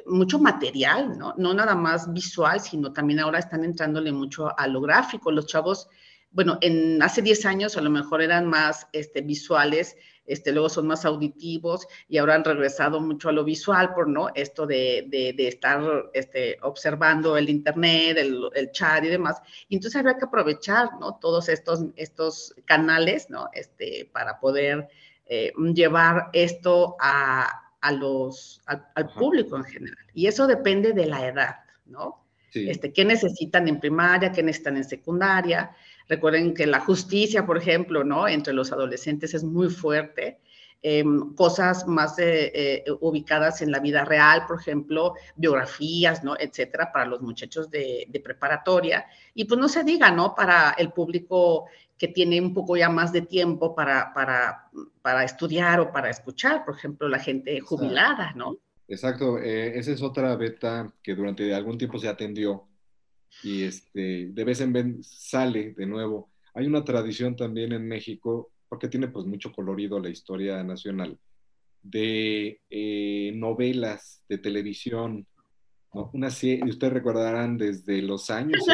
mucho 0.06 0.38
material, 0.38 1.18
¿no? 1.18 1.34
No 1.36 1.54
nada 1.54 1.74
más 1.74 2.12
visual, 2.12 2.60
sino 2.60 2.92
también 2.92 3.20
ahora 3.20 3.38
están 3.38 3.64
entrándole 3.64 4.12
mucho 4.12 4.58
a 4.58 4.66
lo 4.66 4.80
gráfico. 4.80 5.30
Los 5.30 5.46
chavos, 5.46 5.88
bueno, 6.30 6.58
en 6.60 7.02
hace 7.02 7.22
10 7.22 7.46
años 7.46 7.76
a 7.76 7.80
lo 7.80 7.90
mejor 7.90 8.22
eran 8.22 8.46
más 8.46 8.86
este, 8.92 9.20
visuales 9.20 9.96
este, 10.28 10.52
luego 10.52 10.68
son 10.68 10.86
más 10.86 11.04
auditivos 11.04 11.88
y 12.06 12.18
ahora 12.18 12.34
han 12.34 12.44
regresado 12.44 13.00
mucho 13.00 13.30
a 13.30 13.32
lo 13.32 13.44
visual 13.44 13.94
por 13.94 14.08
no 14.08 14.28
esto 14.34 14.66
de, 14.66 15.06
de, 15.08 15.48
estar 15.48 15.80
este, 16.12 16.58
observando 16.62 17.36
el 17.36 17.48
internet, 17.48 18.18
el, 18.18 18.48
el, 18.54 18.70
chat 18.70 19.04
y 19.04 19.08
demás. 19.08 19.40
Entonces 19.70 19.98
habría 19.98 20.18
que 20.18 20.26
aprovechar 20.26 20.90
¿no? 21.00 21.16
todos 21.16 21.48
estos, 21.48 21.86
estos 21.96 22.54
canales 22.66 23.30
¿no? 23.30 23.48
este, 23.54 24.08
para 24.12 24.38
poder 24.38 24.88
eh, 25.26 25.52
llevar 25.74 26.28
esto 26.34 26.96
a, 27.00 27.67
a 27.80 27.92
los, 27.92 28.60
al 28.66 29.12
público 29.12 29.56
en 29.56 29.64
general. 29.64 30.06
Y 30.14 30.26
eso 30.26 30.46
depende 30.46 30.92
de 30.92 31.06
la 31.06 31.26
edad, 31.26 31.56
¿no? 31.86 32.24
Este, 32.52 32.92
¿Qué 32.92 33.04
necesitan 33.04 33.68
en 33.68 33.78
primaria? 33.78 34.32
¿Qué 34.32 34.42
necesitan 34.42 34.78
en 34.78 34.84
secundaria? 34.84 35.70
Recuerden 36.08 36.54
que 36.54 36.66
la 36.66 36.80
justicia, 36.80 37.44
por 37.44 37.58
ejemplo, 37.58 38.04
¿no? 38.04 38.26
Entre 38.26 38.52
los 38.52 38.72
adolescentes 38.72 39.34
es 39.34 39.44
muy 39.44 39.68
fuerte. 39.68 40.40
Em, 40.80 41.34
cosas 41.34 41.88
más 41.88 42.16
eh, 42.20 42.52
eh, 42.54 42.84
ubicadas 43.00 43.62
en 43.62 43.72
la 43.72 43.80
vida 43.80 44.04
real, 44.04 44.44
por 44.46 44.60
ejemplo, 44.60 45.14
biografías, 45.34 46.22
¿no? 46.22 46.36
Etcétera, 46.38 46.92
para 46.92 47.04
los 47.04 47.20
muchachos 47.20 47.68
de, 47.68 48.08
preparatoria. 48.22 49.04
Y 49.34 49.44
pues 49.44 49.58
no 49.58 49.68
se 49.68 49.82
diga, 49.82 50.12
¿no? 50.12 50.36
Para 50.36 50.76
el 50.78 50.92
público 50.92 51.66
que 51.98 52.08
tiene 52.08 52.40
un 52.40 52.54
poco 52.54 52.76
ya 52.76 52.88
más 52.88 53.12
de 53.12 53.22
tiempo 53.22 53.74
para, 53.74 54.14
para, 54.14 54.70
para 55.02 55.24
estudiar 55.24 55.80
o 55.80 55.92
para 55.92 56.10
escuchar, 56.10 56.64
por 56.64 56.76
ejemplo, 56.76 57.08
la 57.08 57.18
gente 57.18 57.60
jubilada, 57.60 58.32
¿no? 58.34 58.56
Exacto, 58.86 59.38
eh, 59.38 59.78
esa 59.78 59.92
es 59.92 60.00
otra 60.00 60.34
beta 60.36 60.90
que 61.02 61.14
durante 61.14 61.52
algún 61.54 61.76
tiempo 61.76 61.98
se 61.98 62.08
atendió 62.08 62.68
y 63.42 63.64
este, 63.64 64.28
de 64.30 64.44
vez 64.44 64.60
en 64.60 64.72
vez 64.72 64.86
sale 65.06 65.74
de 65.74 65.86
nuevo. 65.86 66.30
Hay 66.54 66.66
una 66.66 66.84
tradición 66.84 67.36
también 67.36 67.72
en 67.72 67.86
México, 67.86 68.50
porque 68.68 68.88
tiene 68.88 69.08
pues 69.08 69.26
mucho 69.26 69.52
colorido 69.52 69.98
la 69.98 70.08
historia 70.08 70.62
nacional, 70.62 71.18
de 71.82 72.60
eh, 72.70 73.32
novelas 73.34 74.24
de 74.28 74.38
televisión. 74.38 75.26
Una 76.12 76.30
serie, 76.30 76.64
ustedes 76.64 76.92
recordarán, 76.92 77.58
desde 77.58 78.02
los 78.02 78.30
años 78.30 78.64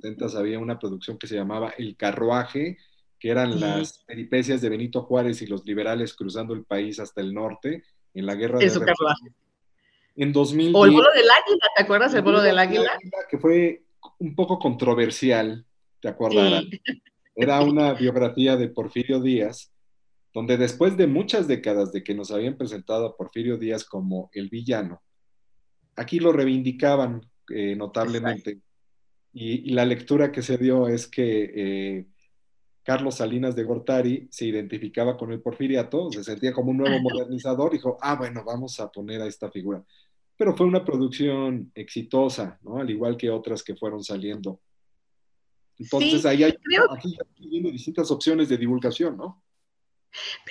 70 0.00 0.38
había 0.38 0.58
una 0.58 0.78
producción 0.78 1.18
que 1.18 1.26
se 1.26 1.36
llamaba 1.36 1.74
El 1.76 1.96
Carruaje, 1.96 2.78
que 3.18 3.30
eran 3.30 3.60
las 3.60 4.02
peripecias 4.06 4.60
de 4.62 4.70
Benito 4.70 5.02
Juárez 5.02 5.42
y 5.42 5.46
los 5.46 5.64
liberales 5.66 6.14
cruzando 6.14 6.54
el 6.54 6.64
país 6.64 6.98
hasta 7.00 7.20
el 7.20 7.34
norte 7.34 7.84
en 8.14 8.26
la 8.26 8.34
guerra 8.34 8.58
de 8.58 8.68
carruaje. 8.68 9.34
En 10.16 10.32
2010. 10.32 10.74
O 10.74 10.84
el 10.86 10.92
vuelo 10.92 11.10
del 11.14 11.28
águila, 11.30 11.66
¿te 11.76 11.82
acuerdas 11.82 12.14
el 12.14 12.22
vuelo 12.22 12.40
del 12.40 12.58
águila? 12.58 12.98
Que 13.30 13.38
fue 13.38 13.84
un 14.18 14.34
poco 14.34 14.58
controversial, 14.58 15.64
¿te 16.00 16.08
acordarás? 16.08 16.64
Era 17.36 17.60
una 17.62 17.92
biografía 17.92 18.56
de 18.56 18.68
Porfirio 18.68 19.20
Díaz, 19.20 19.70
donde 20.32 20.56
después 20.56 20.96
de 20.96 21.06
muchas 21.06 21.46
décadas 21.46 21.92
de 21.92 22.02
que 22.02 22.14
nos 22.14 22.30
habían 22.30 22.56
presentado 22.56 23.06
a 23.06 23.16
Porfirio 23.16 23.58
Díaz 23.58 23.84
como 23.84 24.30
el 24.32 24.48
villano, 24.48 25.02
aquí 25.96 26.20
lo 26.20 26.32
reivindicaban 26.32 27.20
eh, 27.50 27.76
notablemente. 27.76 28.60
Y, 29.32 29.70
la 29.72 29.84
lectura 29.84 30.32
que 30.32 30.42
se 30.42 30.58
dio 30.58 30.88
es 30.88 31.06
que 31.06 31.52
eh, 31.54 32.06
Carlos 32.82 33.16
Salinas 33.16 33.54
de 33.54 33.64
Gortari 33.64 34.28
se 34.30 34.46
identificaba 34.46 35.16
con 35.16 35.32
el 35.32 35.40
porfiriato, 35.40 36.10
se 36.10 36.24
sentía 36.24 36.52
como 36.52 36.70
un 36.70 36.78
nuevo 36.78 37.00
modernizador, 37.00 37.72
dijo, 37.72 37.96
ah, 38.00 38.16
bueno, 38.16 38.42
vamos 38.44 38.80
a 38.80 38.90
poner 38.90 39.20
a 39.22 39.26
esta 39.26 39.50
figura 39.50 39.84
pero 40.40 40.56
fue 40.56 40.64
una 40.64 40.82
producción 40.82 41.70
exitosa, 41.74 42.58
¿no? 42.62 42.78
Al 42.78 42.88
igual 42.88 43.18
que 43.18 43.28
otras 43.28 43.62
que 43.62 43.76
fueron 43.76 44.02
saliendo. 44.02 44.58
Entonces 45.78 46.24
ahí 46.24 46.44
hay 46.44 46.56
aquí 46.96 47.14
distintas 47.70 48.10
opciones 48.10 48.48
de 48.48 48.56
divulgación, 48.56 49.18
¿no? 49.18 49.44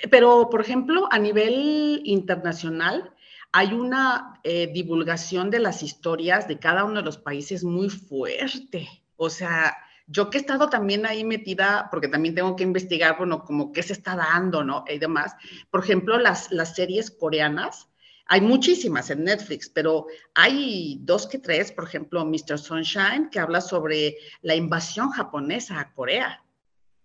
Pero, 0.08 0.48
por 0.48 0.60
ejemplo, 0.60 1.08
a 1.10 1.18
nivel 1.18 2.02
internacional, 2.04 3.12
hay 3.52 3.72
una 3.72 4.40
eh, 4.44 4.70
divulgación 4.72 5.50
de 5.50 5.58
las 5.58 5.82
historias 5.82 6.46
de 6.46 6.58
cada 6.58 6.84
uno 6.84 7.00
de 7.00 7.04
los 7.04 7.18
países 7.18 7.64
muy 7.64 7.88
fuerte. 7.88 8.88
O 9.16 9.28
sea, 9.28 9.76
yo 10.06 10.30
que 10.30 10.38
he 10.38 10.40
estado 10.40 10.68
también 10.68 11.06
ahí 11.06 11.24
metida, 11.24 11.88
porque 11.90 12.08
también 12.08 12.34
tengo 12.34 12.56
que 12.56 12.64
investigar, 12.64 13.16
bueno, 13.18 13.44
como 13.44 13.72
qué 13.72 13.82
se 13.82 13.92
está 13.92 14.16
dando, 14.16 14.64
¿no? 14.64 14.84
Y 14.88 14.98
demás. 14.98 15.34
Por 15.70 15.82
ejemplo, 15.82 16.18
las, 16.18 16.50
las 16.50 16.74
series 16.74 17.10
coreanas 17.10 17.90
hay 18.32 18.40
muchísimas 18.40 19.10
en 19.10 19.24
Netflix, 19.24 19.68
pero 19.68 20.06
hay 20.34 20.98
dos 21.00 21.26
que 21.26 21.40
tres, 21.40 21.72
por 21.72 21.82
ejemplo, 21.82 22.24
Mr. 22.24 22.60
Sunshine, 22.60 23.28
que 23.28 23.40
habla 23.40 23.60
sobre 23.60 24.18
la 24.42 24.54
invasión 24.54 25.10
japonesa 25.10 25.80
a 25.80 25.92
Corea. 25.92 26.40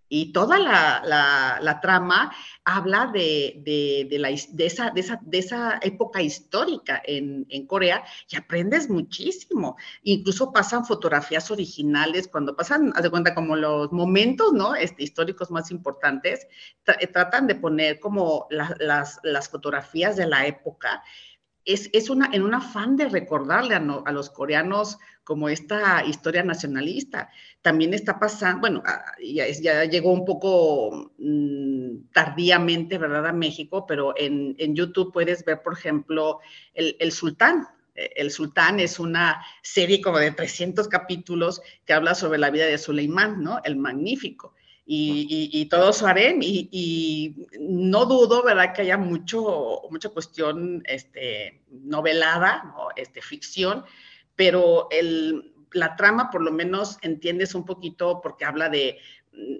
Y 0.07 0.31
toda 0.33 0.59
la, 0.59 1.79
trama 1.81 2.31
habla 2.63 3.07
de, 3.07 4.07
la, 4.11 4.29
esa, 4.29 4.91
de, 4.91 5.37
esa, 5.39 5.79
época 5.81 6.21
histórica 6.21 7.01
en, 7.05 7.45
Corea 7.67 8.03
y 8.29 8.35
aprendes 8.35 8.89
muchísimo. 8.89 9.77
Incluso 10.03 10.51
pasan 10.51 10.85
fotografías 10.85 11.49
originales, 11.49 12.27
cuando 12.27 12.55
pasan, 12.55 12.93
haz 12.95 13.03
de 13.03 13.09
cuenta, 13.09 13.33
como 13.33 13.55
los 13.55 13.91
momentos 13.91 14.53
¿no? 14.53 14.75
este, 14.75 15.03
históricos 15.03 15.49
más 15.49 15.71
importantes, 15.71 16.47
eh, 16.99 17.07
tratan 17.07 17.47
de 17.47 17.55
poner 17.55 17.99
como 17.99 18.47
las, 18.49 19.19
las 19.23 19.49
fotografías 19.49 20.15
de 20.15 20.27
la 20.27 20.45
época 20.45 21.03
es, 21.65 22.09
una, 22.09 22.29
en 22.31 22.43
un 22.43 22.53
afán 22.53 22.95
de 22.95 23.09
recordarle 23.09 23.75
a, 23.75 24.11
los 24.11 24.29
coreanos 24.29 24.99
como 25.23 25.49
esta 25.49 26.05
historia 26.05 26.43
nacionalista. 26.43 27.29
También 27.61 27.93
está 27.95 28.19
pasando, 28.19 28.61
bueno, 28.61 28.83
ah, 28.85 29.03
ya, 29.19 29.85
llegó 29.85 30.11
un 30.11 30.25
poco 30.25 31.11
mm, 31.17 32.11
tardíamente, 32.13 32.99
¿verdad?, 32.99 33.25
a 33.27 33.33
México, 33.33 33.85
pero 33.87 34.13
en, 34.15 34.55
YouTube 34.75 35.11
puedes 35.11 35.43
ver, 35.43 35.63
por 35.63 35.73
ejemplo, 35.73 36.39
el, 36.75 37.11
Sultán. 37.11 37.67
E, 37.95 38.11
el 38.15 38.29
Sultán 38.29 38.79
es 38.79 38.99
una 38.99 39.43
serie 39.63 40.01
como 40.01 40.19
de 40.19 40.31
300 40.31 40.87
capítulos 40.87 41.61
que 41.85 41.93
habla 41.93 42.13
sobre 42.13 42.37
la 42.37 42.51
vida 42.51 42.65
de 42.65 42.77
Suleimán, 42.77 43.41
¿no? 43.41 43.59
El 43.63 43.77
Magnífico. 43.77 44.53
Y, 44.87 45.67
todo 45.69 45.91
su 45.93 46.05
harem, 46.05 46.39
y, 46.41 47.35
no 47.59 48.05
dudo, 48.05 48.43
¿verdad?, 48.43 48.73
que 48.73 48.83
haya 48.83 48.97
mucho, 48.97 49.81
mucha 49.89 50.09
cuestión 50.09 50.83
este, 50.85 51.63
novelada, 51.69 52.63
¿no? 52.65 52.87
este, 52.95 53.21
ficción, 53.21 53.83
pero 54.35 54.87
el, 54.91 55.53
la 55.71 55.95
trama 55.95 56.29
por 56.29 56.41
lo 56.41 56.51
menos 56.51 56.97
entiendes 57.01 57.55
un 57.55 57.65
poquito 57.65 58.21
porque 58.21 58.45
habla 58.45 58.69
de, 58.69 58.99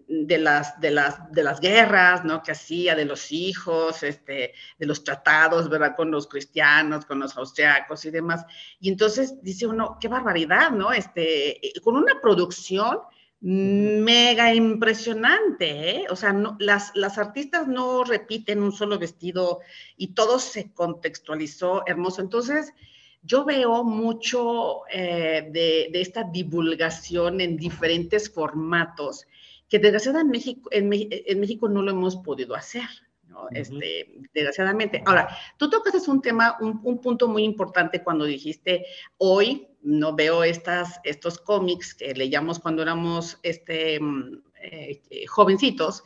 de 0.07 0.37
las, 0.37 0.79
de 0.79 0.91
las, 0.91 1.31
de 1.31 1.43
las 1.43 1.59
guerras, 1.59 2.23
¿no? 2.23 2.41
Que 2.41 2.51
hacía, 2.51 2.95
de 2.95 3.05
los 3.05 3.31
hijos, 3.31 4.03
este, 4.03 4.53
de 4.77 4.85
los 4.85 5.03
tratados, 5.03 5.69
¿verdad? 5.69 5.95
Con 5.95 6.11
los 6.11 6.27
cristianos, 6.27 7.05
con 7.05 7.19
los 7.19 7.35
austriacos 7.35 8.05
y 8.05 8.11
demás. 8.11 8.45
Y 8.79 8.89
entonces 8.89 9.41
dice 9.41 9.67
uno, 9.67 9.97
qué 9.99 10.07
barbaridad, 10.07 10.71
¿no? 10.71 10.93
Este, 10.93 11.59
con 11.83 11.97
una 11.97 12.21
producción 12.21 12.99
mega 13.41 14.53
impresionante, 14.53 15.89
¿eh? 15.91 16.05
O 16.09 16.15
sea, 16.15 16.33
no, 16.33 16.55
las, 16.59 16.91
las 16.95 17.17
artistas 17.17 17.67
no 17.67 18.03
repiten 18.03 18.61
un 18.63 18.71
solo 18.71 18.97
vestido 18.97 19.59
y 19.97 20.13
todo 20.13 20.39
se 20.39 20.73
contextualizó 20.73 21.85
hermoso. 21.85 22.21
Entonces, 22.21 22.73
yo 23.21 23.43
veo 23.45 23.83
mucho 23.83 24.87
eh, 24.91 25.49
de, 25.51 25.89
de, 25.91 26.01
esta 26.01 26.23
divulgación 26.23 27.41
en 27.41 27.57
diferentes 27.57 28.31
formatos 28.31 29.25
que 29.67 29.79
desgraciadamente 29.79 30.67
en 30.71 30.89
México, 30.89 31.19
en, 31.25 31.39
México 31.39 31.67
no 31.67 31.81
lo 31.81 31.91
hemos 31.91 32.17
podido 32.17 32.55
hacer. 32.55 32.87
¿no? 33.27 33.49
este, 33.51 34.07
desgraciadamente. 34.33 35.03
Ahora, 35.05 35.27
tú 35.57 35.69
tocas 35.69 36.07
un 36.07 36.21
tema, 36.21 36.55
un, 36.61 36.79
un, 36.83 37.01
punto 37.01 37.27
muy 37.27 37.43
importante 37.43 38.01
cuando 38.01 38.23
dijiste, 38.23 38.85
hoy 39.17 39.67
no 39.85 40.15
veo 40.15 40.43
estas, 40.43 40.99
estos 41.03 41.37
cómics 41.37 41.93
que 41.93 42.13
leíamos 42.13 42.59
cuando 42.59 42.81
éramos 42.81 43.39
este, 43.43 43.99
mm, 43.99 44.41
eh, 44.61 45.25
jovencitos 45.27 46.03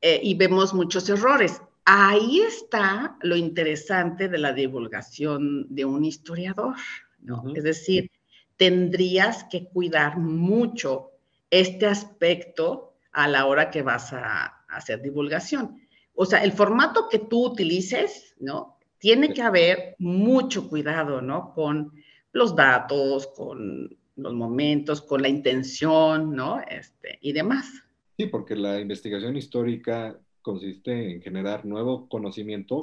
eh, 0.00 0.20
y 0.22 0.34
vemos 0.34 0.72
muchos 0.72 1.08
errores. 1.08 1.60
Ahí 1.84 2.40
está 2.40 3.18
lo 3.22 3.36
interesante 3.36 4.28
de 4.28 4.38
la 4.38 4.52
divulgación 4.52 5.66
de 5.68 5.84
un 5.84 6.04
historiador, 6.04 6.76
¿no? 7.20 7.42
Es 7.54 7.64
decir, 7.64 8.10
tendrías 8.56 9.44
que 9.44 9.64
cuidar 9.64 10.18
mucho 10.18 11.10
este 11.50 11.86
aspecto 11.86 12.94
a 13.12 13.26
la 13.26 13.46
hora 13.46 13.70
que 13.70 13.82
vas 13.82 14.12
a, 14.12 14.56
hacer 14.68 15.02
divulgación. 15.02 15.80
O 16.14 16.24
sea, 16.24 16.44
el 16.44 16.52
formato 16.52 17.08
que 17.10 17.18
tú 17.18 17.46
utilices, 17.46 18.36
¿no? 18.38 18.78
Tiene 18.98 19.34
que 19.34 19.42
haber 19.42 19.96
mucho 19.98 20.68
cuidado, 20.68 21.20
¿no? 21.20 21.52
Con 21.54 21.92
los 22.32 22.54
datos, 22.54 23.28
con 23.28 23.96
los 24.16 24.34
momentos, 24.34 25.02
con 25.02 25.22
la 25.22 25.28
intención, 25.28 26.34
¿no? 26.34 26.60
Este, 26.60 27.18
y 27.20 27.32
demás. 27.32 27.66
Sí, 28.16 28.26
porque 28.26 28.54
la 28.54 28.80
investigación 28.80 29.36
histórica 29.36 30.18
consiste 30.42 31.12
en 31.12 31.22
generar 31.22 31.64
nuevo 31.64 32.08
conocimiento 32.08 32.82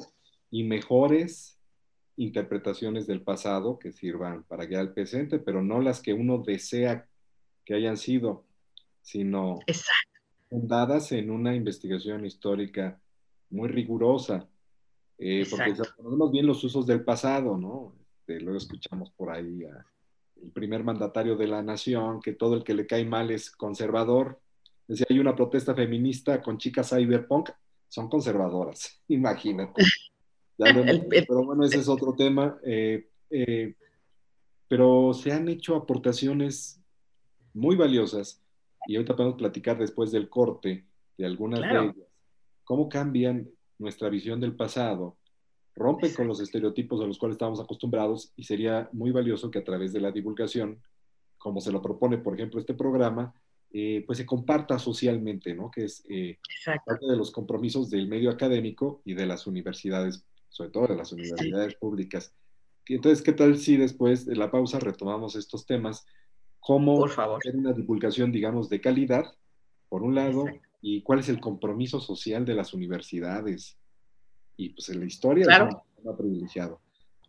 y 0.49 0.63
mejores 0.63 1.60
interpretaciones 2.15 3.05
del 3.05 3.21
pasado 3.21 3.77
que 3.77 3.91
sirvan 3.91 4.43
para 4.43 4.65
guiar 4.65 4.81
al 4.81 4.93
presente, 4.93 5.38
pero 5.38 5.62
no 5.62 5.81
las 5.81 6.01
que 6.01 6.13
uno 6.13 6.39
desea 6.39 7.07
que 7.63 7.75
hayan 7.75 7.97
sido 7.97 8.47
sino 9.07 9.60
fundadas 10.49 11.13
en 11.13 11.29
una 11.29 11.55
investigación 11.55 12.25
histórica 12.25 12.99
muy 13.49 13.69
rigurosa, 13.69 14.49
eh, 15.17 15.45
porque 15.49 15.75
conocemos 15.95 16.31
bien 16.31 16.45
los 16.45 16.62
usos 16.65 16.86
del 16.86 17.05
pasado, 17.05 17.57
¿no? 17.57 17.95
Este, 18.27 18.41
luego 18.41 18.57
escuchamos 18.57 19.09
por 19.11 19.29
ahí 19.29 19.63
a 19.63 19.85
el 20.43 20.51
primer 20.51 20.83
mandatario 20.83 21.37
de 21.37 21.47
la 21.47 21.63
nación, 21.63 22.21
que 22.21 22.33
todo 22.33 22.55
el 22.55 22.63
que 22.63 22.73
le 22.73 22.85
cae 22.85 23.05
mal 23.05 23.31
es 23.31 23.49
conservador. 23.49 24.39
Decía, 24.85 25.07
hay 25.09 25.19
una 25.19 25.35
protesta 25.35 25.73
feminista 25.73 26.41
con 26.41 26.57
chicas 26.57 26.89
cyberpunk, 26.89 27.49
son 27.87 28.09
conservadoras, 28.09 29.01
imagínate. 29.07 29.81
pero 30.57 31.45
bueno, 31.45 31.63
ese 31.63 31.79
es 31.79 31.87
otro 31.87 32.13
tema. 32.13 32.59
Eh, 32.65 33.07
eh, 33.29 33.75
pero 34.67 35.13
se 35.13 35.31
han 35.31 35.47
hecho 35.47 35.75
aportaciones 35.75 36.81
muy 37.53 37.77
valiosas 37.77 38.43
y 38.87 38.97
ahorita 38.97 39.15
podemos 39.15 39.37
platicar 39.37 39.77
después 39.77 40.11
del 40.11 40.29
corte 40.29 40.85
de 41.17 41.25
algunas 41.25 41.61
de 41.61 41.69
ellas, 41.69 41.95
cómo 42.65 42.89
cambian 42.89 43.49
nuestra 43.79 44.09
visión 44.09 44.41
del 44.41 44.55
pasado, 44.55 45.17
rompen 45.77 46.13
con 46.13 46.27
los 46.27 46.39
estereotipos 46.39 47.01
a 47.01 47.05
los 47.05 47.17
cuales 47.17 47.35
estamos 47.35 47.59
acostumbrados 47.59 48.31
y 48.35 48.43
sería 48.43 48.89
muy 48.91 49.11
valioso 49.11 49.51
que 49.51 49.59
a 49.59 49.63
través 49.63 49.93
de 49.93 50.01
la 50.01 50.11
divulgación, 50.11 50.81
como 51.37 51.61
se 51.61 51.71
lo 51.71 51.81
propone, 51.81 52.17
por 52.17 52.33
ejemplo, 52.33 52.59
este 52.59 52.73
programa, 52.73 53.33
eh, 53.71 54.03
pues 54.05 54.17
se 54.17 54.25
comparta 54.25 54.79
socialmente, 54.79 55.53
¿no? 55.53 55.69
Que 55.69 55.85
es 55.85 56.03
eh, 56.09 56.39
parte 56.85 57.05
de 57.05 57.17
los 57.17 57.31
compromisos 57.31 57.89
del 57.89 58.07
medio 58.07 58.29
académico 58.29 59.01
y 59.05 59.13
de 59.13 59.25
las 59.25 59.45
universidades, 59.45 60.23
sobre 60.49 60.71
todo 60.71 60.87
de 60.87 60.95
las 60.95 61.11
universidades 61.11 61.75
públicas. 61.75 62.33
Entonces, 62.87 63.21
¿qué 63.21 63.33
tal 63.33 63.57
si 63.57 63.77
después 63.77 64.25
de 64.25 64.35
la 64.35 64.49
pausa 64.49 64.79
retomamos 64.79 65.35
estos 65.35 65.65
temas 65.65 66.05
cómo 66.59 67.05
hacer 67.05 67.55
una 67.55 67.73
divulgación, 67.73 68.31
digamos, 68.31 68.69
de 68.69 68.81
calidad, 68.81 69.25
por 69.89 70.03
un 70.03 70.15
lado, 70.15 70.45
y 70.81 71.01
cuál 71.01 71.19
es 71.19 71.29
el 71.29 71.39
compromiso 71.39 71.99
social 71.99 72.45
de 72.45 72.53
las 72.53 72.73
universidades. 72.73 73.77
Y 74.58 74.70
pues 74.70 74.89
en 74.89 75.00
la 75.00 75.06
historia 75.06 75.46
claro. 75.46 75.70
es 75.98 76.06
un 76.06 76.17
privilegiado. 76.17 76.82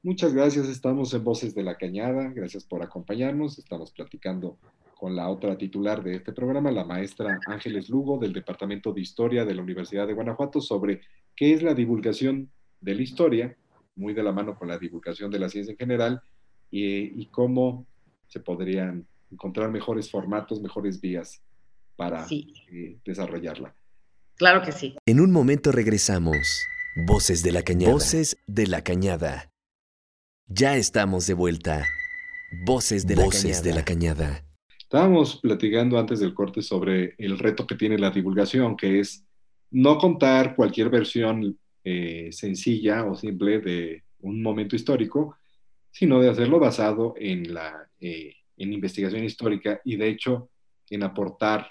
Muchas 0.03 0.33
gracias, 0.33 0.69
estamos 0.69 1.12
en 1.12 1.23
Voces 1.25 1.55
de 1.55 1.62
la 1.62 1.77
Cañada, 1.77 2.29
gracias 2.35 2.64
por 2.64 2.83
acompañarnos, 2.83 3.59
estamos 3.59 3.93
platicando 3.93 4.59
con 4.97 5.14
la 5.14 5.29
otra 5.29 5.57
titular 5.59 6.03
de 6.03 6.17
este 6.17 6.33
programa, 6.33 6.71
la 6.71 6.85
maestra 6.85 7.38
Ángeles 7.47 7.88
Lugo 7.88 8.19
del 8.19 8.33
Departamento 8.33 8.93
de 8.93 9.01
Historia 9.01 9.45
de 9.45 9.55
la 9.55 9.62
Universidad 9.62 10.07
de 10.07 10.14
Guanajuato, 10.14 10.61
sobre 10.61 11.03
qué 11.37 11.53
es 11.53 11.62
la 11.62 11.75
divulgación 11.75 12.51
de 12.81 12.95
la 12.95 13.03
historia, 13.03 13.57
muy 13.97 14.14
de 14.14 14.23
la 14.23 14.33
mano 14.33 14.57
con 14.57 14.69
la 14.69 14.79
divulgación 14.79 15.31
de 15.31 15.38
la 15.38 15.49
ciencia 15.49 15.73
en 15.73 15.79
general, 15.79 16.23
y, 16.71 17.21
y 17.21 17.27
cómo 17.27 17.87
se 18.29 18.41
podrían 18.41 19.07
encontrar 19.31 19.71
mejores 19.71 20.11
formatos, 20.11 20.61
mejores 20.61 21.01
vías 21.01 21.43
para 21.97 22.27
eh, 22.31 22.99
desarrollarla. 23.05 23.75
Claro 24.37 24.62
que 24.62 24.73
sí. 24.73 24.97
En 25.05 25.21
un 25.21 25.33
momento 25.33 25.73
regresamos. 25.73 26.64
Voces 27.06 27.44
de 27.44 27.52
la 27.52 27.62
Cañada. 27.62 27.92
Voces 27.92 28.37
de 28.48 28.66
la 28.66 28.82
Cañada. 28.82 29.52
Ya 30.48 30.76
estamos 30.76 31.28
de 31.28 31.34
vuelta. 31.34 31.87
Voces 32.64 33.06
de, 33.06 33.14
la, 33.14 33.28
cañada. 33.28 33.62
de 33.62 33.72
la 33.72 33.84
Cañada. 33.84 34.44
Estábamos 34.76 35.37
platicando 35.37 35.96
antes 35.96 36.18
del 36.18 36.34
corte 36.34 36.61
sobre 36.61 37.14
el 37.18 37.38
reto 37.38 37.68
que 37.68 37.76
tiene 37.76 37.98
la 37.98 38.11
divulgación, 38.11 38.76
que 38.76 38.98
es 38.98 39.24
no 39.70 39.96
contar 39.96 40.56
cualquier 40.56 40.90
versión 40.90 41.56
eh, 41.84 42.30
sencilla 42.32 43.04
o 43.04 43.14
simple 43.14 43.61
de 43.61 44.02
un 44.18 44.42
momento 44.42 44.74
histórico, 44.74 45.37
sino 45.92 46.20
de 46.20 46.30
hacerlo 46.30 46.58
basado 46.58 47.14
en 47.16 47.54
la 47.54 47.88
eh, 48.00 48.34
en 48.56 48.72
investigación 48.72 49.22
histórica 49.22 49.80
y 49.84 49.94
de 49.94 50.08
hecho 50.08 50.50
en 50.90 51.04
aportar, 51.04 51.70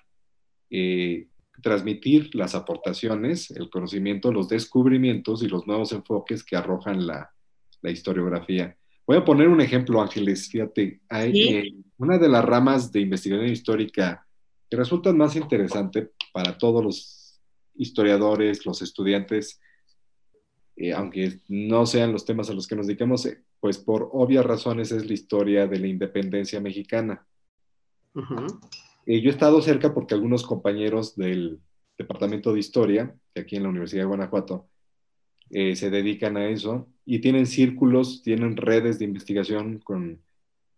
eh, 0.70 1.28
transmitir 1.62 2.34
las 2.36 2.56
aportaciones, 2.56 3.52
el 3.52 3.70
conocimiento, 3.70 4.32
los 4.32 4.48
descubrimientos 4.48 5.44
y 5.44 5.48
los 5.48 5.66
nuevos 5.68 5.92
enfoques 5.92 6.44
que 6.44 6.56
arrojan 6.56 7.06
la, 7.06 7.32
historiografía. 7.84 8.76
Voy 9.06 9.16
a 9.16 9.24
poner 9.24 9.48
un 9.48 9.62
ejemplo, 9.62 10.02
Ángeles, 10.02 10.50
fíjate, 10.50 11.00
hay 11.08 11.42
eh, 11.42 11.74
una 11.98 12.18
de 12.18 12.28
las 12.28 12.44
ramas 12.44 12.92
de 12.92 13.00
investigación 13.00 13.48
histórica 13.48 14.28
que 14.70 14.76
resulta 14.76 15.14
más 15.14 15.38
interesante 15.38 16.10
para 16.34 16.58
todos 16.58 16.84
los 16.84 17.40
historiadores, 17.76 18.66
los 18.66 18.82
estudiantes, 18.82 19.62
eh, 20.76 20.92
aunque 20.92 21.40
no 21.48 21.86
sean 21.86 22.12
los 22.12 22.26
temas 22.26 22.50
a 22.50 22.54
los 22.54 22.68
que 22.68 22.76
nos 22.76 22.88
dediquemos, 22.88 23.26
pues 23.62 23.78
por 23.78 24.10
obvias 24.12 24.46
razones 24.46 24.92
es 24.92 25.06
la 25.08 25.14
historia 25.14 25.66
de 25.66 25.80
la 25.80 25.88
independencia 25.88 26.60
mexicana. 26.60 27.26
Eh, 29.08 29.22
yo 29.22 29.30
he 29.30 29.34
estado 29.34 29.62
cerca 29.62 29.94
porque 29.94 30.14
algunos 30.14 30.44
compañeros 30.44 31.16
del 31.16 31.62
Departamento 31.98 32.54
de 32.54 32.60
Historia, 32.60 33.16
que 33.34 33.42
aquí 33.42 33.56
en 33.56 33.64
la 33.64 33.70
Universidad 33.70 34.02
de 34.02 34.08
Guanajuato, 34.08 34.68
eh, 35.50 35.78
se 35.78 35.90
dedican 35.90 36.36
a 36.36 36.50
eso 36.50 36.90
y 37.06 37.20
tienen 37.20 37.48
círculos, 37.48 38.22
tienen 38.22 38.58
redes 38.58 39.00
de 39.00 39.06
investigación 39.06 39.80
con 39.80 40.22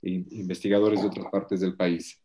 investigadores 0.02 1.02
de 1.02 1.08
otras 1.08 1.26
partes 1.32 1.60
del 1.60 1.76
país. 1.76 2.22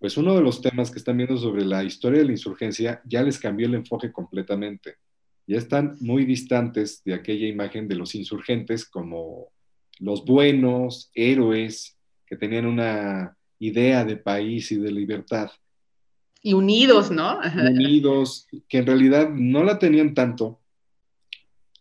Pues 0.00 0.16
uno 0.16 0.34
de 0.34 0.42
los 0.42 0.60
temas 0.60 0.90
que 0.90 0.98
están 0.98 1.16
viendo 1.16 1.36
sobre 1.38 1.64
la 1.64 1.84
historia 1.84 2.18
de 2.18 2.26
la 2.26 2.32
insurgencia 2.32 3.00
ya 3.04 3.22
les 3.22 3.38
cambió 3.38 3.68
el 3.68 3.76
enfoque 3.76 4.10
completamente. 4.10 4.96
Ya 5.46 5.56
están 5.56 5.96
muy 6.00 6.24
distantes 6.24 7.02
de 7.04 7.14
aquella 7.14 7.46
imagen 7.46 7.86
de 7.86 7.94
los 7.94 8.16
insurgentes 8.16 8.84
como 8.84 9.52
los 10.00 10.24
buenos, 10.24 11.12
héroes, 11.14 11.96
que 12.26 12.36
tenían 12.36 12.66
una 12.66 13.36
idea 13.62 14.04
de 14.04 14.16
país 14.16 14.72
y 14.72 14.76
de 14.76 14.90
libertad. 14.90 15.50
Y 16.42 16.54
unidos, 16.54 17.12
¿no? 17.12 17.38
Unidos, 17.54 18.48
que 18.68 18.78
en 18.78 18.86
realidad 18.86 19.30
no 19.30 19.62
la 19.62 19.78
tenían 19.78 20.14
tanto. 20.14 20.60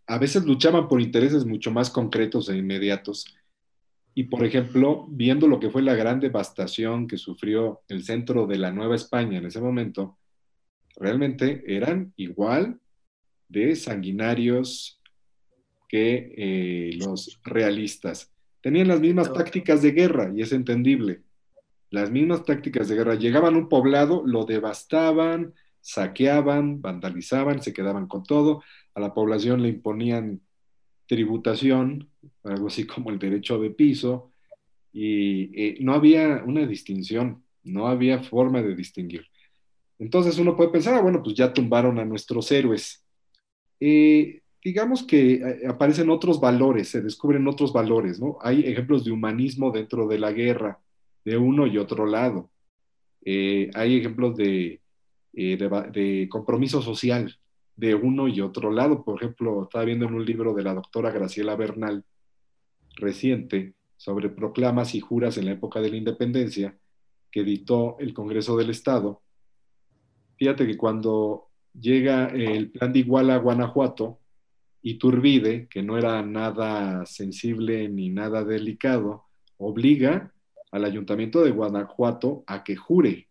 A 0.06 0.20
veces 0.20 0.46
luchaban 0.46 0.88
por 0.88 1.02
intereses 1.02 1.44
mucho 1.44 1.72
más 1.72 1.90
concretos 1.90 2.50
e 2.50 2.58
inmediatos. 2.58 3.26
Y, 4.14 4.26
por 4.26 4.46
ejemplo, 4.46 5.08
viendo 5.10 5.48
lo 5.48 5.60
que 5.60 5.72
fue 5.72 5.82
la 5.82 5.96
gran 5.96 6.20
devastación 6.20 7.08
que 7.08 7.18
sufrió 7.18 7.82
el 7.88 8.04
centro 8.04 8.46
de 8.46 8.60
la 8.60 8.72
Nueva 8.72 8.96
España 8.96 9.40
en 9.40 9.48
ese 9.48 9.62
momento, 9.62 10.20
realmente 10.98 11.64
eran 11.66 12.14
igual 12.18 12.80
de 13.48 13.76
sanguinarios 13.76 15.02
que 15.90 16.34
eh, 16.38 16.92
los 16.98 17.40
realistas. 17.44 18.32
Tenían 18.62 18.90
las 18.90 19.00
mismas 19.00 19.34
tácticas 19.34 19.82
de 19.82 19.92
guerra 19.94 20.32
y 20.36 20.42
es 20.42 20.52
entendible. 20.52 21.24
Las 21.92 22.10
mismas 22.10 22.44
tácticas 22.46 22.88
de 22.88 22.96
guerra. 22.96 23.16
Llegaban 23.16 23.54
a 23.54 23.58
un 23.58 23.70
poblado, 23.70 24.24
lo 24.26 24.46
devastaban, 24.46 25.54
saqueaban, 25.82 26.82
vandalizaban, 26.82 27.62
se 27.62 27.74
quedaban 27.74 28.08
con 28.08 28.24
todo. 28.24 28.64
A 28.96 29.00
la 29.00 29.14
población 29.14 29.62
le 29.62 29.70
imponían 29.70 30.42
tributación, 31.06 32.10
algo 32.44 32.68
así 32.68 32.88
como 32.88 33.10
el 33.10 33.20
derecho 33.20 33.60
de 33.60 33.72
piso, 33.72 34.32
y 34.94 35.52
eh, 35.62 35.78
no 35.82 35.94
había 35.94 36.42
una 36.46 36.66
distinción, 36.66 37.44
no 37.64 37.88
había 37.88 38.24
forma 38.24 38.62
de 38.62 38.76
distinguir. 38.76 39.26
Entonces 40.00 40.40
uno 40.40 40.56
puede 40.56 40.72
pensar, 40.72 40.96
ah, 40.96 41.02
bueno, 41.02 41.22
pues 41.22 41.36
ya 41.36 41.54
tumbaron 41.54 42.00
a 42.00 42.06
nuestros 42.06 42.52
héroes. 42.52 43.06
Eh, 43.80 44.42
digamos 44.64 45.04
que 45.04 45.34
eh, 45.34 45.68
aparecen 45.68 46.10
otros 46.10 46.40
valores, 46.40 46.90
se 46.90 47.02
descubren 47.02 47.48
otros 47.48 47.74
valores, 47.74 48.20
¿no? 48.20 48.38
Hay 48.42 48.62
ejemplos 48.62 49.04
de 49.04 49.12
humanismo 49.12 49.72
dentro 49.72 50.08
de 50.08 50.20
la 50.20 50.32
guerra, 50.32 50.80
de 51.26 51.38
uno 51.38 51.68
y 51.68 51.78
otro 51.78 52.06
lado. 52.06 52.50
Eh, 53.24 53.70
hay 53.74 53.98
ejemplos 53.98 54.36
de, 54.36 54.82
eh, 55.34 55.58
de, 55.92 56.28
compromiso 56.30 56.82
social 56.82 57.38
de 57.76 57.96
uno 57.96 58.28
y 58.28 58.42
otro 58.42 58.72
lado. 58.72 59.04
Por 59.04 59.18
ejemplo, 59.22 59.64
estaba 59.64 59.86
viendo 59.86 60.06
en 60.06 60.14
un 60.14 60.26
libro 60.26 60.54
de 60.54 60.64
la 60.64 60.74
doctora 60.74 61.12
Graciela 61.12 61.56
Bernal, 61.56 62.04
reciente, 62.96 63.76
sobre 63.98 64.30
proclamas 64.30 64.96
y 64.96 65.00
juras 65.00 65.38
en 65.38 65.46
la 65.46 65.52
época 65.52 65.80
de 65.80 65.90
la 65.90 65.98
independencia, 65.98 66.78
que 67.32 67.42
editó 67.42 67.98
el 68.00 68.14
Congreso 68.14 68.58
del 68.58 68.72
Estado. 68.72 69.22
Fíjate 70.38 70.66
que 70.66 70.76
cuando 70.76 71.50
llega 71.80 72.28
el 72.28 72.72
plan 72.72 72.92
de 72.92 73.00
Iguala 73.00 73.36
a 73.36 73.38
Guanajuato, 73.38 74.20
Iturbide, 74.82 75.68
que 75.70 75.84
no 75.84 75.98
era 75.98 76.24
nada 76.24 77.06
sensible 77.06 77.88
ni 77.88 78.10
nada 78.10 78.44
delicado, 78.44 79.26
obliga 79.58 80.34
al 80.72 80.86
ayuntamiento 80.86 81.44
de 81.44 81.52
Guanajuato 81.52 82.44
a 82.48 82.64
que 82.64 82.76
jure 82.76 83.28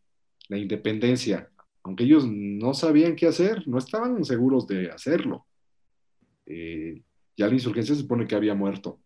la 0.49 0.59
independencia, 0.59 1.51
aunque 1.83 2.05
ellos 2.05 2.27
no 2.27 2.75
sabían 2.75 3.17
qué 3.17 3.27
hacer, 3.27 3.67
no 3.67 3.79
estaban 3.79 4.25
seguros 4.25 4.67
de 4.67 4.91
hacerlo. 4.91 5.47
Eh, 6.47 7.03
ya 7.37 7.47
la 7.47 7.55
insurgencia 7.55 7.95
se 7.95 8.03
supone 8.03 8.27
que 8.27 8.35
había 8.35 8.55
muerto. 8.55 9.01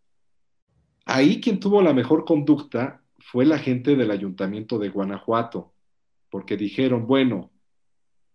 Ahí 1.04 1.40
quien 1.40 1.60
tuvo 1.60 1.82
la 1.82 1.92
mejor 1.92 2.24
conducta 2.24 3.02
fue 3.18 3.44
la 3.44 3.58
gente 3.58 3.94
del 3.94 4.10
ayuntamiento 4.10 4.78
de 4.78 4.88
Guanajuato, 4.88 5.72
porque 6.30 6.56
dijeron, 6.56 7.06
bueno, 7.06 7.50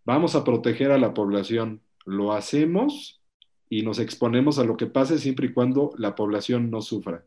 vamos 0.06 0.36
a 0.36 0.44
proteger 0.44 0.92
a 0.92 0.98
la 0.98 1.14
población, 1.14 1.82
lo 2.06 2.32
hacemos 2.32 3.22
y 3.70 3.82
nos 3.82 4.00
exponemos 4.00 4.58
a 4.58 4.64
lo 4.64 4.78
que 4.78 4.88
pase 4.88 5.18
siempre 5.20 5.48
y 5.48 5.54
cuando 5.54 5.92
la 5.98 6.16
población 6.16 6.72
no 6.72 6.82
sufra. 6.82 7.26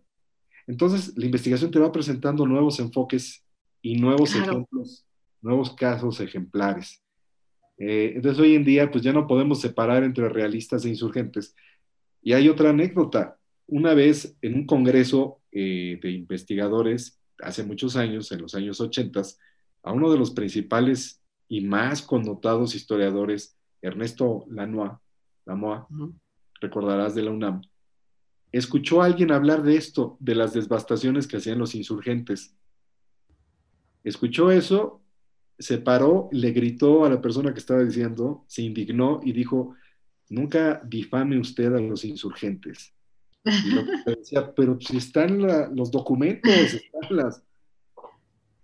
Entonces, 0.66 1.16
la 1.16 1.26
investigación 1.26 1.70
te 1.70 1.78
va 1.78 1.92
presentando 1.92 2.46
nuevos 2.46 2.78
enfoques 2.80 3.44
y 3.80 3.96
nuevos 3.96 4.34
ejemplos, 4.34 5.04
nuevos 5.40 5.74
casos 5.74 6.20
ejemplares. 6.20 7.02
Eh, 7.78 8.12
entonces, 8.14 8.40
hoy 8.40 8.54
en 8.54 8.64
día, 8.64 8.90
pues 8.90 9.02
ya 9.02 9.12
no 9.12 9.26
podemos 9.26 9.60
separar 9.60 10.04
entre 10.04 10.28
realistas 10.28 10.84
e 10.84 10.88
insurgentes. 10.88 11.54
Y 12.22 12.32
hay 12.32 12.48
otra 12.48 12.70
anécdota. 12.70 13.38
Una 13.66 13.94
vez 13.94 14.36
en 14.42 14.54
un 14.54 14.66
congreso 14.66 15.40
eh, 15.50 15.98
de 16.00 16.10
investigadores, 16.10 17.20
hace 17.40 17.64
muchos 17.64 17.96
años, 17.96 18.30
en 18.32 18.42
los 18.42 18.54
años 18.54 18.80
80, 18.80 19.22
a 19.82 19.92
uno 19.92 20.10
de 20.10 20.18
los 20.18 20.30
principales 20.30 21.20
y 21.48 21.60
más 21.60 22.02
connotados 22.02 22.74
historiadores, 22.74 23.56
Ernesto 23.80 24.46
Lanois, 24.48 24.92
Lamoa, 25.44 25.88
recordarás 26.60 27.14
de 27.14 27.22
la 27.22 27.32
UNAM, 27.32 27.62
escuchó 28.52 29.02
a 29.02 29.06
alguien 29.06 29.32
hablar 29.32 29.62
de 29.62 29.76
esto, 29.76 30.16
de 30.20 30.34
las 30.34 30.52
devastaciones 30.52 31.26
que 31.26 31.38
hacían 31.38 31.58
los 31.58 31.74
insurgentes. 31.74 32.54
Escuchó 34.04 34.50
eso, 34.50 35.00
se 35.58 35.78
paró, 35.78 36.28
le 36.32 36.52
gritó 36.52 37.04
a 37.04 37.10
la 37.10 37.20
persona 37.20 37.52
que 37.52 37.60
estaba 37.60 37.82
diciendo, 37.82 38.44
se 38.46 38.62
indignó 38.62 39.20
y 39.22 39.32
dijo, 39.32 39.74
nunca 40.28 40.82
difame 40.84 41.38
usted 41.38 41.72
a 41.72 41.80
los 41.80 42.04
insurgentes. 42.04 42.94
Y 43.44 43.70
lo 43.70 43.84
que 43.84 44.16
decía, 44.16 44.52
pero 44.56 44.78
si 44.80 44.96
están 44.96 45.40
los 45.74 45.90
documentos, 45.90 46.52
están 46.52 47.16
las... 47.16 47.42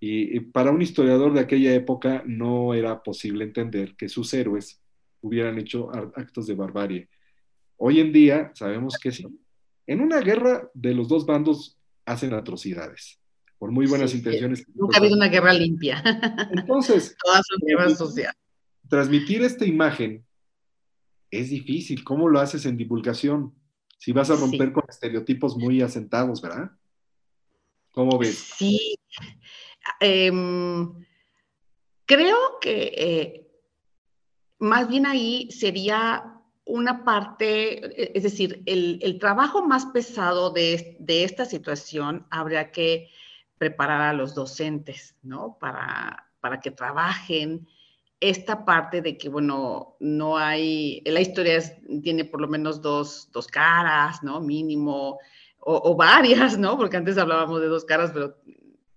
y 0.00 0.40
para 0.40 0.70
un 0.70 0.82
historiador 0.82 1.32
de 1.32 1.40
aquella 1.40 1.74
época 1.74 2.22
no 2.26 2.74
era 2.74 3.02
posible 3.02 3.44
entender 3.44 3.96
que 3.96 4.08
sus 4.08 4.32
héroes 4.34 4.80
hubieran 5.20 5.58
hecho 5.58 5.90
actos 6.14 6.46
de 6.46 6.54
barbarie. 6.54 7.08
Hoy 7.76 8.00
en 8.00 8.12
día 8.12 8.52
sabemos 8.54 8.96
que 9.00 9.12
sí. 9.12 9.26
En 9.88 10.02
una 10.02 10.20
guerra 10.20 10.70
de 10.74 10.92
los 10.92 11.08
dos 11.08 11.24
bandos 11.24 11.78
hacen 12.04 12.34
atrocidades, 12.34 13.18
por 13.58 13.72
muy 13.72 13.86
buenas 13.86 14.14
intenciones. 14.14 14.62
Nunca 14.74 14.98
ha 14.98 15.00
habido 15.00 15.16
una 15.16 15.28
guerra 15.28 15.54
limpia. 15.54 16.02
Entonces, 16.52 17.16
todas 17.24 17.42
son 17.48 17.58
guerras 17.66 17.96
sociales. 17.96 18.36
Transmitir 18.86 19.42
esta 19.42 19.64
imagen 19.64 20.26
es 21.30 21.48
difícil. 21.48 22.04
¿Cómo 22.04 22.28
lo 22.28 22.38
haces 22.38 22.66
en 22.66 22.76
divulgación? 22.76 23.54
Si 23.96 24.12
vas 24.12 24.28
a 24.28 24.36
romper 24.36 24.72
con 24.72 24.84
estereotipos 24.86 25.56
muy 25.56 25.80
asentados, 25.80 26.42
¿verdad? 26.42 26.70
¿Cómo 27.92 28.18
ves? 28.18 28.36
Sí. 28.58 28.94
Em, 30.00 30.92
creo 32.04 32.36
que 32.60 32.92
eh, 32.94 33.50
más 34.58 34.86
bien 34.86 35.06
ahí 35.06 35.50
sería 35.50 36.37
una 36.68 37.02
parte, 37.02 38.02
e, 38.02 38.12
es 38.14 38.22
decir, 38.22 38.62
el, 38.66 39.18
trabajo 39.18 39.66
más 39.66 39.86
pesado 39.86 40.50
de, 40.50 40.98
esta 41.08 41.44
situación 41.44 42.26
habría 42.30 42.70
que 42.70 43.08
preparar 43.56 44.02
a 44.02 44.12
los 44.12 44.34
docentes, 44.34 45.16
¿no? 45.22 45.56
Para, 45.58 46.30
para 46.40 46.60
que 46.60 46.70
trabajen 46.70 47.66
esta 48.20 48.64
parte 48.64 49.00
de 49.00 49.16
que, 49.16 49.28
bueno, 49.28 49.96
no 49.98 50.36
hay, 50.36 51.02
la 51.06 51.20
historia 51.20 51.60
tiene 52.02 52.24
por 52.24 52.40
lo 52.40 52.48
menos 52.48 52.82
dos, 52.82 53.28
caras, 53.50 54.22
¿no? 54.22 54.40
Mínimo, 54.40 55.18
o, 55.60 55.96
varias, 55.96 56.58
¿no? 56.58 56.76
Porque 56.76 56.98
antes 56.98 57.18
hablábamos 57.18 57.60
de 57.60 57.68
dos 57.68 57.84
caras, 57.84 58.10
pero 58.12 58.36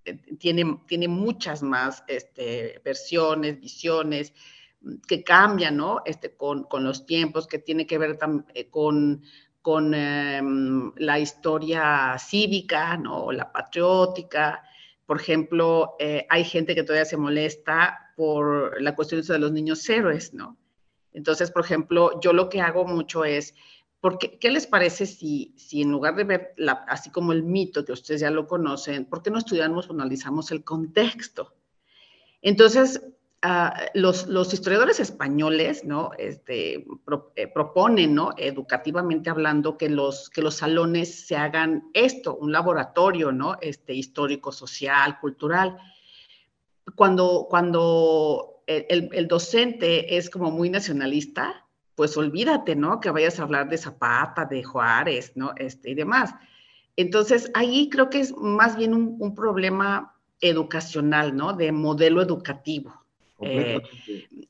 eh, 0.06 0.20
tiene, 0.40 0.80
tiene 0.88 1.08
muchas 1.08 1.64
más 1.64 2.04
este, 2.08 2.82
versiones, 2.84 3.60
visiones 3.60 4.34
que 5.08 5.24
cambia, 5.24 5.72
¿no? 5.72 6.02
Este, 6.06 6.36
con, 6.36 6.64
con, 6.64 6.84
los 6.84 7.06
tiempos, 7.06 7.48
que 7.48 7.60
tiene 7.60 7.86
que 7.86 7.98
ver 7.98 8.18
eh, 8.54 8.70
con, 8.70 9.24
con 9.62 9.94
em, 9.94 10.92
la 10.98 11.20
historia 11.20 12.18
cívica, 12.20 12.98
¿no? 12.98 13.32
La 13.32 13.52
patriótica. 13.52 14.64
Por 15.06 15.20
ejemplo, 15.20 15.96
eh, 16.00 16.26
hay 16.30 16.44
gente 16.44 16.74
que 16.74 16.84
todavía 16.84 17.06
se 17.06 17.18
molesta 17.18 18.14
por 18.16 18.82
la 18.82 18.96
cuestión 18.96 19.22
de 19.22 19.40
los 19.40 19.52
niños 19.52 19.88
héroes, 19.90 20.34
¿no? 20.34 20.58
Entonces, 21.14 21.52
por 21.52 21.64
ejemplo, 21.64 22.20
yo 22.22 22.34
lo 22.34 22.50
que 22.50 22.62
hago 22.62 22.86
mucho 22.86 23.26
es, 23.26 23.54
porque, 24.00 24.40
¿qué 24.40 24.50
les 24.50 24.66
parece 24.66 25.06
si, 25.06 25.54
si 25.58 25.82
en 25.82 25.92
lugar 25.92 26.16
de 26.16 26.24
ver 26.24 26.54
así 26.88 27.12
como 27.12 27.34
el 27.34 27.44
mito, 27.44 27.86
que 27.86 27.92
ustedes 27.92 28.22
ya 28.22 28.32
lo 28.32 28.48
conocen, 28.48 29.06
¿por 29.06 29.22
qué 29.22 29.30
no 29.30 29.38
estudiamos 29.38 29.90
o 29.90 29.94
analizamos 29.94 30.52
el 30.52 30.64
contexto? 30.64 31.54
Entonces, 32.42 33.02
Ah, 33.44 33.88
los, 33.96 34.28
historiadores 34.54 35.00
españoles, 35.00 35.84
¿no? 35.84 36.12
Este, 36.20 36.86
eh, 37.36 37.48
proponen, 37.48 38.14
¿no? 38.14 38.34
Educativamente 38.38 39.32
hablando, 39.32 39.78
que 39.78 39.90
los, 39.90 40.30
que 40.30 40.44
los 40.44 40.56
salones 40.56 41.26
se 41.26 41.36
hagan 41.36 41.90
esto, 41.94 42.36
un 42.36 42.52
laboratorio, 42.52 43.32
¿no? 43.32 43.58
Este, 43.60 43.96
histórico, 43.96 44.52
social, 44.52 45.20
cultural. 45.20 45.76
Cuando, 46.96 47.48
cuando 47.50 48.64
el, 48.68 49.10
el, 49.12 49.28
docente 49.28 50.18
es 50.18 50.30
como 50.30 50.52
muy 50.52 50.70
nacionalista, 50.70 51.66
pues 51.96 52.16
olvídate, 52.18 52.76
¿no? 52.76 53.00
Que 53.00 53.10
vayas 53.10 53.40
a 53.40 53.44
hablar 53.44 53.70
de 53.70 53.80
Zapata, 53.80 54.46
de 54.46 54.64
Juárez, 54.64 55.32
¿no? 55.34 55.54
Este, 55.58 55.90
y 55.90 55.96
demás. 55.96 56.36
Entonces, 56.96 57.50
ahí 57.56 57.90
creo 57.90 58.12
que 58.12 58.20
es 58.20 58.38
más 58.38 58.78
bien 58.78 58.94
un, 58.94 59.16
un 59.20 59.34
problema 59.34 60.16
educacional, 60.42 61.36
¿no? 61.36 61.54
De 61.54 61.72
modelo 61.72 62.22
educativo. 62.22 63.01
Eh, 63.42 63.82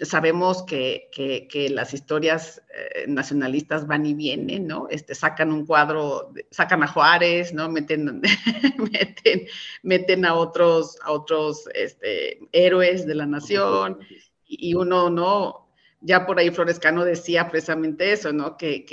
sabemos 0.01 0.63
que, 0.63 1.09
que, 1.11 1.69
las 1.69 1.93
historias 1.93 2.61
eh, 2.73 3.05
nacionalistas 3.07 3.87
van 3.87 4.05
y 4.05 4.13
vienen, 4.13 4.67
¿no? 4.67 4.87
Este, 4.89 5.15
sacan 5.15 5.51
un 5.51 5.65
cuadro, 5.65 6.33
sacan 6.49 6.83
a 6.83 6.87
Juárez, 6.87 7.53
¿no? 7.53 7.69
Meten, 7.69 8.21
meten, 8.77 9.47
meten 9.83 10.25
a 10.25 10.35
otros, 10.35 10.97
a 11.03 11.11
otros 11.11 11.69
este, 11.73 12.39
héroes 12.51 13.05
de 13.05 13.15
la 13.15 13.25
nación 13.25 13.99
y 14.45 14.73
uno, 14.73 15.09
¿no? 15.09 15.60
Ya 16.01 16.25
por 16.25 16.39
ahí 16.39 16.49
Florescano 16.49 17.05
decía 17.05 17.47
precisamente 17.47 18.11
eso, 18.11 18.33
¿no? 18.33 18.57
Que, 18.57 18.85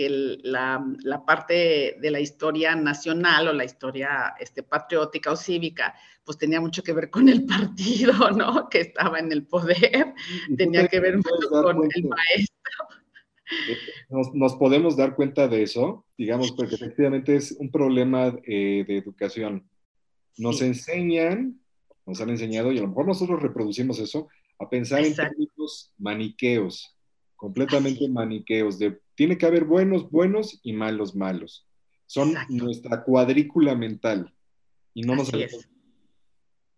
la, 0.43 0.85
parte 1.27 1.97
de 2.01 2.11
la 2.11 2.21
historia 2.21 2.77
nacional 2.77 3.49
o 3.49 3.53
la 3.53 3.65
historia 3.65 4.35
este, 4.39 4.63
patriótica 4.63 5.33
o 5.33 5.37
cívica, 5.37 5.95
pues 6.25 6.37
tenía 6.37 6.61
mucho 6.61 6.83
que 6.83 6.93
ver 6.93 7.09
con 7.09 7.29
el 7.29 7.47
partido, 7.47 8.31
¿no? 8.31 8.69
Que 8.69 8.81
estaba 8.81 9.19
en 9.19 9.33
el 9.33 9.47
poder, 9.47 10.15
tenía 10.57 10.87
que 10.87 11.01
ver 11.01 11.17
mucho 11.17 11.49
con 11.51 11.89
el 11.95 12.05
maestro. 12.05 12.55
Eh, 13.51 13.77
nos, 14.35 14.57
podemos 14.57 14.95
dar 14.95 15.15
cuenta 15.15 15.49
de 15.49 15.63
eso, 15.63 16.05
digamos, 16.19 16.53
porque 16.53 16.75
efectivamente 16.75 17.35
es 17.35 17.53
un 17.53 17.71
problema 17.71 18.39
eh, 18.47 18.85
de 18.87 18.99
educación. 18.99 19.67
Nos 20.37 20.61
enseñan, 20.61 21.59
nos 22.05 22.21
han 22.21 22.29
enseñado, 22.29 22.71
y 22.71 22.79
a 22.79 22.83
lo 22.83 22.89
mejor 22.89 23.07
nosotros 23.07 23.43
reproducimos 23.43 23.99
eso, 23.99 24.29
a 24.59 24.69
pensar 24.69 25.03
en 25.03 25.15
términos 25.15 25.95
maniqueos 25.97 26.98
completamente 27.39 28.09
maniqueos, 28.09 28.79
de 28.79 29.01
tiene 29.15 29.39
que 29.39 29.47
haber 29.47 29.65
buenos, 29.65 30.11
buenos 30.11 30.61
y 30.63 30.73
malos, 30.73 31.15
malos. 31.15 31.67
Son 32.07 32.35
nuestra 32.49 33.05
cuadrícula 33.05 33.75
mental 33.75 34.35
y 34.93 35.03
no 35.03 35.15
nos 35.15 35.31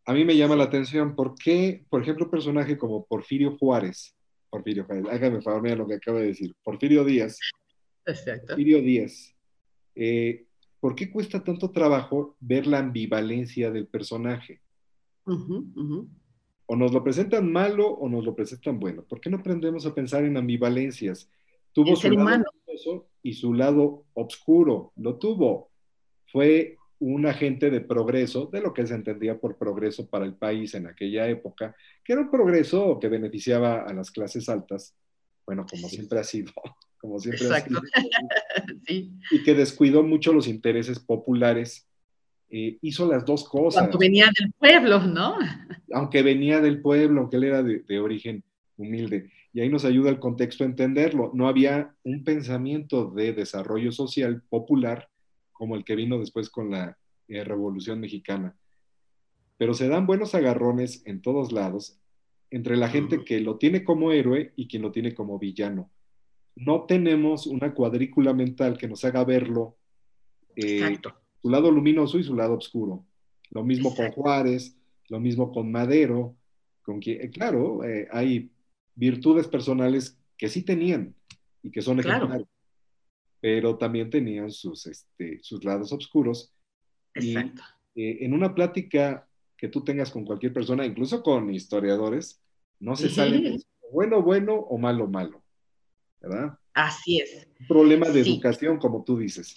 A 0.05 0.13
mí 0.13 0.25
me 0.25 0.37
llama 0.37 0.57
la 0.57 0.65
atención, 0.65 1.17
¿por 1.17 1.35
qué, 1.35 1.85
por 1.89 2.03
ejemplo, 2.03 2.27
un 2.27 2.31
personaje 2.31 2.77
como 2.77 3.07
Porfirio 3.07 3.57
Juárez, 3.57 4.15
Porfirio 4.51 4.85
Juárez, 4.85 5.07
hágame 5.11 5.41
favor, 5.41 5.63
mira 5.63 5.77
lo 5.77 5.89
que 5.89 5.95
acaba 5.95 6.21
de 6.21 6.27
decir, 6.27 6.55
Porfirio 6.63 7.05
Díaz, 7.05 7.39
Exacto. 8.05 8.49
Porfirio 8.49 8.83
Díaz, 8.83 9.35
eh, 9.95 10.45
¿por 10.79 10.95
qué 10.95 11.11
cuesta 11.11 11.43
tanto 11.43 11.71
trabajo 11.71 12.37
ver 12.39 12.67
la 12.67 12.81
ambivalencia 12.81 13.71
del 13.71 13.87
personaje? 13.87 14.61
O 16.71 16.77
nos 16.77 16.93
lo 16.93 17.03
presentan 17.03 17.51
malo 17.51 17.89
o 17.89 18.09
nos 18.09 18.25
lo 18.25 18.33
presentan 18.33 18.79
bueno. 18.79 19.03
¿Por 19.03 19.21
qué 19.21 19.29
no 19.29 19.39
aprendemos 19.39 19.87
a 19.87 19.93
pensar 19.93 20.23
en 20.23 20.37
ambivalencias? 20.37 21.29
Tuvo 21.73 21.97
su 21.97 22.09
lado 22.13 22.45
y 23.25 23.33
su 23.33 23.55
lado 23.55 24.05
oscuro, 24.15 24.93
lo 24.95 25.19
tuvo. 25.19 25.73
Fue 26.31 26.77
un 27.01 27.27
agente 27.27 27.71
de 27.71 27.81
progreso, 27.81 28.47
de 28.47 28.61
lo 28.61 28.73
que 28.73 28.87
se 28.87 28.95
entendía 28.95 29.37
por 29.41 29.59
progreso 29.59 30.09
para 30.09 30.25
el 30.25 30.35
país 30.35 30.73
en 30.75 30.87
aquella 30.87 31.27
época, 31.27 31.75
que 32.05 32.13
era 32.13 32.23
un 32.23 32.31
progreso 32.31 33.01
que 33.01 33.09
beneficiaba 33.09 33.83
a 33.83 33.93
las 33.93 34.13
clases 34.13 34.49
altas, 34.49 34.95
bueno, 35.45 35.67
como 35.69 35.89
siempre 35.89 36.21
ha 36.21 36.25
sido, 36.25 36.53
como 37.01 37.19
siempre 37.19 37.49
ha 37.49 37.61
sido, 37.63 37.81
y 38.87 39.43
que 39.43 39.55
descuidó 39.55 40.05
mucho 40.05 40.33
los 40.33 40.47
intereses 40.47 41.01
populares 41.01 41.90
eh, 42.51 42.79
hizo 42.83 43.11
las 43.11 43.25
dos 43.25 43.49
cosas. 43.49 43.83
Cuando 43.83 43.99
venía 43.99 44.29
del 44.37 44.53
pueblo, 44.53 45.01
¿no? 45.07 45.37
Aunque 45.93 46.23
venía 46.23 46.61
del 46.61 46.81
pueblo, 46.83 47.21
aunque 47.21 47.37
él 47.37 47.45
era 47.45 47.63
de, 47.63 48.01
origen 48.01 48.43
humilde. 48.77 49.31
Y 49.53 49.61
ahí 49.61 49.69
nos 49.69 49.85
ayuda 49.85 50.11
el 50.11 50.19
contexto 50.19 50.65
a 50.65 50.67
entenderlo. 50.67 51.31
No 51.33 51.49
había 51.49 51.95
un 52.03 52.25
pensamiento 52.25 53.11
de 53.11 53.33
desarrollo 53.33 53.93
social 53.93 54.43
popular 54.49 55.09
como 55.53 55.77
el 55.77 55.85
que 55.85 55.95
vino 55.95 56.19
después 56.19 56.51
con 56.51 56.71
la 56.71 56.97
eh, 57.29 57.45
Revolución 57.45 58.01
Mexicana. 58.01 58.57
Pero 59.57 59.75
se 59.75 59.89
dan 59.89 60.07
buenos 60.07 60.35
agarrones 60.35 61.03
en 61.07 61.23
todos 61.23 61.53
lados 61.53 61.99
entre 62.51 62.77
la 62.77 62.89
gente 62.89 63.25
que 63.25 63.41
lo 63.41 63.59
tiene 63.59 63.85
como 63.85 64.11
héroe 64.11 64.53
y 64.57 64.67
quien 64.67 64.83
lo 64.83 64.91
tiene 64.91 65.15
como 65.15 65.39
villano. 65.39 65.91
No 66.57 66.85
tenemos 66.87 67.47
una 67.47 67.73
cuadrícula 67.75 68.33
mental 68.33 68.77
que 68.77 68.89
nos 68.89 69.05
haga 69.05 69.25
verlo 69.25 69.77
eh, 70.57 70.99
su 71.41 71.51
lado 71.51 71.71
luminoso 71.71 72.19
y 72.19 72.25
su 72.25 72.35
lado 72.35 72.55
oscuro. 72.55 73.05
Lo 73.51 73.65
mismo 73.65 73.95
con 73.95 74.11
Juárez, 74.13 74.77
lo 75.09 75.21
mismo 75.21 75.53
con 75.53 75.71
Madero, 75.71 76.37
con 76.83 77.01
quien, 77.01 77.21
eh, 77.21 77.31
claro, 77.31 77.85
eh, 77.85 78.09
hay 78.13 78.51
virtudes 78.95 79.49
personales 79.49 80.19
que 80.37 80.49
sí 80.49 80.63
tenían 80.63 81.15
y 81.63 81.71
que 81.71 81.83
son 81.83 82.01
ejemplares, 82.01 82.47
pero 83.41 83.77
también 83.77 84.11
tenían 84.11 84.51
sus, 84.51 84.87
este, 84.87 85.41
sus 85.43 85.65
lados 85.65 85.93
oscuros. 85.93 86.53
Exacto. 87.15 87.63
Y 87.95 88.05
eh, 88.05 88.19
en 88.25 88.35
una 88.35 88.55
plática 88.55 89.27
que 89.57 89.69
tú 89.69 89.83
tengas 89.83 90.11
con 90.11 90.25
cualquier 90.25 90.53
persona, 90.53 90.87
incluso 90.87 91.23
con 91.23 91.53
historiadores, 91.53 92.41
no 92.79 92.97
se 92.97 93.11
sale 93.11 93.59
bueno, 93.93 94.23
bueno 94.23 94.55
o 94.55 94.79
malo, 94.79 95.07
malo. 95.07 95.43
¿Verdad? 96.21 96.59
Así 96.73 97.21
es. 97.21 97.49
Un 97.61 97.67
problema 97.67 98.09
de 98.09 98.21
educación, 98.21 98.79
como 98.79 99.03
tú 99.05 99.19
dices. 99.19 99.55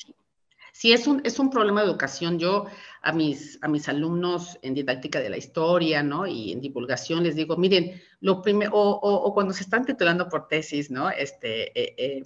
Sí, 0.74 0.91
es 0.91 1.05
un, 1.05 1.21
es 1.24 1.38
un 1.38 1.51
problema 1.51 1.82
de 1.82 1.88
educación. 1.88 2.39
Yo 2.39 2.65
a 3.03 3.11
mis, 3.13 3.59
a 3.61 3.67
mis 3.67 3.88
alumnos 3.88 4.57
en 4.63 4.74
didáctica 4.74 5.19
de 5.21 5.30
la 5.30 5.38
historia, 5.38 6.01
¿no? 6.01 6.26
Y 6.26 6.51
en 6.51 6.61
divulgación 6.61 7.24
les 7.24 7.36
digo, 7.36 7.55
miren, 7.57 8.01
lo 8.21 8.41
primero, 8.41 8.71
o, 8.74 9.34
cuando 9.36 9.53
se 9.53 9.63
están 9.63 9.86
titulando 9.86 10.28
por 10.28 10.47
tesis, 10.47 10.89
¿no? 10.89 11.11
Este, 11.11 11.80
eh, 11.80 11.95
eh, 11.97 12.24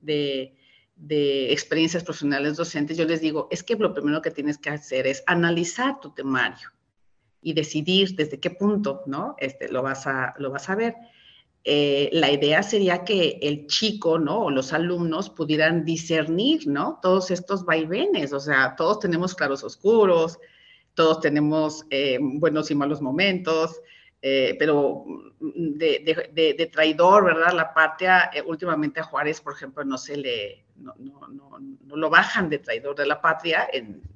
de, 0.00 0.54
de 0.94 1.52
experiencias 1.52 2.04
profesionales 2.04 2.56
docentes, 2.56 2.96
yo 2.96 3.04
les 3.04 3.20
digo, 3.20 3.48
es 3.50 3.64
que 3.64 3.74
lo 3.74 3.92
primero 3.92 4.22
que 4.22 4.30
tienes 4.30 4.58
que 4.58 4.70
hacer 4.70 5.08
es 5.08 5.24
analizar 5.26 5.98
tu 5.98 6.14
temario 6.14 6.70
y 7.42 7.52
decidir 7.52 8.14
desde 8.14 8.38
qué 8.38 8.50
punto, 8.50 9.02
¿no? 9.06 9.34
Este, 9.38 9.68
lo, 9.68 9.82
vas 9.82 10.06
a, 10.06 10.34
lo 10.38 10.52
vas 10.52 10.70
a 10.70 10.76
ver. 10.76 10.94
Eh, 11.64 12.10
la 12.12 12.30
idea 12.32 12.62
sería 12.64 13.04
que 13.04 13.38
el 13.40 13.68
chico, 13.68 14.18
¿no? 14.18 14.46
O 14.46 14.50
los 14.50 14.72
alumnos 14.72 15.30
pudieran 15.30 15.84
discernir, 15.84 16.66
¿no? 16.66 16.98
Todos 17.00 17.30
estos 17.30 17.64
vaivenes, 17.64 18.32
o 18.32 18.40
sea, 18.40 18.74
todos 18.76 18.98
tenemos 18.98 19.34
claros 19.34 19.62
oscuros, 19.62 20.40
todos 20.94 21.20
tenemos 21.20 21.86
eh, 21.90 22.18
buenos 22.20 22.70
y 22.72 22.74
malos 22.74 23.00
momentos, 23.00 23.80
eh, 24.20 24.56
pero 24.58 25.04
de, 25.40 26.70
traidor, 26.72 27.26
¿verdad? 27.26 27.52
La 27.52 27.72
patria, 27.72 28.30
últimamente 28.44 28.98
a 28.98 29.04
Juárez, 29.04 29.40
por 29.40 29.52
ejemplo, 29.52 29.84
no 29.84 29.98
se 29.98 30.16
le, 30.16 30.64
no, 30.76 30.96
lo 31.96 32.10
bajan 32.10 32.48
de 32.48 32.58
traidor 32.58 32.96
de 32.96 33.06
la 33.06 33.20
patria, 33.20 33.68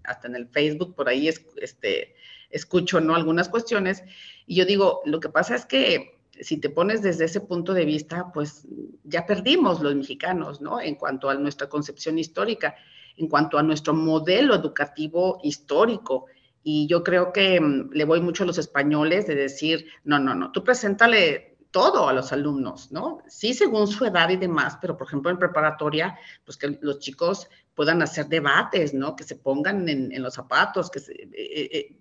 hasta 0.03 0.27
en 0.27 0.35
el 0.35 0.49
Facebook, 0.49 0.97
por 0.97 1.09
ahí 1.09 1.29
este, 1.29 2.17
escucho, 2.51 3.01
¿no? 3.01 3.15
Algunas 3.15 3.49
cuestiones, 3.49 4.03
y 4.47 4.57
yo 4.57 4.65
digo, 4.65 5.03
lo 5.05 5.21
que 5.21 5.29
pasa 5.29 5.55
es 5.55 5.65
que 5.65 6.16
si 6.41 6.59
te 6.59 6.71
pones 6.71 7.03
desde 7.03 7.25
ese 7.25 7.41
punto 7.41 7.75
de 7.75 7.85
vista, 7.85 8.31
pues 8.33 8.67
ya 9.05 9.27
perdimos 9.27 9.81
los 9.81 9.95
mexicanos, 9.95 10.61
¿no? 10.61 10.81
En 10.81 10.97
cuanto 10.97 11.29
a 11.29 11.35
nuestra 11.35 11.69
concepción 11.69 12.19
histórica, 12.19 12.75
en 13.17 13.29
cuanto 13.29 13.59
a 13.59 13.63
nuestro 13.63 13.95
modelo 13.95 14.55
educativo 14.55 15.41
histórico. 15.43 16.27
Y 16.63 16.87
yo 16.87 17.03
creo 17.03 17.33
que 17.33 17.61
mm, 17.61 17.91
le 17.93 18.05
voy 18.05 18.21
mucho 18.21 18.45
a 18.45 18.47
los 18.47 18.59
españoles 18.59 19.27
de 19.27 19.35
decir, 19.35 19.87
no, 20.05 20.19
no, 20.19 20.35
no, 20.35 20.53
tú 20.53 20.63
preséntale 20.65 21.57
todo 21.71 22.09
a 22.09 22.13
los 22.13 22.33
alumnos, 22.33 22.91
¿no? 22.91 23.19
Sí, 23.29 23.53
según 23.53 23.87
su 23.87 24.05
edad 24.07 24.31
y 24.31 24.37
demás, 24.37 24.79
pero 24.81 24.97
por 24.97 25.07
ejemplo 25.07 25.31
en 25.31 25.39
preparatoria, 25.39 26.19
pues 26.45 26.57
que 26.57 26.79
los 26.81 27.01
chicos 27.01 27.49
puedan 27.75 28.01
hacer 28.01 28.29
debates, 28.29 28.95
¿no? 28.95 29.15
Que 29.15 29.25
se 29.25 29.37
pongan 29.37 29.87
en, 29.89 30.23
los 30.23 30.35
zapatos, 30.35 30.91
que 30.91 31.01
se, 31.01 31.13
eh, 31.13 31.29
eh, 31.35 31.69
eh, 31.73 31.97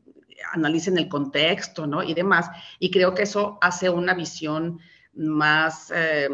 analicen 0.53 0.97
el 0.97 1.07
contexto, 1.07 1.87
¿no? 1.87 2.03
Y 2.03 2.13
demás. 2.13 2.49
Y 2.79 2.91
creo 2.91 3.13
que 3.13 3.23
eso 3.23 3.57
hace 3.61 3.89
una 3.89 4.13
visión 4.13 4.79
más, 5.13 5.91
eh, 5.95 6.29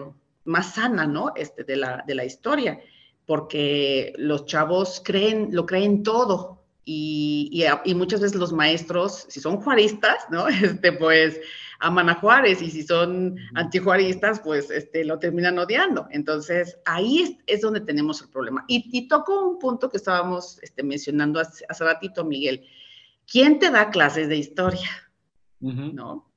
más 0.46 0.74
sana, 0.74 1.06
¿no? 1.06 1.34
Este, 1.36 1.64
de, 1.64 1.76
la, 1.76 2.04
de 2.06 2.16
la 2.16 2.26
historia, 2.26 2.80
porque 3.26 4.14
los 4.18 4.46
chavos 4.46 5.02
creen, 5.04 5.50
lo 5.52 5.66
creen 5.66 6.04
todo. 6.04 6.60
Y, 6.84 7.64
y, 7.86 7.94
muchas 7.94 8.22
veces 8.22 8.38
los 8.38 8.52
maestros, 8.52 9.28
si 9.30 9.40
son 9.40 9.58
juaristas, 9.58 10.26
¿no? 10.30 10.48
Este, 10.50 10.92
pues 10.94 11.40
aman 11.80 12.10
a 12.10 12.16
Juárez 12.16 12.62
y 12.62 12.70
si 12.70 12.84
son 12.84 13.38
antijuaristas, 13.56 14.40
pues 14.40 14.70
este, 14.70 15.04
lo 15.04 15.20
terminan 15.20 15.58
odiando. 15.58 16.08
Entonces, 16.12 16.78
ahí 16.86 17.38
es, 17.48 17.62
donde 17.62 17.82
tenemos 17.82 18.22
el 18.22 18.30
problema. 18.30 18.66
Y, 18.68 18.90
y 18.92 19.08
toco 19.08 19.48
un 19.48 19.60
punto 19.60 19.90
que 19.90 19.98
estábamos 19.98 20.60
este, 20.62 20.84
mencionando 20.84 21.40
hace, 21.40 21.66
hace 21.70 21.84
ratito, 21.84 22.24
Miguel, 22.24 22.68
¿quién 23.32 23.60
te 23.60 23.72
da 23.72 23.90
clases 23.90 24.28
de 24.28 24.38
historia? 24.38 24.90
¿No? 25.60 26.28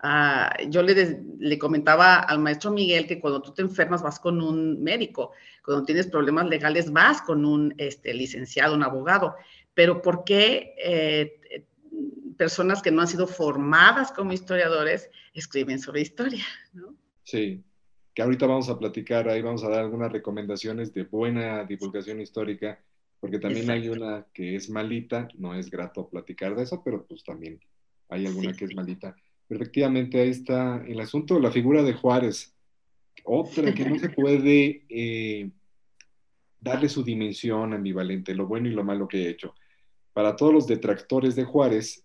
Ah, 0.00 0.52
yo 0.68 0.82
le, 0.82 1.22
le, 1.38 1.58
comentaba 1.58 2.16
al 2.16 2.40
maestro 2.40 2.72
Miguel 2.72 3.06
que 3.06 3.20
cuando 3.20 3.40
tú 3.40 3.54
te 3.54 3.62
enfermas 3.62 4.02
vas 4.02 4.18
con 4.18 4.42
un 4.42 4.82
médico, 4.82 5.30
cuando 5.64 5.84
tienes 5.84 6.08
problemas 6.08 6.48
legales 6.48 6.92
vas 6.92 7.22
con 7.22 7.44
un 7.44 7.72
este, 7.78 8.12
licenciado, 8.12 8.74
un 8.74 8.82
abogado, 8.82 9.36
pero 9.74 10.02
¿por 10.02 10.24
qué 10.24 10.74
eh, 10.84 11.66
personas 12.36 12.82
que 12.82 12.90
no 12.90 13.00
han 13.00 13.06
sido 13.06 13.28
formadas 13.28 14.10
como 14.10 14.32
historiadores 14.32 15.08
escriben 15.34 15.78
sobre 15.78 16.00
historia? 16.00 16.44
¿no? 16.72 16.96
Sí, 17.22 17.62
que 18.12 18.22
ahorita 18.22 18.46
vamos 18.46 18.68
a 18.68 18.78
platicar, 18.78 19.28
ahí 19.28 19.40
vamos 19.40 19.62
a 19.62 19.68
dar 19.68 19.80
algunas 19.80 20.10
recomendaciones 20.10 20.92
de 20.92 21.04
buena 21.04 21.64
divulgación 21.64 22.20
histórica 22.20 22.80
porque 23.22 23.38
también 23.38 23.70
hay 23.70 23.88
una 23.88 24.26
que 24.34 24.56
es 24.56 24.68
malita, 24.68 25.28
no 25.38 25.54
es 25.54 25.70
grato 25.70 26.08
platicar 26.08 26.56
de 26.56 26.64
eso, 26.64 26.82
pero 26.84 27.06
pues 27.06 27.22
también 27.22 27.60
hay 28.08 28.26
alguna 28.26 28.52
que 28.52 28.64
es 28.64 28.74
malita. 28.74 29.14
efectivamente, 29.48 30.20
ahí 30.20 30.30
está 30.30 30.84
el 30.84 30.98
asunto, 30.98 31.38
la 31.38 31.52
figura 31.52 31.84
de 31.84 31.92
Juárez, 31.92 32.52
otra 33.22 33.72
que 33.72 33.88
no 33.88 33.96
se 34.00 34.08
puede 34.10 34.82
eh, 34.88 35.48
darle 36.60 36.88
su 36.88 37.04
dimensión 37.04 37.72
ambivalente, 37.74 38.34
lo 38.34 38.48
bueno 38.48 38.66
y 38.66 38.72
lo 38.72 38.82
malo 38.82 39.06
que 39.06 39.18
he 39.18 39.28
hecho. 39.28 39.54
Para 40.12 40.34
todos 40.34 40.52
los 40.52 40.66
detractores 40.66 41.36
de 41.36 41.44
Juárez, 41.44 42.04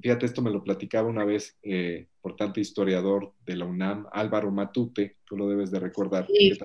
fíjate, 0.00 0.24
esto 0.24 0.40
me 0.40 0.50
lo 0.50 0.64
platicaba 0.64 1.10
una 1.10 1.26
vez, 1.26 1.58
eh, 1.62 2.06
por 2.22 2.36
tanto, 2.36 2.58
historiador 2.58 3.34
de 3.44 3.56
la 3.56 3.66
UNAM, 3.66 4.06
Álvaro 4.12 4.50
Matute, 4.50 5.18
tú 5.26 5.36
lo 5.36 5.46
debes 5.46 5.70
de 5.70 5.80
recordar. 5.80 6.26
Sí, 6.26 6.56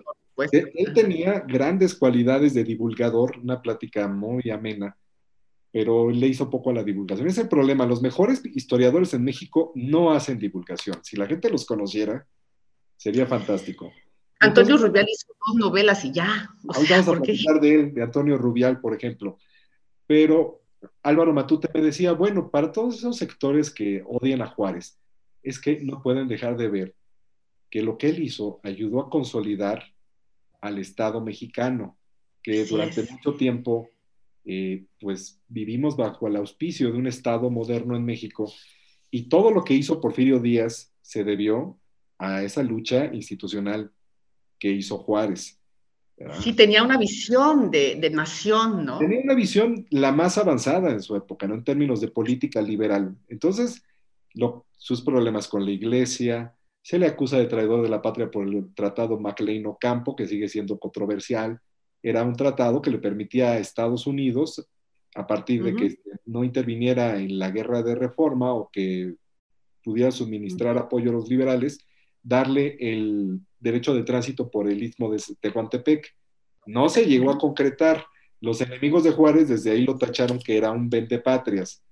él, 0.51 0.71
él 0.73 0.93
tenía 0.93 1.39
grandes 1.41 1.95
cualidades 1.95 2.53
de 2.53 2.63
divulgador, 2.63 3.37
una 3.41 3.61
plática 3.61 4.07
muy 4.07 4.49
amena, 4.49 4.95
pero 5.71 6.09
le 6.09 6.27
hizo 6.27 6.49
poco 6.49 6.71
a 6.71 6.73
la 6.73 6.83
divulgación. 6.83 7.27
Ese 7.27 7.41
es 7.41 7.43
el 7.45 7.49
problema. 7.49 7.85
Los 7.85 8.01
mejores 8.01 8.41
historiadores 8.45 9.13
en 9.13 9.23
México 9.23 9.71
no 9.75 10.11
hacen 10.11 10.39
divulgación. 10.39 10.99
Si 11.03 11.15
la 11.15 11.27
gente 11.27 11.49
los 11.49 11.65
conociera, 11.65 12.25
sería 12.97 13.25
fantástico. 13.27 13.91
Antonio 14.39 14.77
Rubial 14.77 15.05
hizo 15.09 15.27
dos 15.47 15.55
novelas 15.57 16.03
y 16.05 16.11
ya. 16.11 16.49
vamos 16.63 16.89
a 16.91 16.97
hablar 16.97 17.61
de 17.61 17.75
él, 17.75 17.93
de 17.93 18.03
Antonio 18.03 18.37
Rubial, 18.37 18.79
por 18.79 18.95
ejemplo. 18.95 19.37
Pero 20.07 20.63
Álvaro 21.03 21.33
Matute 21.33 21.69
me 21.73 21.81
decía, 21.81 22.13
bueno, 22.13 22.49
para 22.49 22.71
todos 22.71 22.97
esos 22.97 23.17
sectores 23.17 23.69
que 23.69 24.03
odian 24.07 24.41
a 24.41 24.47
Juárez, 24.47 24.97
es 25.43 25.59
que 25.59 25.81
no 25.81 26.01
pueden 26.01 26.27
dejar 26.27 26.57
de 26.57 26.69
ver 26.69 26.95
que 27.69 27.81
lo 27.81 27.97
que 27.97 28.09
él 28.09 28.23
hizo 28.23 28.59
ayudó 28.63 29.01
a 29.01 29.09
consolidar 29.09 29.83
al 30.61 30.77
Estado 30.77 31.21
mexicano, 31.21 31.97
que 32.43 32.65
durante 32.65 33.03
mucho 33.03 33.35
tiempo 33.35 33.89
eh, 34.45 34.85
pues 34.99 35.41
vivimos 35.47 35.95
bajo 35.95 36.27
el 36.27 36.35
auspicio 36.35 36.91
de 36.91 36.97
un 36.97 37.07
Estado 37.07 37.49
moderno 37.49 37.95
en 37.95 38.05
México 38.05 38.51
y 39.11 39.23
todo 39.23 39.51
lo 39.51 39.63
que 39.63 39.73
hizo 39.73 40.01
Porfirio 40.01 40.39
Díaz 40.39 40.93
se 41.01 41.23
debió 41.23 41.77
a 42.17 42.43
esa 42.43 42.63
lucha 42.63 43.05
institucional 43.13 43.91
que 44.57 44.71
hizo 44.71 44.97
Juárez. 44.97 45.59
Sí, 46.41 46.53
tenía 46.53 46.83
una 46.83 46.97
visión 46.97 47.71
de, 47.71 48.09
nación, 48.11 48.85
¿no? 48.85 48.99
Tenía 48.99 49.21
una 49.23 49.35
visión 49.35 49.87
la 49.89 50.11
más 50.11 50.37
avanzada 50.37 50.91
en 50.91 51.01
su 51.01 51.15
época, 51.15 51.47
¿no? 51.47 51.55
En 51.55 51.63
términos 51.63 52.01
de 52.01 52.09
política 52.09 52.61
liberal. 52.61 53.15
Entonces, 53.29 53.83
sus 54.77 55.01
problemas 55.01 55.47
con 55.47 55.63
la 55.63 55.71
iglesia, 55.71 56.53
se 56.89 56.97
le 56.97 57.05
acusa 57.05 57.37
de 57.37 57.45
traidor 57.45 57.83
de 57.83 57.89
la 57.89 58.01
patria 58.01 58.31
por 58.31 58.47
el 58.47 58.73
tratado 58.73 59.19
MacLean-Ocampo, 59.19 60.15
que 60.15 60.25
sigue 60.25 60.47
siendo 60.49 60.79
controversial, 60.79 61.61
era 62.01 62.23
un 62.23 62.33
tratado 62.35 62.81
que 62.81 62.89
le 62.89 62.97
permitía 62.97 63.51
a 63.51 63.59
Estados 63.59 64.07
Unidos, 64.07 64.67
a 65.13 65.27
partir 65.27 65.63
de 65.63 65.75
que 65.75 65.99
no 66.25 66.43
interviniera 66.43 67.19
en 67.19 67.37
la 67.37 67.51
guerra 67.51 67.83
de 67.83 67.93
reforma 67.93 68.55
o 68.55 68.71
que 68.73 69.13
pudiera 69.83 70.09
suministrar 70.09 70.79
apoyo 70.79 71.11
a 71.11 71.13
los 71.13 71.29
liberales, 71.29 71.77
darle 72.23 72.75
el 72.79 73.39
derecho 73.59 73.93
de 73.93 74.01
tránsito 74.01 74.49
por 74.49 74.67
el 74.67 74.81
istmo 74.81 75.11
de 75.11 75.21
Tehuantepec. 75.41 76.07
No 76.65 76.89
se 76.89 77.05
llegó 77.05 77.29
a 77.29 77.37
concretar. 77.37 78.03
Los 78.41 78.61
enemigos 78.61 79.03
de 79.03 79.11
Juárez 79.11 79.47
desde 79.47 79.69
ahí 79.69 79.85
lo 79.85 79.95
tacharon 79.95 80.39
que 80.39 80.57
era 80.57 80.71
un 80.71 80.89
patrias, 81.23 81.83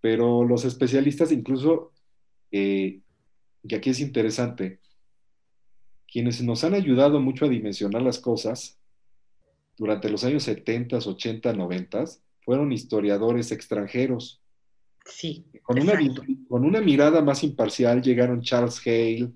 pero 0.00 0.44
los 0.44 0.64
especialistas 0.64 1.30
incluso, 1.30 1.92
eh, 2.50 3.00
y 3.68 3.74
aquí 3.74 3.90
es 3.90 4.00
interesante, 4.00 4.80
quienes 6.06 6.42
nos 6.42 6.64
han 6.64 6.74
ayudado 6.74 7.20
mucho 7.20 7.44
a 7.44 7.48
dimensionar 7.48 8.02
las 8.02 8.18
cosas 8.18 8.78
durante 9.76 10.08
los 10.08 10.24
años 10.24 10.44
70, 10.44 10.98
80, 10.98 11.52
90 11.52 12.04
fueron 12.44 12.72
historiadores 12.72 13.52
extranjeros. 13.52 14.40
Sí. 15.04 15.46
Con 15.62 15.80
una, 15.80 15.98
con 16.48 16.64
una, 16.64 16.80
mirada 16.80 17.22
más 17.22 17.44
imparcial 17.44 18.02
llegaron 18.02 18.42
Charles 18.42 18.80
Hale, 18.84 19.30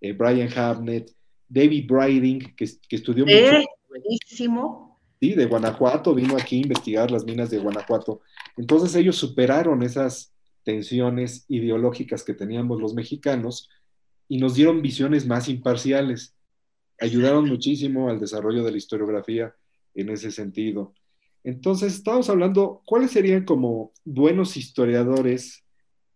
eh, 0.00 0.12
Brian 0.12 0.48
Havnet, 0.56 1.12
David 1.48 1.86
Briding, 1.88 2.54
que, 2.56 2.64
estudió 2.90 3.24
eh, 3.28 3.64
Buenísimo. 3.88 5.00
Sí, 5.20 5.34
de 5.34 5.46
Guanajuato, 5.46 6.14
vino 6.14 6.36
aquí 6.36 6.56
a 6.56 6.62
investigar 6.62 7.10
las 7.10 7.24
minas 7.24 7.50
de 7.50 7.58
Guanajuato. 7.58 8.20
Entonces 8.56 8.94
ellos 8.96 9.16
superaron 9.16 9.82
esas 9.82 10.33
tensiones 10.64 11.44
ideológicas 11.48 12.24
que 12.24 12.34
teníamos 12.34 12.80
los 12.80 12.94
mexicanos 12.94 13.68
y 14.28 14.38
nos 14.38 14.54
dieron 14.54 14.82
visiones 14.82 15.26
más 15.26 15.48
imparciales. 15.48 16.34
Ayudaron 17.00 17.48
muchísimo 17.48 18.08
al 18.08 18.18
desarrollo 18.18 18.64
de 18.64 18.70
la 18.72 18.76
historiografía 18.76 19.54
en 19.94 20.08
ese 20.10 20.30
sentido. 20.30 20.94
Entonces, 21.44 21.94
estamos 21.94 22.30
hablando, 22.30 22.82
¿cuáles 22.86 23.10
serían 23.10 23.44
como 23.44 23.92
buenos 24.04 24.56
historiadores 24.56 25.62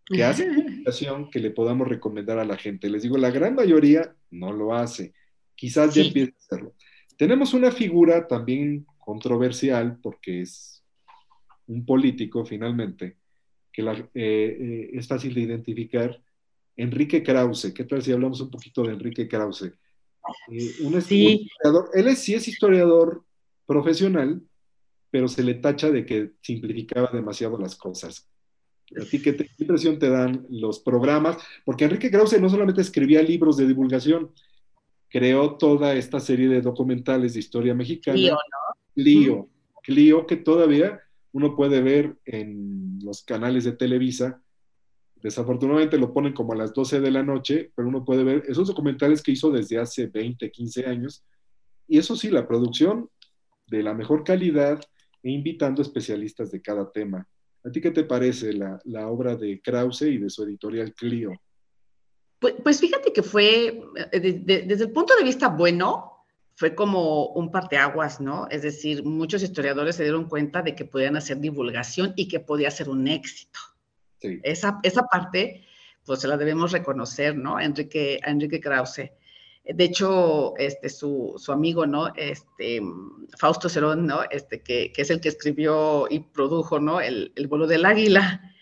que 0.07 0.25
hacen 0.25 0.55
comunicación 0.55 1.31
que 1.31 1.39
le 1.39 1.51
podamos 1.51 1.87
recomendar 1.87 2.39
a 2.39 2.47
la 2.47 2.57
gente? 2.57 2.89
Les 2.89 3.03
digo, 3.03 3.19
la 3.19 3.31
gran 3.31 3.55
mayoría 3.55 4.17
no 4.31 4.53
lo 4.53 4.75
hace. 4.75 5.13
Quizás 5.55 5.95
ya 5.95 6.03
empiece 6.03 6.33
a 6.33 6.39
hacerlo. 6.39 6.75
Tenemos 7.19 7.53
una 7.53 7.71
figura 7.71 8.27
también 8.27 8.87
controversial 8.99 9.99
porque 10.03 10.43
es 10.43 10.83
un 11.67 11.85
político 11.85 12.47
finalmente, 12.47 13.18
que 13.79 14.07
eh, 14.15 14.57
eh, 14.61 14.91
es 14.95 15.07
fácil 15.07 15.35
de 15.35 15.43
identificar. 15.43 16.21
Enrique 16.77 17.23
Krause. 17.23 17.73
¿Qué 17.73 17.85
tal 17.85 18.03
si 18.03 18.13
hablamos 18.13 18.41
un 18.41 18.51
poquito 18.51 18.83
de 18.83 18.93
Enrique 18.93 19.29
Krause? 19.29 19.73
Eh, 20.51 20.75
un 20.81 20.99
historiador, 20.99 21.91
él 21.95 22.09
es, 22.09 22.19
sí 22.19 22.35
es 22.35 22.49
historiador 22.49 23.25
profesional, 23.67 24.43
pero 25.11 25.29
se 25.29 25.43
le 25.43 25.55
tacha 25.55 25.91
de 25.91 26.05
que 26.05 26.33
simplificaba 26.41 27.11
demasiado 27.13 27.57
las 27.59 27.77
cosas. 27.77 28.29
¿A 29.01 29.05
ti 29.05 29.21
qué, 29.21 29.37
impresión 29.59 29.99
te 29.99 30.09
dan 30.09 30.47
los 30.51 30.81
programas? 30.81 31.37
Porque 31.65 31.85
Enrique 31.85 32.11
Krause 32.11 32.41
no 32.41 32.49
solamente 32.49 32.81
escribía 32.81 33.23
libros 33.23 33.57
de 33.57 33.67
divulgación, 33.67 34.33
creó 35.09 35.57
toda 35.57 35.95
esta 35.95 36.21
serie 36.21 36.49
de 36.49 36.63
documentales 36.63 37.35
de 37.35 37.41
historia 37.41 37.75
mexicana. 37.75 38.37
Clio, 38.95 39.49
¿no? 39.87 40.27
Que 40.27 40.37
todavía 40.37 41.01
uno 41.33 41.55
puede 41.55 41.81
ver 41.81 42.17
en 42.25 42.99
los 43.03 43.23
canales 43.23 43.65
de 43.65 43.73
Televisa. 43.73 44.43
Desafortunadamente 45.17 45.99
lo 45.99 46.13
ponen 46.13 46.33
como 46.33 46.53
a 46.53 46.57
las 46.57 46.73
12 46.73 47.01
de 47.01 47.11
la 47.11 47.23
noche, 47.23 47.73
pero 47.75 47.89
uno 47.89 48.05
puede 48.05 48.25
ver 48.25 48.45
esos 48.49 48.69
documentales 48.69 49.23
que 49.23 49.33
hizo 49.33 49.51
desde 49.51 49.79
hace 49.79 50.07
20, 50.07 50.51
15 50.51 50.87
años. 50.87 51.25
Y 51.87 51.99
eso 51.99 52.17
sí, 52.17 52.31
la 52.31 52.47
producción 52.47 53.11
de 53.67 53.83
la 53.83 53.95
mejor 53.95 54.25
calidad 54.25 54.81
e 55.23 55.31
invitando 55.31 55.83
especialistas 55.83 56.51
de 56.51 56.63
cada 56.63 56.91
tema. 56.91 57.27
¿A 57.65 57.71
ti 57.71 57.81
qué 57.81 57.91
te 57.91 58.05
parece 58.05 58.53
la, 58.53 59.09
obra 59.09 59.37
de 59.37 59.61
Krause 59.61 60.03
y 60.03 60.19
de 60.19 60.31
su 60.31 60.45
editorial 60.45 60.95
Clio? 60.95 61.33
Pues, 62.39 62.55
pues 62.63 62.81
fíjate 62.81 63.13
que 63.13 63.23
fue, 63.23 63.83
eh, 64.13 64.21
desde 64.21 64.85
el 64.85 64.93
punto 64.93 65.17
de 65.17 65.25
vista 65.25 65.49
bueno, 65.49 66.18
fue 66.59 66.75
como 66.75 67.27
un 67.29 67.53
parteaguas, 67.53 68.21
¿no? 68.21 68.49
Es 68.51 68.63
decir, 68.63 69.05
muchos 69.05 69.45
historiadores 69.45 69.95
se 69.95 70.03
dieron 70.03 70.29
cuenta 70.29 70.61
de 70.61 70.75
que 70.75 70.85
podían 70.85 71.15
hacer 71.15 71.39
divulgación 71.39 72.15
y 72.17 72.27
que 72.27 72.41
podía 72.41 72.69
ser 72.73 72.89
un 72.89 73.07
éxito. 73.07 73.61
Esa, 74.21 74.81
esa 74.83 75.03
parte, 75.05 75.65
pues 76.05 76.19
se 76.19 76.27
la 76.27 76.37
debemos 76.37 76.73
reconocer, 76.73 77.37
¿no? 77.37 77.61
Enrique, 77.61 78.19
a 78.25 78.31
Enrique 78.31 78.59
Krause. 78.59 79.13
De 79.63 79.85
hecho, 79.85 80.57
este, 80.57 80.89
su, 80.89 81.41
amigo, 81.47 81.87
¿no? 81.87 82.13
Este, 82.17 82.83
Fausto 83.39 83.69
Cerón, 83.69 84.05
¿no? 84.05 84.23
Este, 84.29 84.61
que, 84.61 84.91
es 84.97 85.11
el 85.11 85.21
que 85.21 85.29
escribió 85.29 86.09
y 86.11 86.19
produjo, 86.19 86.81
¿no? 86.81 87.01
El, 87.01 87.33
vuelo 87.49 87.69
del 87.69 87.85
águila. 87.85 88.53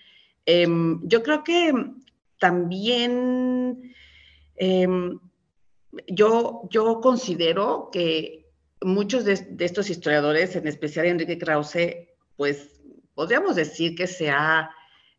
Em, 0.44 1.00
yo 1.08 1.22
creo 1.22 1.42
que 1.42 1.72
también 2.38 3.94
em, 4.56 5.18
yo, 6.08 6.62
yo 6.70 7.00
considero 7.00 7.90
que 7.92 8.46
muchos 8.82 9.24
de, 9.24 9.46
estos 9.58 9.90
historiadores, 9.90 10.56
en 10.56 10.66
especial 10.66 11.06
Enrique 11.06 11.38
Krause, 11.38 12.08
pues 12.36 12.80
podríamos 13.14 13.56
decir 13.56 13.94
que 13.94 14.06
se 14.06 14.30
ha 14.30 14.70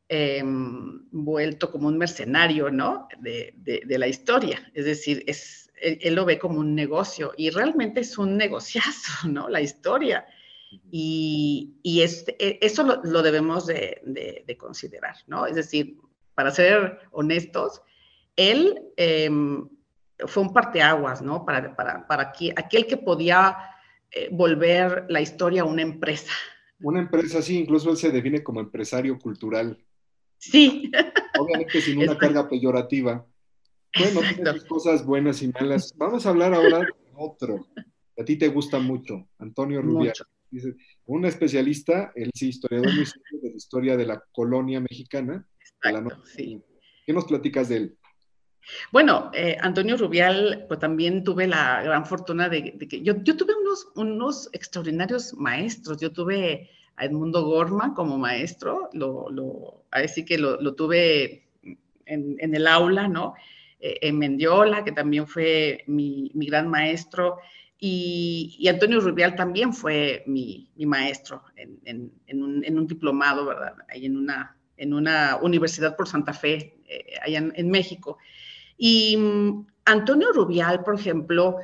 em, 0.10 1.02
vuelto 1.12 1.72
como 1.72 1.88
un 1.88 1.98
mercenario, 1.98 2.70
¿no? 2.70 3.08
De, 3.20 3.54
de, 3.58 3.98
la 3.98 4.08
historia. 4.08 4.72
Es 4.74 4.86
decir, 4.86 5.24
es, 5.28 5.72
él, 5.82 6.16
lo 6.16 6.26
ve 6.26 6.38
como 6.40 6.60
un 6.60 6.76
negocio 6.76 7.34
y 7.36 7.50
realmente 7.50 8.02
es 8.02 8.18
un 8.18 8.38
negociazo, 8.38 9.28
¿no? 9.28 9.50
La 9.50 9.62
historia. 9.62 10.26
Y, 10.92 11.76
y 11.82 12.02
e, 12.02 12.60
eso 12.62 13.02
lo, 13.04 13.22
debemos 13.22 13.66
de, 13.66 14.58
considerar, 14.60 15.16
¿no? 15.28 15.46
Es 15.46 15.56
decir, 15.56 15.98
para 16.36 16.52
ser 16.52 17.00
honestos, 17.12 17.82
él 18.36 18.92
em, 18.98 19.68
fue 20.26 20.44
un 20.44 20.54
parteaguas, 20.54 21.22
¿no? 21.22 21.46
Para, 21.46 21.76
para, 21.76 22.08
para 22.08 22.34
aquel 22.56 22.88
que 22.88 22.98
podía 22.98 23.58
eh, 24.12 24.30
volver 24.32 25.06
la 25.10 25.22
historia 25.22 25.62
a 25.62 25.66
una 25.66 25.82
empresa. 25.82 26.32
Una 26.80 27.00
empresa, 27.00 27.42
sí, 27.42 27.60
incluso 27.60 27.90
él 27.92 27.98
se 27.98 28.12
define 28.12 28.44
como 28.44 28.60
empresario 28.60 29.18
cultural. 29.20 29.84
Sí. 30.38 30.92
Obviamente 31.40 31.82
sin 31.82 32.00
una 32.00 32.18
carga 32.18 32.48
peyorativa. 32.48 33.26
Bueno, 33.98 34.22
tiene 34.22 34.60
cosas 34.68 35.06
buenas 35.06 35.42
y 35.42 35.50
malas. 35.50 35.94
Vamos 35.98 36.26
a 36.26 36.30
hablar 36.30 36.54
ahora 36.54 36.80
de 36.80 36.94
otro. 37.16 37.68
A 38.20 38.26
ti 38.26 38.38
te 38.38 38.48
gusta 38.48 38.80
mucho, 38.80 39.28
Antonio 39.40 39.82
Rubial. 39.82 40.14
un 41.06 41.26
especialista, 41.26 42.12
él 42.16 42.32
sí, 42.34 42.50
historiador 42.50 42.94
muy 42.94 43.06
de 43.06 43.50
la 43.50 43.56
historia 43.56 43.98
de 43.98 44.06
la 44.06 44.24
colonia 44.32 44.80
mexicana. 44.80 45.48
¿Qué 47.06 47.14
nos 47.14 47.26
platicas 47.26 47.70
de 47.70 47.78
él? 47.78 47.98
Bueno, 48.92 49.32
eh, 49.34 49.58
Antonio 49.62 49.98
Rubial, 49.98 50.66
pues 50.68 50.80
también 50.80 51.24
tuve 51.24 51.48
la 51.48 51.82
gran 51.84 52.06
fortuna 52.06 52.50
de, 52.50 52.78
que 52.78 53.02
yo, 53.02 53.16
tuve 53.24 53.54
unos, 53.56 53.88
unos 53.96 54.50
extraordinarios 54.54 55.34
maestros. 55.34 56.00
Yo 56.00 56.12
tuve 56.12 56.70
Edmundo 57.00 57.44
Gorma 57.44 57.94
como 57.94 58.18
maestro, 58.18 58.90
lo, 58.94 59.30
lo, 59.30 59.86
así 59.92 60.26
que 60.26 60.38
lo, 60.38 60.74
tuve 60.76 61.48
en, 62.06 62.56
el 62.56 62.68
aula, 62.68 63.08
¿no? 63.08 63.36
Eh, 63.80 64.00
en 64.02 64.18
Mendiola, 64.18 64.84
que 64.84 64.92
también 64.92 65.28
fue 65.28 65.84
mi, 65.88 66.32
mi 66.34 66.48
gran 66.48 66.68
maestro, 66.70 67.38
y, 67.80 68.68
Antonio 68.68 69.00
Rubial 69.00 69.36
también 69.36 69.74
fue 69.74 70.24
mi, 70.26 70.70
mi 70.76 70.86
maestro 70.86 71.44
en, 71.56 72.12
en, 72.26 72.78
un, 72.78 72.88
diplomado, 72.88 73.46
¿verdad? 73.46 73.76
Ahí 73.88 74.06
en 74.06 74.18
una, 74.18 74.58
en 74.78 74.94
una 74.94 75.38
universidad 75.42 75.96
por 75.96 76.08
Santa 76.08 76.34
Fe, 76.34 76.80
eh, 76.88 77.14
allá 77.22 77.52
en, 77.54 77.70
México. 77.70 78.18
Y 78.78 79.16
um, 79.16 79.66
Antonio 79.86 80.32
Rubial, 80.32 80.84
por 80.84 80.96
ejemplo, 80.96 81.58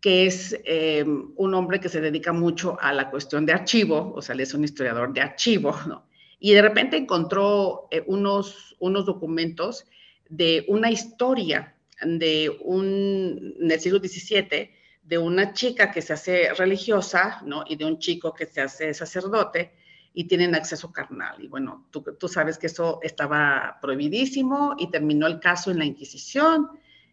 que 0.00 0.26
es 0.26 0.56
eh, 0.64 1.04
un 1.04 1.54
hombre 1.54 1.80
que 1.80 1.88
se 1.88 2.00
dedica 2.00 2.32
mucho 2.32 2.76
a 2.80 2.92
la 2.92 3.10
cuestión 3.10 3.46
de 3.46 3.52
archivo, 3.52 4.12
o 4.14 4.22
sea, 4.22 4.34
él 4.34 4.40
es 4.40 4.54
un 4.54 4.64
historiador 4.64 5.12
de 5.12 5.20
archivo, 5.20 5.74
¿no? 5.86 6.06
Y 6.40 6.52
de 6.52 6.62
repente 6.62 6.96
encontró 6.96 7.88
eh, 7.90 8.04
unos, 8.06 8.76
unos 8.78 9.06
documentos 9.06 9.86
de 10.28 10.64
una 10.68 10.90
historia 10.90 11.74
de 12.00 12.56
un, 12.60 13.56
en 13.60 13.70
el 13.70 13.80
siglo 13.80 13.98
XVII, 13.98 14.70
de 15.02 15.18
una 15.18 15.52
chica 15.52 15.90
que 15.90 16.02
se 16.02 16.12
hace 16.12 16.54
religiosa, 16.54 17.40
¿no? 17.44 17.64
Y 17.66 17.76
de 17.76 17.86
un 17.86 17.98
chico 17.98 18.32
que 18.34 18.46
se 18.46 18.60
hace 18.60 18.94
sacerdote 18.94 19.72
y 20.18 20.24
tienen 20.24 20.56
acceso 20.56 20.92
carnal. 20.92 21.36
Y 21.38 21.46
bueno, 21.46 21.86
tú, 21.92 22.02
tú 22.18 22.26
sabes 22.26 22.58
que 22.58 22.66
eso 22.66 22.98
estaba 23.04 23.78
prohibidísimo 23.80 24.74
y 24.76 24.90
terminó 24.90 25.28
el 25.28 25.38
caso 25.38 25.70
en 25.70 25.78
la 25.78 25.84
Inquisición 25.84 26.70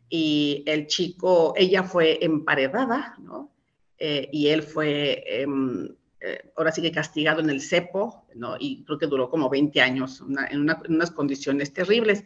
y 0.09 0.63
el 0.65 0.87
chico, 0.87 1.53
ella 1.55 1.83
fue 1.83 2.17
emparedada, 2.25 3.13
¿no? 3.19 3.53
Eh, 3.99 4.27
y 4.31 4.47
él 4.47 4.63
fue, 4.63 5.23
eh, 5.23 5.45
eh, 6.19 6.51
ahora 6.57 6.71
sí 6.71 6.81
que 6.81 6.91
castigado 6.91 7.41
en 7.41 7.51
el 7.51 7.61
cepo, 7.61 8.25
¿no? 8.33 8.55
Y 8.59 8.83
creo 8.85 8.97
que 8.97 9.05
duró 9.05 9.29
como 9.29 9.51
20 9.51 9.79
años, 9.81 10.21
una, 10.21 10.47
en, 10.47 10.61
una, 10.61 10.81
en, 10.83 10.95
unas 10.95 11.11
condiciones 11.11 11.73
terribles. 11.73 12.23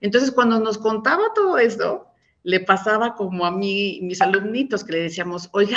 Entonces, 0.00 0.30
cuando 0.30 0.58
nos 0.60 0.78
contaba 0.78 1.24
todo 1.34 1.58
esto, 1.58 2.06
le 2.42 2.60
pasaba 2.60 3.16
como 3.16 3.44
a 3.44 3.50
mí, 3.50 4.00
mis 4.00 4.22
alumnitos, 4.22 4.82
que 4.82 4.92
le 4.92 5.02
decíamos, 5.02 5.50
oiga, 5.52 5.76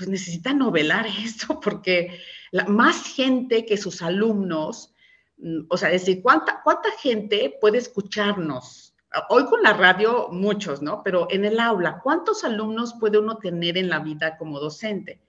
pues 0.00 0.08
necesita 0.08 0.54
novelar 0.54 1.06
esto, 1.06 1.60
porque 1.60 2.18
la, 2.52 2.64
más 2.64 3.14
gente 3.14 3.66
que 3.66 3.76
sus 3.76 4.00
alumnos, 4.00 4.94
mm, 5.36 5.66
o 5.68 5.76
sea, 5.76 5.90
decir, 5.90 6.22
¿cuánta, 6.22 6.62
¿cuánta 6.64 6.90
gente 6.92 7.54
puede 7.60 7.76
escucharnos? 7.76 8.94
Hoy 9.28 9.44
con 9.44 9.62
la 9.62 9.74
radio, 9.74 10.28
muchos, 10.30 10.80
¿no? 10.80 11.02
Pero 11.02 11.26
en 11.30 11.44
el 11.44 11.60
aula, 11.60 12.00
¿cuántos 12.02 12.44
alumnos 12.44 12.94
puede 12.98 13.18
uno 13.18 13.36
tener 13.36 13.76
en 13.76 13.90
la 13.90 13.98
vida 13.98 14.38
como 14.38 14.58
docente? 14.58 15.20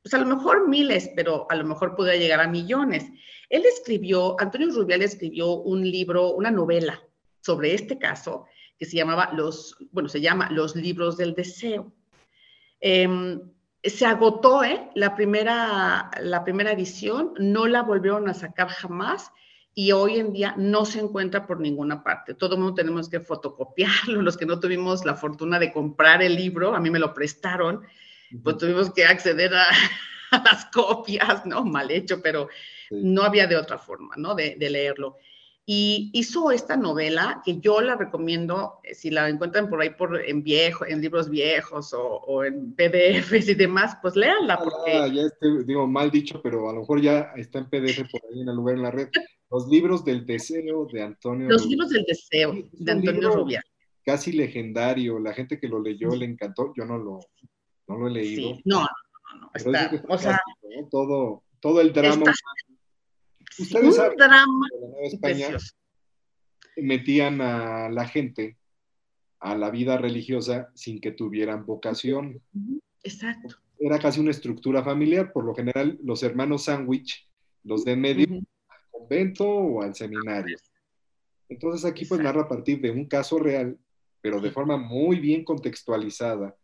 Pues 0.00 0.14
a 0.14 0.18
lo 0.18 0.24
mejor 0.24 0.66
miles, 0.66 1.10
pero 1.14 1.46
a 1.50 1.56
lo 1.56 1.64
mejor 1.64 1.94
puede 1.94 2.18
llegar 2.18 2.40
a 2.40 2.48
millones. 2.48 3.04
Él 3.50 3.64
escribió, 3.66 4.40
Antonio 4.40 4.70
Rubial 4.70 5.02
escribió 5.02 5.56
un 5.56 5.82
libro, 5.82 6.32
una 6.32 6.50
novela 6.50 7.02
sobre 7.40 7.74
este 7.74 7.98
caso, 7.98 8.46
que 8.78 8.86
se 8.86 8.96
llamaba 8.96 9.30
los, 9.34 9.76
bueno, 9.90 10.08
se 10.08 10.22
llama 10.22 10.48
Los 10.50 10.74
libros 10.74 11.18
del 11.18 11.34
deseo. 11.34 11.92
Eh, 12.80 13.08
se 13.88 14.06
agotó 14.06 14.64
¿eh? 14.64 14.90
la, 14.94 15.14
primera, 15.14 16.10
la 16.20 16.44
primera 16.44 16.72
edición, 16.72 17.32
no 17.38 17.66
la 17.66 17.82
volvieron 17.82 18.28
a 18.28 18.34
sacar 18.34 18.68
jamás 18.68 19.32
y 19.74 19.92
hoy 19.92 20.18
en 20.18 20.32
día 20.32 20.54
no 20.56 20.84
se 20.84 21.00
encuentra 21.00 21.46
por 21.46 21.60
ninguna 21.60 22.02
parte. 22.02 22.34
Todo 22.34 22.54
el 22.54 22.60
mundo 22.60 22.74
tenemos 22.74 23.08
que 23.08 23.20
fotocopiarlo, 23.20 24.22
los 24.22 24.36
que 24.36 24.46
no 24.46 24.58
tuvimos 24.58 25.04
la 25.04 25.14
fortuna 25.14 25.58
de 25.58 25.72
comprar 25.72 26.22
el 26.22 26.34
libro, 26.34 26.74
a 26.74 26.80
mí 26.80 26.90
me 26.90 26.98
lo 26.98 27.12
prestaron, 27.12 27.82
pues 28.42 28.56
tuvimos 28.56 28.90
que 28.90 29.04
acceder 29.04 29.54
a, 29.54 29.64
a 30.30 30.42
las 30.44 30.66
copias, 30.66 31.44
¿no? 31.44 31.64
Mal 31.64 31.90
hecho, 31.90 32.22
pero 32.22 32.48
no 32.90 33.22
había 33.22 33.46
de 33.46 33.56
otra 33.56 33.78
forma, 33.78 34.14
¿no? 34.16 34.34
De, 34.34 34.56
de 34.58 34.70
leerlo 34.70 35.18
y 35.68 36.10
hizo 36.12 36.52
esta 36.52 36.76
novela 36.76 37.42
que 37.44 37.58
yo 37.58 37.80
la 37.80 37.96
recomiendo, 37.96 38.78
eh, 38.84 38.94
si 38.94 39.10
la 39.10 39.28
encuentran 39.28 39.68
por 39.68 39.80
ahí 39.80 39.90
por, 39.90 40.24
en, 40.24 40.44
viejo, 40.44 40.86
en 40.86 41.00
libros 41.00 41.28
viejos 41.28 41.92
o, 41.92 42.02
o 42.02 42.44
en 42.44 42.72
PDFs 42.76 43.48
y 43.48 43.54
demás, 43.54 43.98
pues 44.00 44.14
léanla. 44.14 44.58
Porque... 44.58 44.92
Ah, 44.92 45.08
ya 45.08 45.22
este, 45.22 45.64
digo, 45.64 45.88
mal 45.88 46.12
dicho, 46.12 46.40
pero 46.40 46.70
a 46.70 46.72
lo 46.72 46.80
mejor 46.80 47.02
ya 47.02 47.32
está 47.34 47.58
en 47.58 47.68
PDF 47.68 48.08
por 48.08 48.20
ahí 48.30 48.42
en 48.42 48.48
el 48.48 48.54
lugar 48.54 48.76
en 48.76 48.82
la 48.82 48.92
red. 48.92 49.08
Los 49.50 49.66
libros 49.66 50.04
del 50.04 50.24
deseo 50.24 50.86
de 50.86 51.02
Antonio 51.02 51.48
Los 51.48 51.66
libros 51.66 51.90
del 51.90 52.04
deseo 52.04 52.54
de 52.72 52.92
Antonio 52.92 53.30
Rubia. 53.30 53.62
Casi 54.04 54.30
legendario, 54.30 55.18
la 55.18 55.34
gente 55.34 55.58
que 55.58 55.66
lo 55.66 55.82
leyó 55.82 56.10
le 56.10 56.26
encantó, 56.26 56.72
yo 56.76 56.84
no 56.84 56.96
lo, 56.96 57.18
no 57.88 57.98
lo 57.98 58.06
he 58.06 58.12
leído. 58.12 58.54
Sí. 58.54 58.62
No, 58.64 58.82
no, 58.82 59.40
no, 59.40 59.50
está, 59.52 59.90
o 60.08 60.16
sea, 60.16 60.40
todo, 60.92 61.42
todo 61.58 61.80
el 61.80 61.92
drama. 61.92 62.14
Está, 62.14 62.32
Ustedes 63.58 63.84
un 63.84 63.92
saben, 63.92 64.16
drama 64.16 64.68
en 64.98 65.04
España 65.06 65.48
precioso. 65.48 65.74
metían 66.76 67.40
a 67.40 67.88
la 67.88 68.06
gente 68.06 68.56
a 69.40 69.54
la 69.56 69.70
vida 69.70 69.96
religiosa 69.98 70.70
sin 70.74 71.00
que 71.00 71.12
tuvieran 71.12 71.66
vocación. 71.66 72.42
Exacto. 73.02 73.56
Era 73.78 73.98
casi 73.98 74.20
una 74.20 74.30
estructura 74.30 74.82
familiar, 74.82 75.32
por 75.32 75.44
lo 75.44 75.54
general 75.54 75.98
los 76.02 76.22
hermanos 76.22 76.64
sándwich, 76.64 77.28
los 77.62 77.84
de 77.84 77.96
medio, 77.96 78.26
uh 78.28 78.40
-huh. 78.40 78.46
al 78.68 78.90
convento 78.90 79.46
o 79.48 79.82
al 79.82 79.94
seminario. 79.94 80.56
Entonces 81.48 81.84
aquí 81.84 82.04
pues 82.06 82.20
narra 82.20 82.42
a 82.42 82.48
partir 82.48 82.80
de 82.80 82.90
un 82.90 83.06
caso 83.06 83.38
real, 83.38 83.78
pero 84.20 84.40
de 84.40 84.50
forma 84.50 84.76
muy 84.76 85.20
bien 85.20 85.44
contextualizada, 85.44 86.56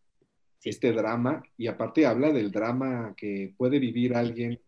este 0.65 0.93
drama, 0.93 1.43
y 1.57 1.67
aparte 1.67 2.07
habla 2.07 2.33
del 2.33 2.51
drama 2.51 3.15
que 3.17 3.55
puede 3.57 3.79
vivir 3.79 4.15
alguien 4.15 4.61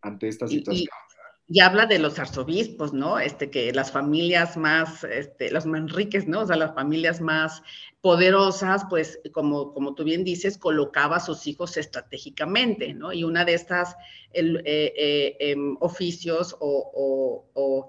ante 0.00 0.28
esta 0.28 0.46
situación. 0.46 0.86
Y, 0.86 1.17
y 1.50 1.60
habla 1.60 1.86
de 1.86 1.98
los 1.98 2.18
arzobispos, 2.18 2.92
¿no? 2.92 3.18
Este, 3.18 3.50
que 3.50 3.72
las 3.72 3.90
familias 3.90 4.56
más, 4.56 5.04
este, 5.04 5.50
los 5.50 5.64
manriques, 5.64 6.28
¿no? 6.28 6.40
O 6.40 6.46
sea, 6.46 6.56
las 6.56 6.74
familias 6.74 7.20
más 7.22 7.62
poderosas, 8.02 8.84
pues, 8.90 9.18
como, 9.32 9.72
como 9.72 9.94
tú 9.94 10.04
bien 10.04 10.24
dices, 10.24 10.58
colocaba 10.58 11.16
a 11.16 11.20
sus 11.20 11.46
hijos 11.46 11.76
estratégicamente, 11.78 12.92
¿no? 12.92 13.12
Y 13.12 13.24
una 13.24 13.46
de 13.46 13.54
estas 13.54 13.96
el, 14.32 14.58
eh, 14.58 14.92
eh, 14.96 15.36
eh, 15.40 15.56
oficios 15.80 16.54
o, 16.60 16.90
o, 16.94 17.50
o, 17.54 17.88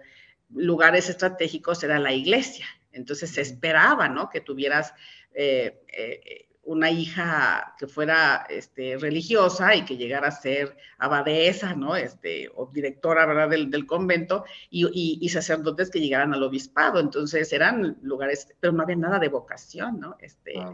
lugares 0.52 1.10
estratégicos 1.10 1.84
era 1.84 2.00
la 2.00 2.14
iglesia. 2.14 2.66
Entonces 2.94 3.32
se 3.32 3.42
esperaba, 3.42 4.08
¿no? 4.08 4.30
Que 4.30 4.42
tuvieras 4.42 4.94
eh, 5.34 5.82
eh, 5.96 6.49
una 6.64 6.92
hija 6.92 7.76
que 7.80 7.88
fuera 7.88 8.46
este, 8.50 8.98
religiosa 8.98 9.76
y 9.76 9.86
que 9.86 9.98
llegara 9.98 10.28
a 10.28 10.32
ser 10.32 10.78
abadesa, 10.98 11.74
¿no? 11.74 11.96
Este, 11.96 12.50
o 12.56 12.70
directora, 12.72 13.26
¿verdad?, 13.26 13.50
del, 13.50 13.72
del 13.72 13.86
convento, 13.86 14.46
y, 14.70 14.86
y, 14.88 15.18
y, 15.22 15.30
sacerdotes 15.30 15.90
que 15.90 16.00
llegaran 16.00 16.34
al 16.34 16.44
obispado. 16.44 17.00
Entonces 17.00 17.52
eran 17.54 17.98
lugares, 18.02 18.48
pero 18.60 18.74
no 18.74 18.84
había 18.84 18.98
nada 18.98 19.20
de 19.20 19.30
vocación, 19.30 20.00
¿no? 20.00 20.18
Este, 20.20 20.54
wow. 20.56 20.74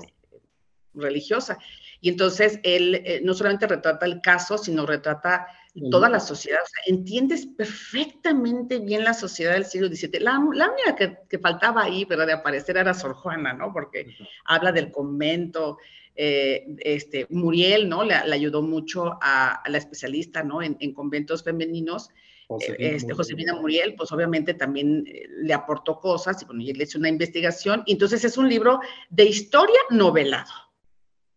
religiosa. 0.95 1.57
Y 2.01 2.09
entonces 2.09 2.59
él 2.63 2.95
eh, 2.95 3.21
no 3.23 3.33
solamente 3.33 3.67
retrata 3.67 4.05
el 4.05 4.21
caso, 4.21 4.57
sino 4.57 4.85
retrata 4.85 5.47
toda 5.91 6.09
la 6.09 6.19
sociedad. 6.19 6.59
O 6.63 6.67
sea, 6.67 6.93
entiendes 6.95 7.45
perfectamente 7.45 8.79
bien 8.79 9.03
la 9.03 9.13
sociedad 9.13 9.53
del 9.53 9.65
siglo 9.65 9.87
XVII. 9.87 10.19
La, 10.19 10.41
la 10.53 10.71
única 10.71 10.95
que, 10.95 11.17
que, 11.29 11.39
faltaba 11.39 11.83
ahí, 11.83 12.05
¿verdad? 12.05 12.27
De 12.27 12.33
aparecer 12.33 12.77
era 12.77 12.93
Sor 12.93 13.13
Juana, 13.13 13.53
¿no? 13.53 13.73
Porque 13.73 14.05
uh 14.07 14.23
-huh. 14.23 14.27
habla 14.45 14.71
del 14.71 14.91
convento. 14.91 15.77
Eh, 16.17 16.65
este, 16.79 17.27
Muriel, 17.29 17.89
¿no? 17.89 18.05
Le, 18.05 18.15
le 18.25 18.35
ayudó 18.35 18.61
mucho 18.61 19.17
a, 19.21 19.55
a, 19.55 19.69
la 19.69 19.77
especialista, 19.77 20.43
¿no? 20.43 20.61
En, 20.61 20.77
en 20.79 20.93
conventos 20.93 21.43
femeninos. 21.43 22.09
Josefina, 22.47 22.89
este, 22.89 23.13
Josefina 23.13 23.53
Muriel, 23.55 23.95
pues 23.95 24.11
obviamente 24.11 24.53
también 24.53 25.05
eh, 25.07 25.27
le 25.29 25.53
aportó 25.53 25.99
cosas 25.99 26.41
y 26.41 26.45
bueno, 26.45 26.61
y 26.61 26.69
él 26.69 26.81
hizo 26.81 26.97
una 26.99 27.09
investigación. 27.09 27.83
Entonces 27.87 28.23
es 28.23 28.37
un 28.37 28.47
libro 28.47 28.79
de 29.09 29.25
historia 29.25 29.79
novelado, 29.89 30.51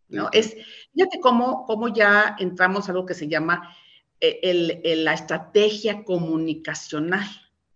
¿no? 0.08 0.28
Sí. 0.32 0.38
Es, 0.38 0.56
fíjate 0.94 1.18
cómo, 1.20 1.64
cómo 1.66 1.88
ya 1.88 2.36
entramos 2.38 2.88
a 2.88 2.92
algo 2.92 3.06
que 3.06 3.14
se 3.14 3.26
llama 3.26 3.62
eh, 3.62 3.78
el, 4.20 4.80
el, 4.84 5.04
la 5.04 5.14
estrategia 5.14 6.04
comunicacional. 6.04 7.26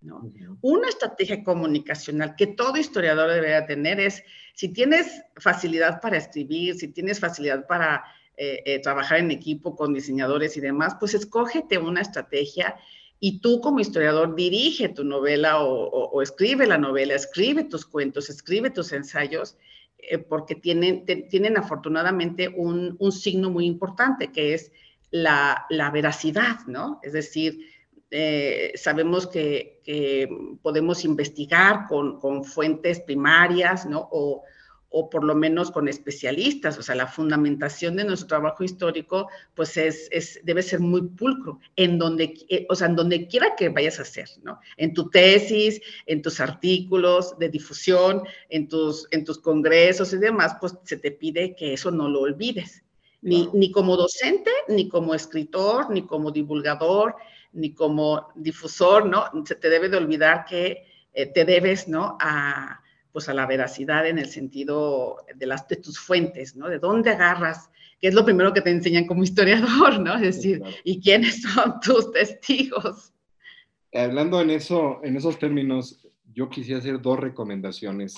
¿no? 0.00 0.16
Uh 0.16 0.32
-huh. 0.32 0.58
Una 0.62 0.88
estrategia 0.88 1.42
comunicacional 1.44 2.34
que 2.36 2.48
todo 2.48 2.76
historiador 2.76 3.30
debería 3.30 3.66
tener 3.66 4.00
es, 4.00 4.22
si 4.54 4.68
tienes 4.68 5.22
facilidad 5.36 6.00
para 6.00 6.16
escribir, 6.16 6.74
si 6.74 6.88
tienes 6.88 7.20
facilidad 7.20 7.66
para 7.66 8.04
eh, 8.36 8.62
eh, 8.64 8.78
trabajar 8.80 9.18
en 9.18 9.30
equipo 9.30 9.76
con 9.76 9.94
diseñadores 9.94 10.56
y 10.56 10.60
demás, 10.60 10.96
pues 10.98 11.14
escógete 11.14 11.78
una 11.78 12.00
estrategia 12.00 12.74
y 13.20 13.38
tú 13.40 13.60
como 13.60 13.78
historiador 13.78 14.34
dirige 14.34 14.88
tu 14.88 15.04
novela 15.04 15.60
o, 15.60 15.70
o, 15.70 16.10
o 16.10 16.22
escribe 16.22 16.66
la 16.66 16.78
novela, 16.78 17.14
escribe 17.14 17.64
tus 17.64 17.86
cuentos, 17.86 18.28
escribe 18.28 18.70
tus 18.70 18.92
ensayos, 18.92 19.56
eh, 19.98 20.18
porque 20.18 20.56
tienen, 20.56 21.04
te, 21.04 21.14
tienen 21.30 21.56
afortunadamente 21.56 22.48
un, 22.48 22.96
un 22.98 23.12
signo 23.12 23.50
muy 23.50 23.66
importante 23.66 24.32
que 24.32 24.54
es 24.54 24.72
la, 25.12 25.90
veracidad, 25.92 26.60
¿no? 26.66 26.98
Es 27.02 27.12
decir, 27.12 27.66
eh, 28.10 28.72
sabemos 28.74 29.26
que, 29.26 29.80
podemos 30.62 31.04
investigar 31.04 31.86
con, 31.88 32.44
fuentes 32.44 33.00
primarias, 33.00 33.86
¿no? 33.86 34.08
O, 34.10 34.44
por 35.10 35.24
lo 35.24 35.34
menos 35.34 35.70
con 35.70 35.88
especialistas, 35.88 36.76
o 36.76 36.82
sea, 36.82 36.94
la 36.94 37.06
fundamentación 37.06 37.96
de 37.96 38.04
nuestro 38.04 38.28
trabajo 38.28 38.62
histórico, 38.62 39.26
pues 39.54 39.78
es, 39.78 40.06
es 40.10 40.38
debe 40.44 40.62
ser 40.62 40.80
muy 40.80 41.00
pulcro, 41.08 41.60
en 41.76 41.96
donde, 41.96 42.34
eh, 42.50 42.66
o 42.68 42.74
sea, 42.74 42.88
en 42.88 42.96
donde 42.96 43.26
quiera 43.26 43.56
que 43.56 43.70
vayas 43.70 43.98
a 43.98 44.02
hacer, 44.02 44.28
¿no? 44.42 44.60
En 44.76 44.92
tu 44.92 45.08
tesis, 45.08 45.80
en 46.04 46.20
tus 46.20 46.40
artículos 46.40 47.38
de 47.38 47.48
difusión, 47.48 48.22
en 48.50 48.68
tus, 48.68 49.08
en 49.12 49.24
tus 49.24 49.38
congresos 49.38 50.12
y 50.12 50.18
demás, 50.18 50.56
pues 50.60 50.74
se 50.84 50.98
te 50.98 51.10
pide 51.10 51.56
que 51.56 51.72
eso 51.72 51.90
no 51.90 52.06
lo 52.10 52.20
olvides, 52.20 52.82
ni, 53.22 53.48
ni 53.54 53.70
como 53.70 53.96
docente, 53.96 54.50
ni 54.68 54.88
como 54.88 55.14
escritor, 55.14 55.90
ni 55.90 56.02
como 56.02 56.30
divulgador, 56.30 57.14
ni 57.52 57.72
como 57.72 58.28
difusor, 58.34 59.06
¿no? 59.06 59.24
Se 59.44 59.54
te 59.54 59.70
debe 59.70 59.88
de 59.88 59.96
olvidar 59.96 60.44
que 60.44 60.84
eh, 61.12 61.26
te 61.26 61.44
debes, 61.44 61.88
¿no? 61.88 62.16
A, 62.20 62.80
pues 63.12 63.28
a 63.28 63.34
la 63.34 63.46
veracidad 63.46 64.06
en 64.06 64.18
el 64.18 64.26
sentido 64.26 65.18
de, 65.36 65.46
las, 65.46 65.68
de 65.68 65.76
tus 65.76 65.98
fuentes, 65.98 66.56
¿no? 66.56 66.68
De 66.68 66.78
dónde 66.78 67.10
agarras, 67.10 67.70
que 68.00 68.08
es 68.08 68.14
lo 68.14 68.24
primero 68.24 68.52
que 68.52 68.62
te 68.62 68.70
enseñan 68.70 69.06
como 69.06 69.22
historiador, 69.24 70.00
¿no? 70.00 70.14
Es 70.14 70.36
decir, 70.36 70.62
¿y 70.84 71.00
quiénes 71.00 71.42
son 71.42 71.80
tus 71.84 72.10
testigos? 72.12 73.12
Hablando 73.92 74.40
en, 74.40 74.50
eso, 74.50 75.00
en 75.04 75.16
esos 75.16 75.38
términos, 75.38 76.08
yo 76.32 76.48
quisiera 76.48 76.80
hacer 76.80 77.00
dos 77.00 77.20
recomendaciones 77.20 78.16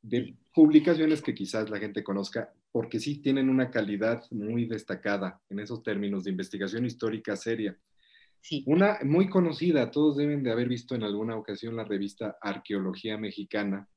de 0.00 0.34
publicaciones 0.54 1.20
que 1.20 1.34
quizás 1.34 1.68
la 1.68 1.78
gente 1.78 2.04
conozca, 2.04 2.52
porque 2.72 3.00
sí 3.00 3.20
tienen 3.20 3.48
una 3.48 3.70
calidad 3.70 4.22
muy 4.30 4.66
destacada 4.66 5.40
en 5.48 5.60
esos 5.60 5.82
términos 5.82 6.24
de 6.24 6.30
investigación 6.30 6.84
histórica 6.84 7.36
seria. 7.36 7.76
Sí. 8.40 8.62
Una 8.66 8.98
muy 9.04 9.28
conocida, 9.28 9.90
todos 9.90 10.16
deben 10.16 10.42
de 10.42 10.52
haber 10.52 10.68
visto 10.68 10.94
en 10.94 11.02
alguna 11.02 11.36
ocasión 11.36 11.76
la 11.76 11.84
revista 11.84 12.38
Arqueología 12.40 13.18
Mexicana, 13.18 13.88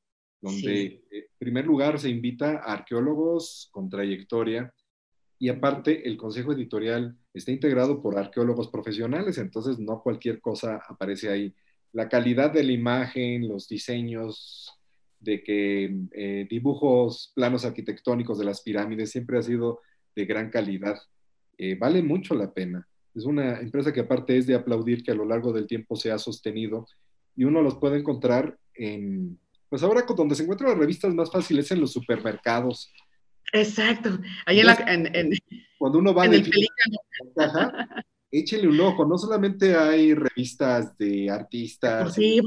donde 0.42 0.84
eh, 0.84 1.04
en 1.12 1.38
primer 1.38 1.66
lugar 1.66 2.00
se 2.00 2.10
invita 2.10 2.58
a 2.58 2.74
arqueólogos 2.74 3.70
con 3.72 3.90
trayectoria 3.90 4.74
y 5.38 5.50
aparte 5.50 6.08
el 6.08 6.18
consejo 6.18 6.54
editorial 6.54 7.18
está 7.34 7.52
integrado 7.52 8.02
por 8.02 8.18
arqueólogos 8.18 8.70
profesionales, 8.70 9.38
entonces 9.38 9.80
no 9.80 10.02
cualquier 10.02 10.40
cosa 10.40 10.82
aparece 10.88 11.30
ahí. 11.30 11.54
La 11.94 12.10
calidad 12.10 12.52
de 12.52 12.64
la 12.64 12.72
imagen, 12.72 13.48
los 13.48 13.68
diseños 13.68 14.72
de 15.22 15.44
que 15.44 15.96
eh, 16.12 16.48
dibujos, 16.50 17.32
planos 17.36 17.64
arquitectónicos 17.66 18.38
de 18.40 18.46
las 18.46 18.62
pirámides 18.62 19.12
siempre 19.12 19.38
ha 19.38 19.44
sido 19.44 19.80
de 20.16 20.26
gran 20.26 20.50
calidad. 20.50 21.00
Eh, 21.58 21.76
vale 21.76 22.02
mucho 22.02 22.36
la 22.36 22.52
pena. 22.52 22.88
Es 23.14 23.26
una 23.26 23.60
empresa 23.60 23.94
que 23.94 24.02
aparte 24.02 24.38
es 24.38 24.48
de 24.48 24.56
aplaudir 24.56 25.04
que 25.04 25.12
a 25.12 25.16
lo 25.16 25.26
largo 25.26 25.54
del 25.54 25.68
tiempo 25.68 25.96
se 25.96 26.12
ha 26.12 26.18
sostenido 26.18 26.88
y 27.36 27.44
uno 27.44 27.62
los 27.62 27.78
puede 27.78 28.00
encontrar 28.00 28.58
en 28.74 29.40
pues 29.70 29.84
ahora 29.84 30.04
donde 30.18 30.36
se 30.36 30.44
encuentran 30.44 30.72
las 30.72 30.80
revistas 30.80 31.14
más 31.14 31.32
fáciles 31.32 31.72
en 31.72 31.80
los 31.80 31.94
supermercados. 31.94 32.92
Exacto. 33.54 34.20
Ahí 34.46 34.60
en, 34.60 34.66
la, 34.66 34.74
en, 34.86 35.32
cuando 35.78 36.00
uno 36.00 36.14
va 36.14 36.26
en 36.26 36.34
el 36.34 36.52
échele 38.32 38.68
un 38.68 38.80
ojo. 38.80 39.06
No 39.06 39.18
solamente 39.18 39.76
hay 39.76 40.14
revistas 40.14 40.98
de 40.98 41.30
artistas. 41.30 42.14
Sí. 42.16 42.42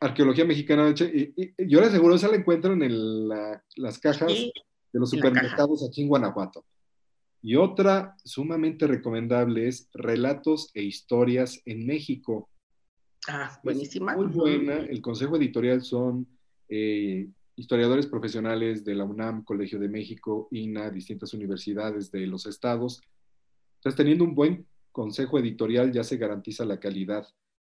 Arqueología 0.00 0.44
mexicana. 0.44 0.94
yo 0.94 1.80
le 1.80 1.86
aseguro, 1.86 2.14
esa 2.14 2.28
la 2.28 2.36
encuentran 2.36 2.82
en 2.82 3.28
las 3.28 3.98
cajas 3.98 4.32
de 4.32 4.98
los 4.98 5.10
supermercados 5.10 5.86
aquí 5.86 6.02
en 6.02 6.08
Guanajuato. 6.08 6.64
Y 7.42 7.56
otra 7.56 8.16
sumamente 8.24 8.86
recomendable 8.86 9.68
es 9.68 9.88
Relatos 9.94 10.70
e 10.74 10.82
Historias 10.82 11.62
en 11.64 11.86
México. 11.86 12.50
Ah, 13.28 13.58
buenísima. 13.62 14.16
muy 14.16 14.26
buena. 14.26 14.76
El 14.76 15.00
consejo 15.00 15.36
editorial 15.36 15.82
son 15.82 16.26
eh, 16.68 17.28
historiadores 17.56 18.06
profesionales 18.06 18.84
de 18.84 18.94
la 18.94 19.04
UNAM, 19.04 19.44
Colegio 19.44 19.78
de 19.78 19.88
México, 19.88 20.48
INA, 20.50 20.90
distintas 20.90 21.32
universidades 21.34 22.10
de 22.10 22.26
los 22.26 22.46
estados. 22.46 23.02
Entonces, 23.76 23.96
teniendo 23.96 24.24
un 24.24 24.34
buen 24.34 24.66
consejo 24.92 25.38
editorial 25.38 25.92
ya 25.92 26.04
se 26.04 26.16
garantiza 26.16 26.64
la 26.64 26.80
calidad 26.80 27.26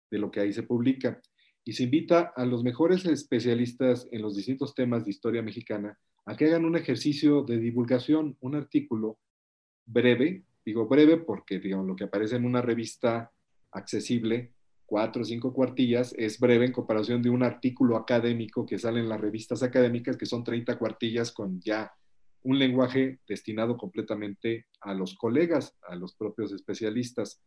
de 0.09 0.17
lo 0.17 0.32
que 0.32 0.41
ahí 0.41 0.51
se 0.51 0.63
publica. 0.63 1.21
Y 1.64 1.74
se 1.74 1.84
invita 1.84 2.34
a 2.36 2.45
los 2.45 2.64
mejores 2.64 3.05
especialistas 3.05 4.07
en 4.12 4.22
los 4.22 4.36
distintos 4.36 4.74
temas 4.74 5.05
de 5.05 5.12
historia 5.12 5.41
mexicana 5.41 5.97
a 6.26 6.36
que 6.36 6.45
hagan 6.45 6.66
un 6.66 6.76
ejercicio 6.76 7.43
de 7.43 7.59
divulgación, 7.59 8.38
un 8.41 8.55
artículo 8.55 9.20
breve, 9.86 10.43
digo 10.66 10.88
breve 10.88 11.18
porque 11.18 11.59
digamos, 11.59 11.88
lo 11.88 11.95
que 11.95 12.05
aparece 12.05 12.36
en 12.36 12.45
una 12.45 12.62
revista 12.62 13.32
accesible 13.72 14.53
cuatro 14.91 15.22
o 15.22 15.26
cinco 15.26 15.53
cuartillas, 15.53 16.14
es 16.18 16.38
breve 16.38 16.66
en 16.66 16.74
comparación 16.74 17.22
de 17.22 17.30
un 17.30 17.43
artículo 17.43 17.95
académico 17.95 18.66
que 18.66 18.78
sale 18.78 18.99
en 18.99 19.07
las 19.07 19.22
revistas 19.22 19.64
académicas, 19.64 20.18
que 20.18 20.26
son 20.26 20.43
30 20.43 20.78
cuartillas 20.78 21.32
con 21.32 21.62
ya 21.62 21.93
un 22.43 22.59
lenguaje 22.59 23.20
destinado 23.26 23.78
completamente 23.78 24.66
a 24.82 24.93
los 24.93 25.16
colegas, 25.16 25.78
a 25.88 25.95
los 25.95 26.14
propios 26.14 26.51
especialistas. 26.51 27.41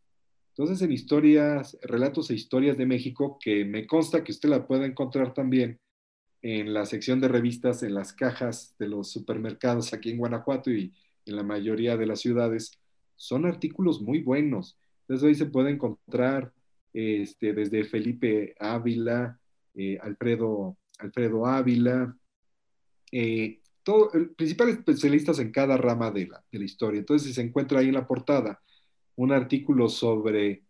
Entonces, 0.56 0.82
en 0.82 0.92
historias, 0.92 1.76
relatos 1.82 2.30
e 2.30 2.34
historias 2.34 2.78
de 2.78 2.86
México, 2.86 3.38
que 3.40 3.64
me 3.64 3.88
consta 3.88 4.22
que 4.22 4.30
usted 4.30 4.48
la 4.48 4.68
puede 4.68 4.86
encontrar 4.86 5.34
también 5.34 5.80
en 6.42 6.72
la 6.72 6.86
sección 6.86 7.18
de 7.18 7.26
revistas, 7.26 7.82
en 7.82 7.92
las 7.92 8.12
cajas 8.12 8.76
de 8.78 8.86
los 8.86 9.10
supermercados 9.10 9.92
aquí 9.92 10.10
en 10.10 10.18
Guanajuato 10.18 10.70
y 10.70 10.94
en 11.26 11.36
la 11.36 11.42
mayoría 11.42 11.96
de 11.96 12.06
las 12.06 12.20
ciudades, 12.20 12.78
son 13.16 13.46
artículos 13.46 14.00
muy 14.00 14.20
buenos. 14.20 14.78
Entonces, 15.00 15.26
ahí 15.26 15.34
se 15.34 15.46
puede 15.46 15.70
encontrar 15.70 16.52
este, 16.92 17.52
desde 17.52 17.82
Felipe 17.82 18.54
Ávila, 18.60 19.40
eh, 19.74 19.98
Alfredo, 20.00 20.76
Ávila, 21.44 22.16
eh, 23.10 23.60
todo, 23.82 24.12
principales 24.36 24.76
especialistas 24.76 25.40
en 25.40 25.50
cada 25.50 25.76
rama 25.76 26.12
de 26.12 26.28
la, 26.28 26.44
de 26.52 26.58
la 26.60 26.64
historia. 26.64 27.00
Entonces, 27.00 27.34
se 27.34 27.42
encuentra 27.42 27.80
ahí 27.80 27.88
en 27.88 27.94
la 27.94 28.06
portada 28.06 28.60
un 29.16 29.32
artículo 29.32 29.88
sobre 29.88 30.64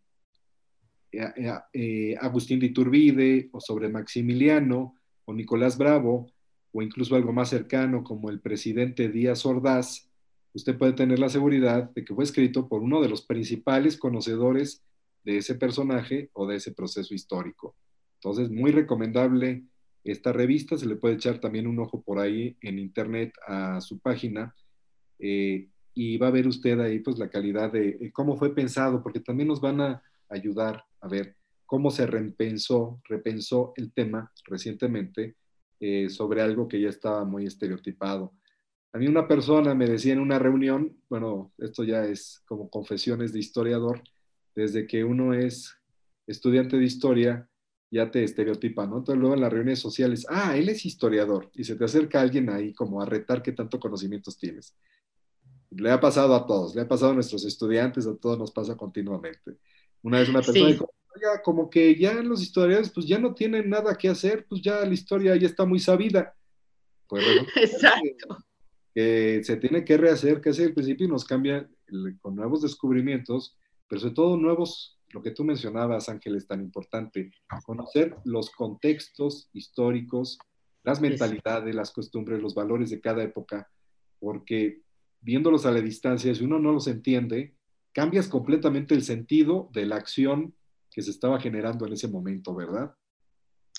eh, 1.12 2.16
Agustín 2.20 2.58
de 2.58 2.66
Iturbide 2.66 3.48
o 3.52 3.60
sobre 3.60 3.88
Maximiliano 3.88 4.96
o 5.24 5.32
Nicolás 5.32 5.78
Bravo 5.78 6.26
o 6.72 6.82
incluso 6.82 7.14
algo 7.14 7.32
más 7.32 7.50
cercano 7.50 8.02
como 8.02 8.30
el 8.30 8.40
presidente 8.40 9.08
Díaz 9.08 9.46
Ordaz, 9.46 10.10
usted 10.52 10.76
puede 10.76 10.92
tener 10.92 11.20
la 11.20 11.28
seguridad 11.28 11.90
de 11.90 12.04
que 12.04 12.14
fue 12.14 12.24
escrito 12.24 12.68
por 12.68 12.82
uno 12.82 13.00
de 13.00 13.08
los 13.08 13.22
principales 13.22 13.96
conocedores 13.96 14.82
de 15.22 15.38
ese 15.38 15.54
personaje 15.54 16.30
o 16.32 16.46
de 16.46 16.56
ese 16.56 16.72
proceso 16.72 17.14
histórico. 17.14 17.76
Entonces, 18.16 18.50
muy 18.50 18.72
recomendable 18.72 19.64
esta 20.02 20.32
revista, 20.32 20.76
se 20.76 20.86
le 20.86 20.96
puede 20.96 21.14
echar 21.14 21.38
también 21.38 21.66
un 21.66 21.78
ojo 21.78 22.02
por 22.02 22.18
ahí 22.18 22.56
en 22.60 22.78
internet 22.78 23.32
a 23.46 23.80
su 23.80 24.00
página 24.00 24.54
eh, 25.18 25.68
y 25.94 26.16
va 26.18 26.28
a 26.28 26.32
ver 26.32 26.46
usted 26.46 26.78
ahí 26.80 26.98
pues 26.98 27.18
la 27.18 27.30
calidad 27.30 27.72
de 27.72 27.88
eh, 28.00 28.12
cómo 28.12 28.36
fue 28.36 28.54
pensado, 28.54 29.02
porque 29.02 29.20
también 29.20 29.48
nos 29.48 29.60
van 29.60 29.80
a 29.80 30.02
ayudar 30.28 30.84
a 31.00 31.08
ver 31.08 31.36
cómo 31.66 31.90
se 31.90 32.06
repensó, 32.06 33.00
repensó 33.04 33.72
el 33.76 33.92
tema 33.92 34.32
recientemente 34.44 35.36
eh, 35.80 36.08
sobre 36.10 36.42
algo 36.42 36.68
que 36.68 36.80
ya 36.80 36.88
estaba 36.88 37.24
muy 37.24 37.46
estereotipado. 37.46 38.32
A 38.92 38.98
mí 38.98 39.06
una 39.06 39.26
persona 39.26 39.74
me 39.74 39.86
decía 39.86 40.12
en 40.12 40.20
una 40.20 40.38
reunión, 40.38 40.96
bueno, 41.08 41.52
esto 41.58 41.82
ya 41.84 42.04
es 42.04 42.42
como 42.46 42.68
confesiones 42.70 43.32
de 43.32 43.40
historiador, 43.40 44.02
desde 44.54 44.86
que 44.86 45.02
uno 45.02 45.34
es 45.34 45.76
estudiante 46.26 46.76
de 46.76 46.84
historia, 46.84 47.48
ya 47.90 48.10
te 48.10 48.24
estereotipa, 48.24 48.86
¿no? 48.86 48.98
Entonces 48.98 49.20
luego 49.20 49.34
en 49.34 49.40
las 49.40 49.52
reuniones 49.52 49.80
sociales, 49.80 50.26
ah, 50.28 50.56
él 50.56 50.68
es 50.68 50.84
historiador, 50.84 51.50
y 51.54 51.64
se 51.64 51.76
te 51.76 51.84
acerca 51.84 52.20
alguien 52.20 52.50
ahí 52.50 52.72
como 52.72 53.02
a 53.02 53.06
retar 53.06 53.42
qué 53.42 53.52
tanto 53.52 53.78
conocimientos 53.78 54.38
tienes. 54.38 54.76
Le 55.76 55.90
ha 55.90 56.00
pasado 56.00 56.34
a 56.34 56.46
todos, 56.46 56.74
le 56.74 56.82
ha 56.82 56.88
pasado 56.88 57.12
a 57.12 57.14
nuestros 57.14 57.44
estudiantes, 57.44 58.06
a 58.06 58.16
todos 58.16 58.38
nos 58.38 58.52
pasa 58.52 58.76
continuamente. 58.76 59.58
Una 60.02 60.18
vez 60.18 60.28
una 60.28 60.40
persona 60.40 60.68
dijo, 60.68 60.92
oiga, 61.14 61.42
como 61.42 61.68
que 61.70 61.94
ya 61.96 62.14
los 62.22 62.42
historiadores 62.42 62.90
pues 62.90 63.06
ya 63.06 63.18
no 63.18 63.34
tienen 63.34 63.70
nada 63.70 63.96
que 63.96 64.08
hacer, 64.08 64.46
pues 64.48 64.62
ya 64.62 64.84
la 64.84 64.94
historia 64.94 65.36
ya 65.36 65.46
está 65.46 65.64
muy 65.64 65.80
sabida. 65.80 66.34
Pues 67.08 67.24
Exacto. 67.56 68.38
Que, 68.94 69.42
se 69.42 69.56
tiene 69.56 69.84
que 69.84 69.96
rehacer, 69.96 70.40
que 70.40 70.50
hace 70.50 70.64
el 70.64 70.74
principio 70.74 71.06
y 71.06 71.10
nos 71.10 71.24
cambia 71.24 71.68
con 72.20 72.36
nuevos 72.36 72.62
descubrimientos 72.62 73.56
pero 73.88 74.00
sobre 74.00 74.14
todo 74.14 74.36
nuevos, 74.36 74.98
lo 75.10 75.22
que 75.22 75.30
tú 75.30 75.44
mencionabas, 75.44 76.08
Ángel, 76.08 76.36
es 76.36 76.46
tan 76.46 76.60
importante, 76.60 77.30
conocer 77.64 78.16
los 78.24 78.50
contextos 78.50 79.48
históricos, 79.52 80.38
las 80.82 81.00
mentalidades, 81.00 81.74
las 81.74 81.92
costumbres, 81.92 82.42
los 82.42 82.54
valores 82.54 82.90
de 82.90 83.00
cada 83.00 83.22
época, 83.22 83.70
porque 84.18 84.82
viéndolos 85.24 85.66
a 85.66 85.72
la 85.72 85.80
distancia, 85.80 86.34
si 86.34 86.44
uno 86.44 86.58
no 86.58 86.72
los 86.72 86.86
entiende, 86.86 87.54
cambias 87.92 88.28
completamente 88.28 88.94
el 88.94 89.02
sentido 89.02 89.70
de 89.72 89.86
la 89.86 89.96
acción 89.96 90.54
que 90.90 91.02
se 91.02 91.10
estaba 91.10 91.40
generando 91.40 91.86
en 91.86 91.94
ese 91.94 92.08
momento, 92.08 92.54
¿verdad? 92.54 92.94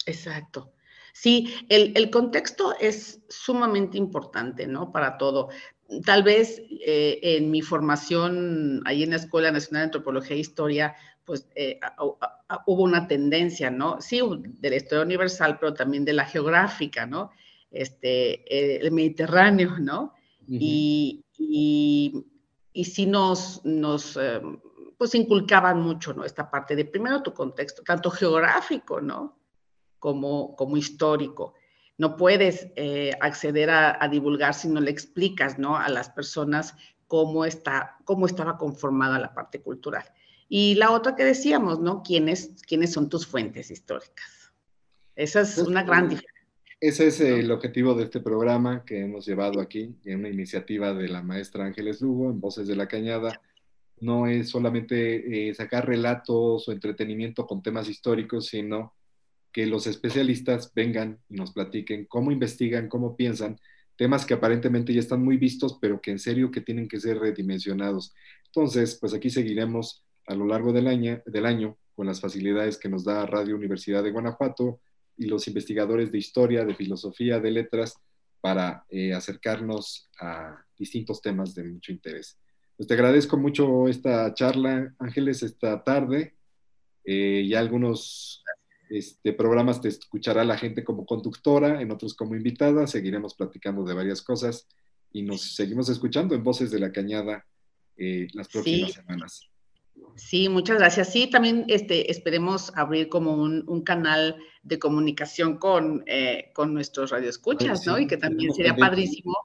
Exacto. 0.06 0.74
Sí, 1.14 1.54
el, 1.70 1.94
el, 1.96 2.10
contexto 2.10 2.76
es 2.78 3.22
sumamente 3.30 3.98
importante, 3.98 4.68
¿no? 4.68 4.92
Para 4.92 5.18
todo 5.18 5.50
tal 6.04 6.24
vez 6.24 6.62
eh, 6.86 7.20
en 7.22 7.52
mi 7.52 7.62
formación 7.62 8.82
ahí 8.86 9.04
en 9.04 9.12
la 9.12 9.18
Escuela 9.18 9.52
Nacional 9.52 9.82
de 9.82 9.86
Antropología 9.86 10.36
e 10.36 10.40
Historia, 10.40 10.96
pues 11.24 11.48
eh, 11.56 11.80
hubo 12.66 12.84
una 12.84 13.08
tendencia, 13.08 13.70
¿no? 13.70 14.02
Sí, 14.02 14.20
de 14.60 14.70
la 14.70 14.76
historia 14.76 15.06
universal, 15.06 15.58
pero 15.60 15.74
también 15.74 16.04
de 16.04 16.14
la 16.14 16.26
geográfica, 16.26 17.06
¿no? 17.06 17.32
este, 17.76 18.86
el 18.86 18.92
Mediterráneo, 18.92 19.78
¿no? 19.80 20.14
y, 20.48 21.25
y, 21.38 22.26
y, 22.74 22.86
sí 22.86 23.06
nos, 23.06 23.64
nos 23.66 24.18
em, 24.18 24.60
pues 24.98 25.16
inculcaban 25.16 25.82
mucho, 25.82 26.14
¿no? 26.14 26.24
Esta 26.24 26.50
parte 26.50 26.76
de 26.76 26.86
primero 26.86 27.22
tu 27.22 27.34
contexto, 27.34 27.84
tanto 27.84 28.10
geográfico, 28.12 29.02
¿no? 29.02 29.40
Como, 30.00 30.56
como 30.56 30.78
histórico. 30.78 31.54
No 31.98 32.18
puedes 32.18 32.68
eh, 32.76 33.12
acceder 33.22 33.70
a, 33.70 34.04
a, 34.04 34.08
divulgar 34.08 34.54
si 34.54 34.68
no 34.68 34.82
le 34.82 34.92
explicas, 34.92 35.58
¿no? 35.58 35.78
A 35.78 35.90
las 35.90 36.10
personas 36.10 36.76
cómo, 37.08 37.46
está, 37.46 37.98
cómo 38.06 38.26
estaba 38.26 38.58
conformada 38.58 39.20
la 39.20 39.34
parte 39.34 39.62
cultural. 39.62 40.06
Y 40.48 40.76
la 40.76 40.92
otra 40.92 41.16
que 41.16 41.24
decíamos, 41.24 41.80
¿no? 41.80 42.04
¿Quiénes, 42.04 42.62
quiénes 42.68 42.94
son 42.94 43.10
tus 43.10 43.26
fuentes 43.26 43.72
históricas? 43.72 44.54
Esa 45.16 45.42
es 45.42 45.58
una 45.58 45.84
gran 45.84 46.10
diferencia. 46.10 46.35
Ese 46.88 47.08
es 47.08 47.20
el 47.20 47.50
objetivo 47.50 47.96
de 47.96 48.04
este 48.04 48.20
programa 48.20 48.86
que 48.86 49.02
hemos 49.02 49.26
llevado 49.26 49.60
aquí, 49.60 49.96
en 50.06 50.20
una 50.20 50.30
iniciativa 50.30 50.94
de 50.94 51.08
la 51.08 51.24
maestra 51.24 51.66
Ángeles 51.66 52.00
Lugo, 52.00 52.30
en 52.30 52.40
Voces 52.40 52.68
de 52.68 52.76
la 52.76 52.88
Cañada. 52.88 53.42
No 54.02 54.28
es 54.28 54.52
solamente 54.52 55.50
eh, 55.50 55.56
sacar 55.56 55.88
relatos 55.88 56.70
o 56.70 56.72
entretenimiento 56.72 57.48
con 57.48 57.64
temas 57.64 57.90
históricos, 57.90 58.46
sino 58.46 58.94
que 59.52 59.66
los 59.66 59.88
especialistas 59.88 60.72
vengan 60.76 61.18
y 61.28 61.38
nos 61.38 61.54
platiquen 61.54 62.06
cómo 62.06 62.32
investigan, 62.32 62.88
cómo 62.88 63.16
piensan, 63.16 63.60
temas 63.96 64.24
que 64.24 64.36
aparentemente 64.36 64.94
ya 64.94 65.00
están 65.00 65.24
muy 65.24 65.38
vistos, 65.38 65.80
pero 65.82 66.00
que 66.00 66.12
en 66.12 66.20
serio 66.20 66.52
que 66.52 66.62
tienen 66.62 66.88
que 66.88 67.00
ser 67.00 67.18
redimensionados. 67.18 68.14
Entonces, 68.46 68.96
pues 69.02 69.16
aquí 69.16 69.32
seguiremos 69.32 70.06
a 70.28 70.36
lo 70.36 70.46
largo 70.46 70.72
del 70.72 70.86
año, 70.86 71.20
del 71.26 71.48
año 71.48 71.80
con 71.96 72.06
las 72.06 72.22
facilidades 72.22 72.78
que 72.78 72.90
nos 72.90 73.04
da 73.04 73.26
Radio 73.26 73.56
Universidad 73.56 74.04
de 74.04 74.12
Guanajuato 74.12 74.80
y 75.18 75.28
los 75.28 75.48
investigadores 75.48 76.12
de 76.12 76.18
historia, 76.18 76.66
de 76.66 76.76
filosofía, 76.76 77.40
de 77.40 77.52
letras, 77.52 77.96
para 78.42 78.86
eh, 78.90 79.14
acercarnos 79.14 80.10
a 80.20 80.64
distintos 80.78 81.22
temas 81.22 81.56
de 81.56 81.64
mucho 81.64 81.92
interés. 81.92 82.38
Pues 82.78 82.88
te 82.88 82.94
agradezco 82.94 83.38
mucho 83.38 83.88
esta 83.88 84.34
charla, 84.34 84.94
Ángeles, 85.00 85.42
esta 85.42 85.84
tarde. 85.84 86.36
Eh, 87.06 87.46
ya 87.48 87.60
algunos 87.60 88.44
este, 88.90 89.34
programas 89.34 89.82
te 89.82 89.88
escuchará 89.88 90.44
la 90.44 90.58
gente 90.58 90.84
como 90.84 91.06
conductora, 91.06 91.82
en 91.82 91.92
otros 91.92 92.14
como 92.14 92.36
invitada. 92.36 92.86
Seguiremos 92.86 93.34
platicando 93.34 93.84
de 93.84 93.94
varias 93.94 94.22
cosas 94.22 94.68
y 95.12 95.24
nos 95.24 95.56
seguimos 95.56 95.90
escuchando 95.90 96.36
en 96.36 96.44
Voces 96.44 96.70
de 96.70 96.80
la 96.80 96.92
Cañada 96.92 97.48
eh, 97.98 98.28
las 98.34 98.50
próximas 98.50 98.92
semanas. 98.92 99.50
Sí, 100.16 100.48
muchas 100.48 100.78
gracias. 100.78 101.12
Sí, 101.12 101.28
también 101.28 101.66
este, 101.68 102.10
esperemos 102.10 102.72
abrir 102.76 103.10
como 103.10 103.34
un, 103.34 103.82
canal 103.84 104.38
de 104.64 104.80
comunicación 104.80 105.58
con, 105.58 106.04
eh, 106.08 106.52
con 106.54 106.74
nuestros 106.74 107.12
radioescuchas, 107.12 107.86
¿no? 107.86 108.00
Y 108.00 108.08
que 108.08 108.18
también 108.18 108.54
sería 108.54 108.76
padrísimo 108.76 109.36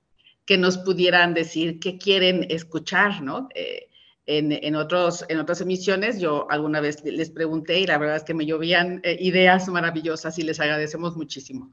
que 0.46 0.59
nos 0.59 0.78
pudieran 0.78 1.34
decir 1.34 1.78
qué 1.78 1.98
quieren 1.98 2.46
escuchar, 2.51 3.22
¿no? 3.22 3.48
Eh, 3.55 3.88
en, 4.26 4.76
otros, 4.76 5.24
en 5.28 5.38
otras 5.38 5.61
emisiones 5.61 6.20
yo 6.20 6.48
alguna 6.51 6.80
vez 6.80 7.03
les 7.05 7.30
pregunté 7.30 7.80
y 7.80 7.86
la 7.86 7.98
verdad 7.98 8.16
es 8.16 8.22
que 8.22 8.34
me 8.34 8.46
llovían 8.46 9.01
eh, 9.03 9.16
ideas 9.20 9.68
maravillosas 9.68 10.38
y 10.38 10.42
les 10.42 10.61
agradecemos 10.61 11.16
muchísimo. 11.16 11.72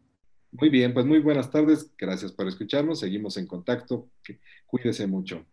Muy 0.52 0.70
bien, 0.70 0.94
pues 0.94 1.06
muy 1.06 1.20
buenas 1.20 1.52
tardes. 1.52 1.92
Gracias 1.98 2.32
por 2.32 2.48
escucharnos. 2.48 3.00
Seguimos 3.00 3.38
en 3.38 3.46
contacto. 3.46 4.10
Cuídese 4.66 5.06
mucho. 5.06 5.46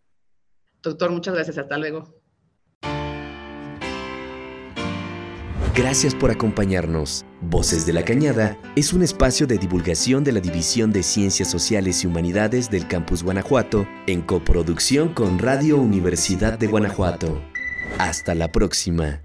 Doctor, 0.83 1.11
muchas 1.11 1.35
gracias. 1.35 1.59
Hasta 1.59 1.77
luego. 1.77 2.24
Gracias 5.75 6.15
por 6.15 6.31
acompañarnos. 6.31 7.27
Voces 7.41 7.85
de 7.85 7.93
la 7.93 8.05
Cañada 8.05 8.57
es 8.77 8.93
un 8.93 9.03
espacio 9.03 9.49
de 9.49 9.59
divulgación 9.59 10.23
de 10.23 10.31
la 10.31 10.39
División 10.39 10.93
de 10.93 11.03
Ciencias 11.03 11.51
Sociales 11.51 12.05
y 12.05 12.07
Humanidades 12.07 12.71
del 12.71 12.87
Campus 12.87 13.25
Guanajuato 13.25 13.85
en 14.07 14.23
coproducción 14.23 15.09
con 15.09 15.41
Radio 15.41 15.79
Universidad 15.79 16.61
de 16.61 16.69
Guanajuato. 16.69 17.43
Hasta 17.99 18.37
la 18.37 18.53
próxima. 18.53 19.24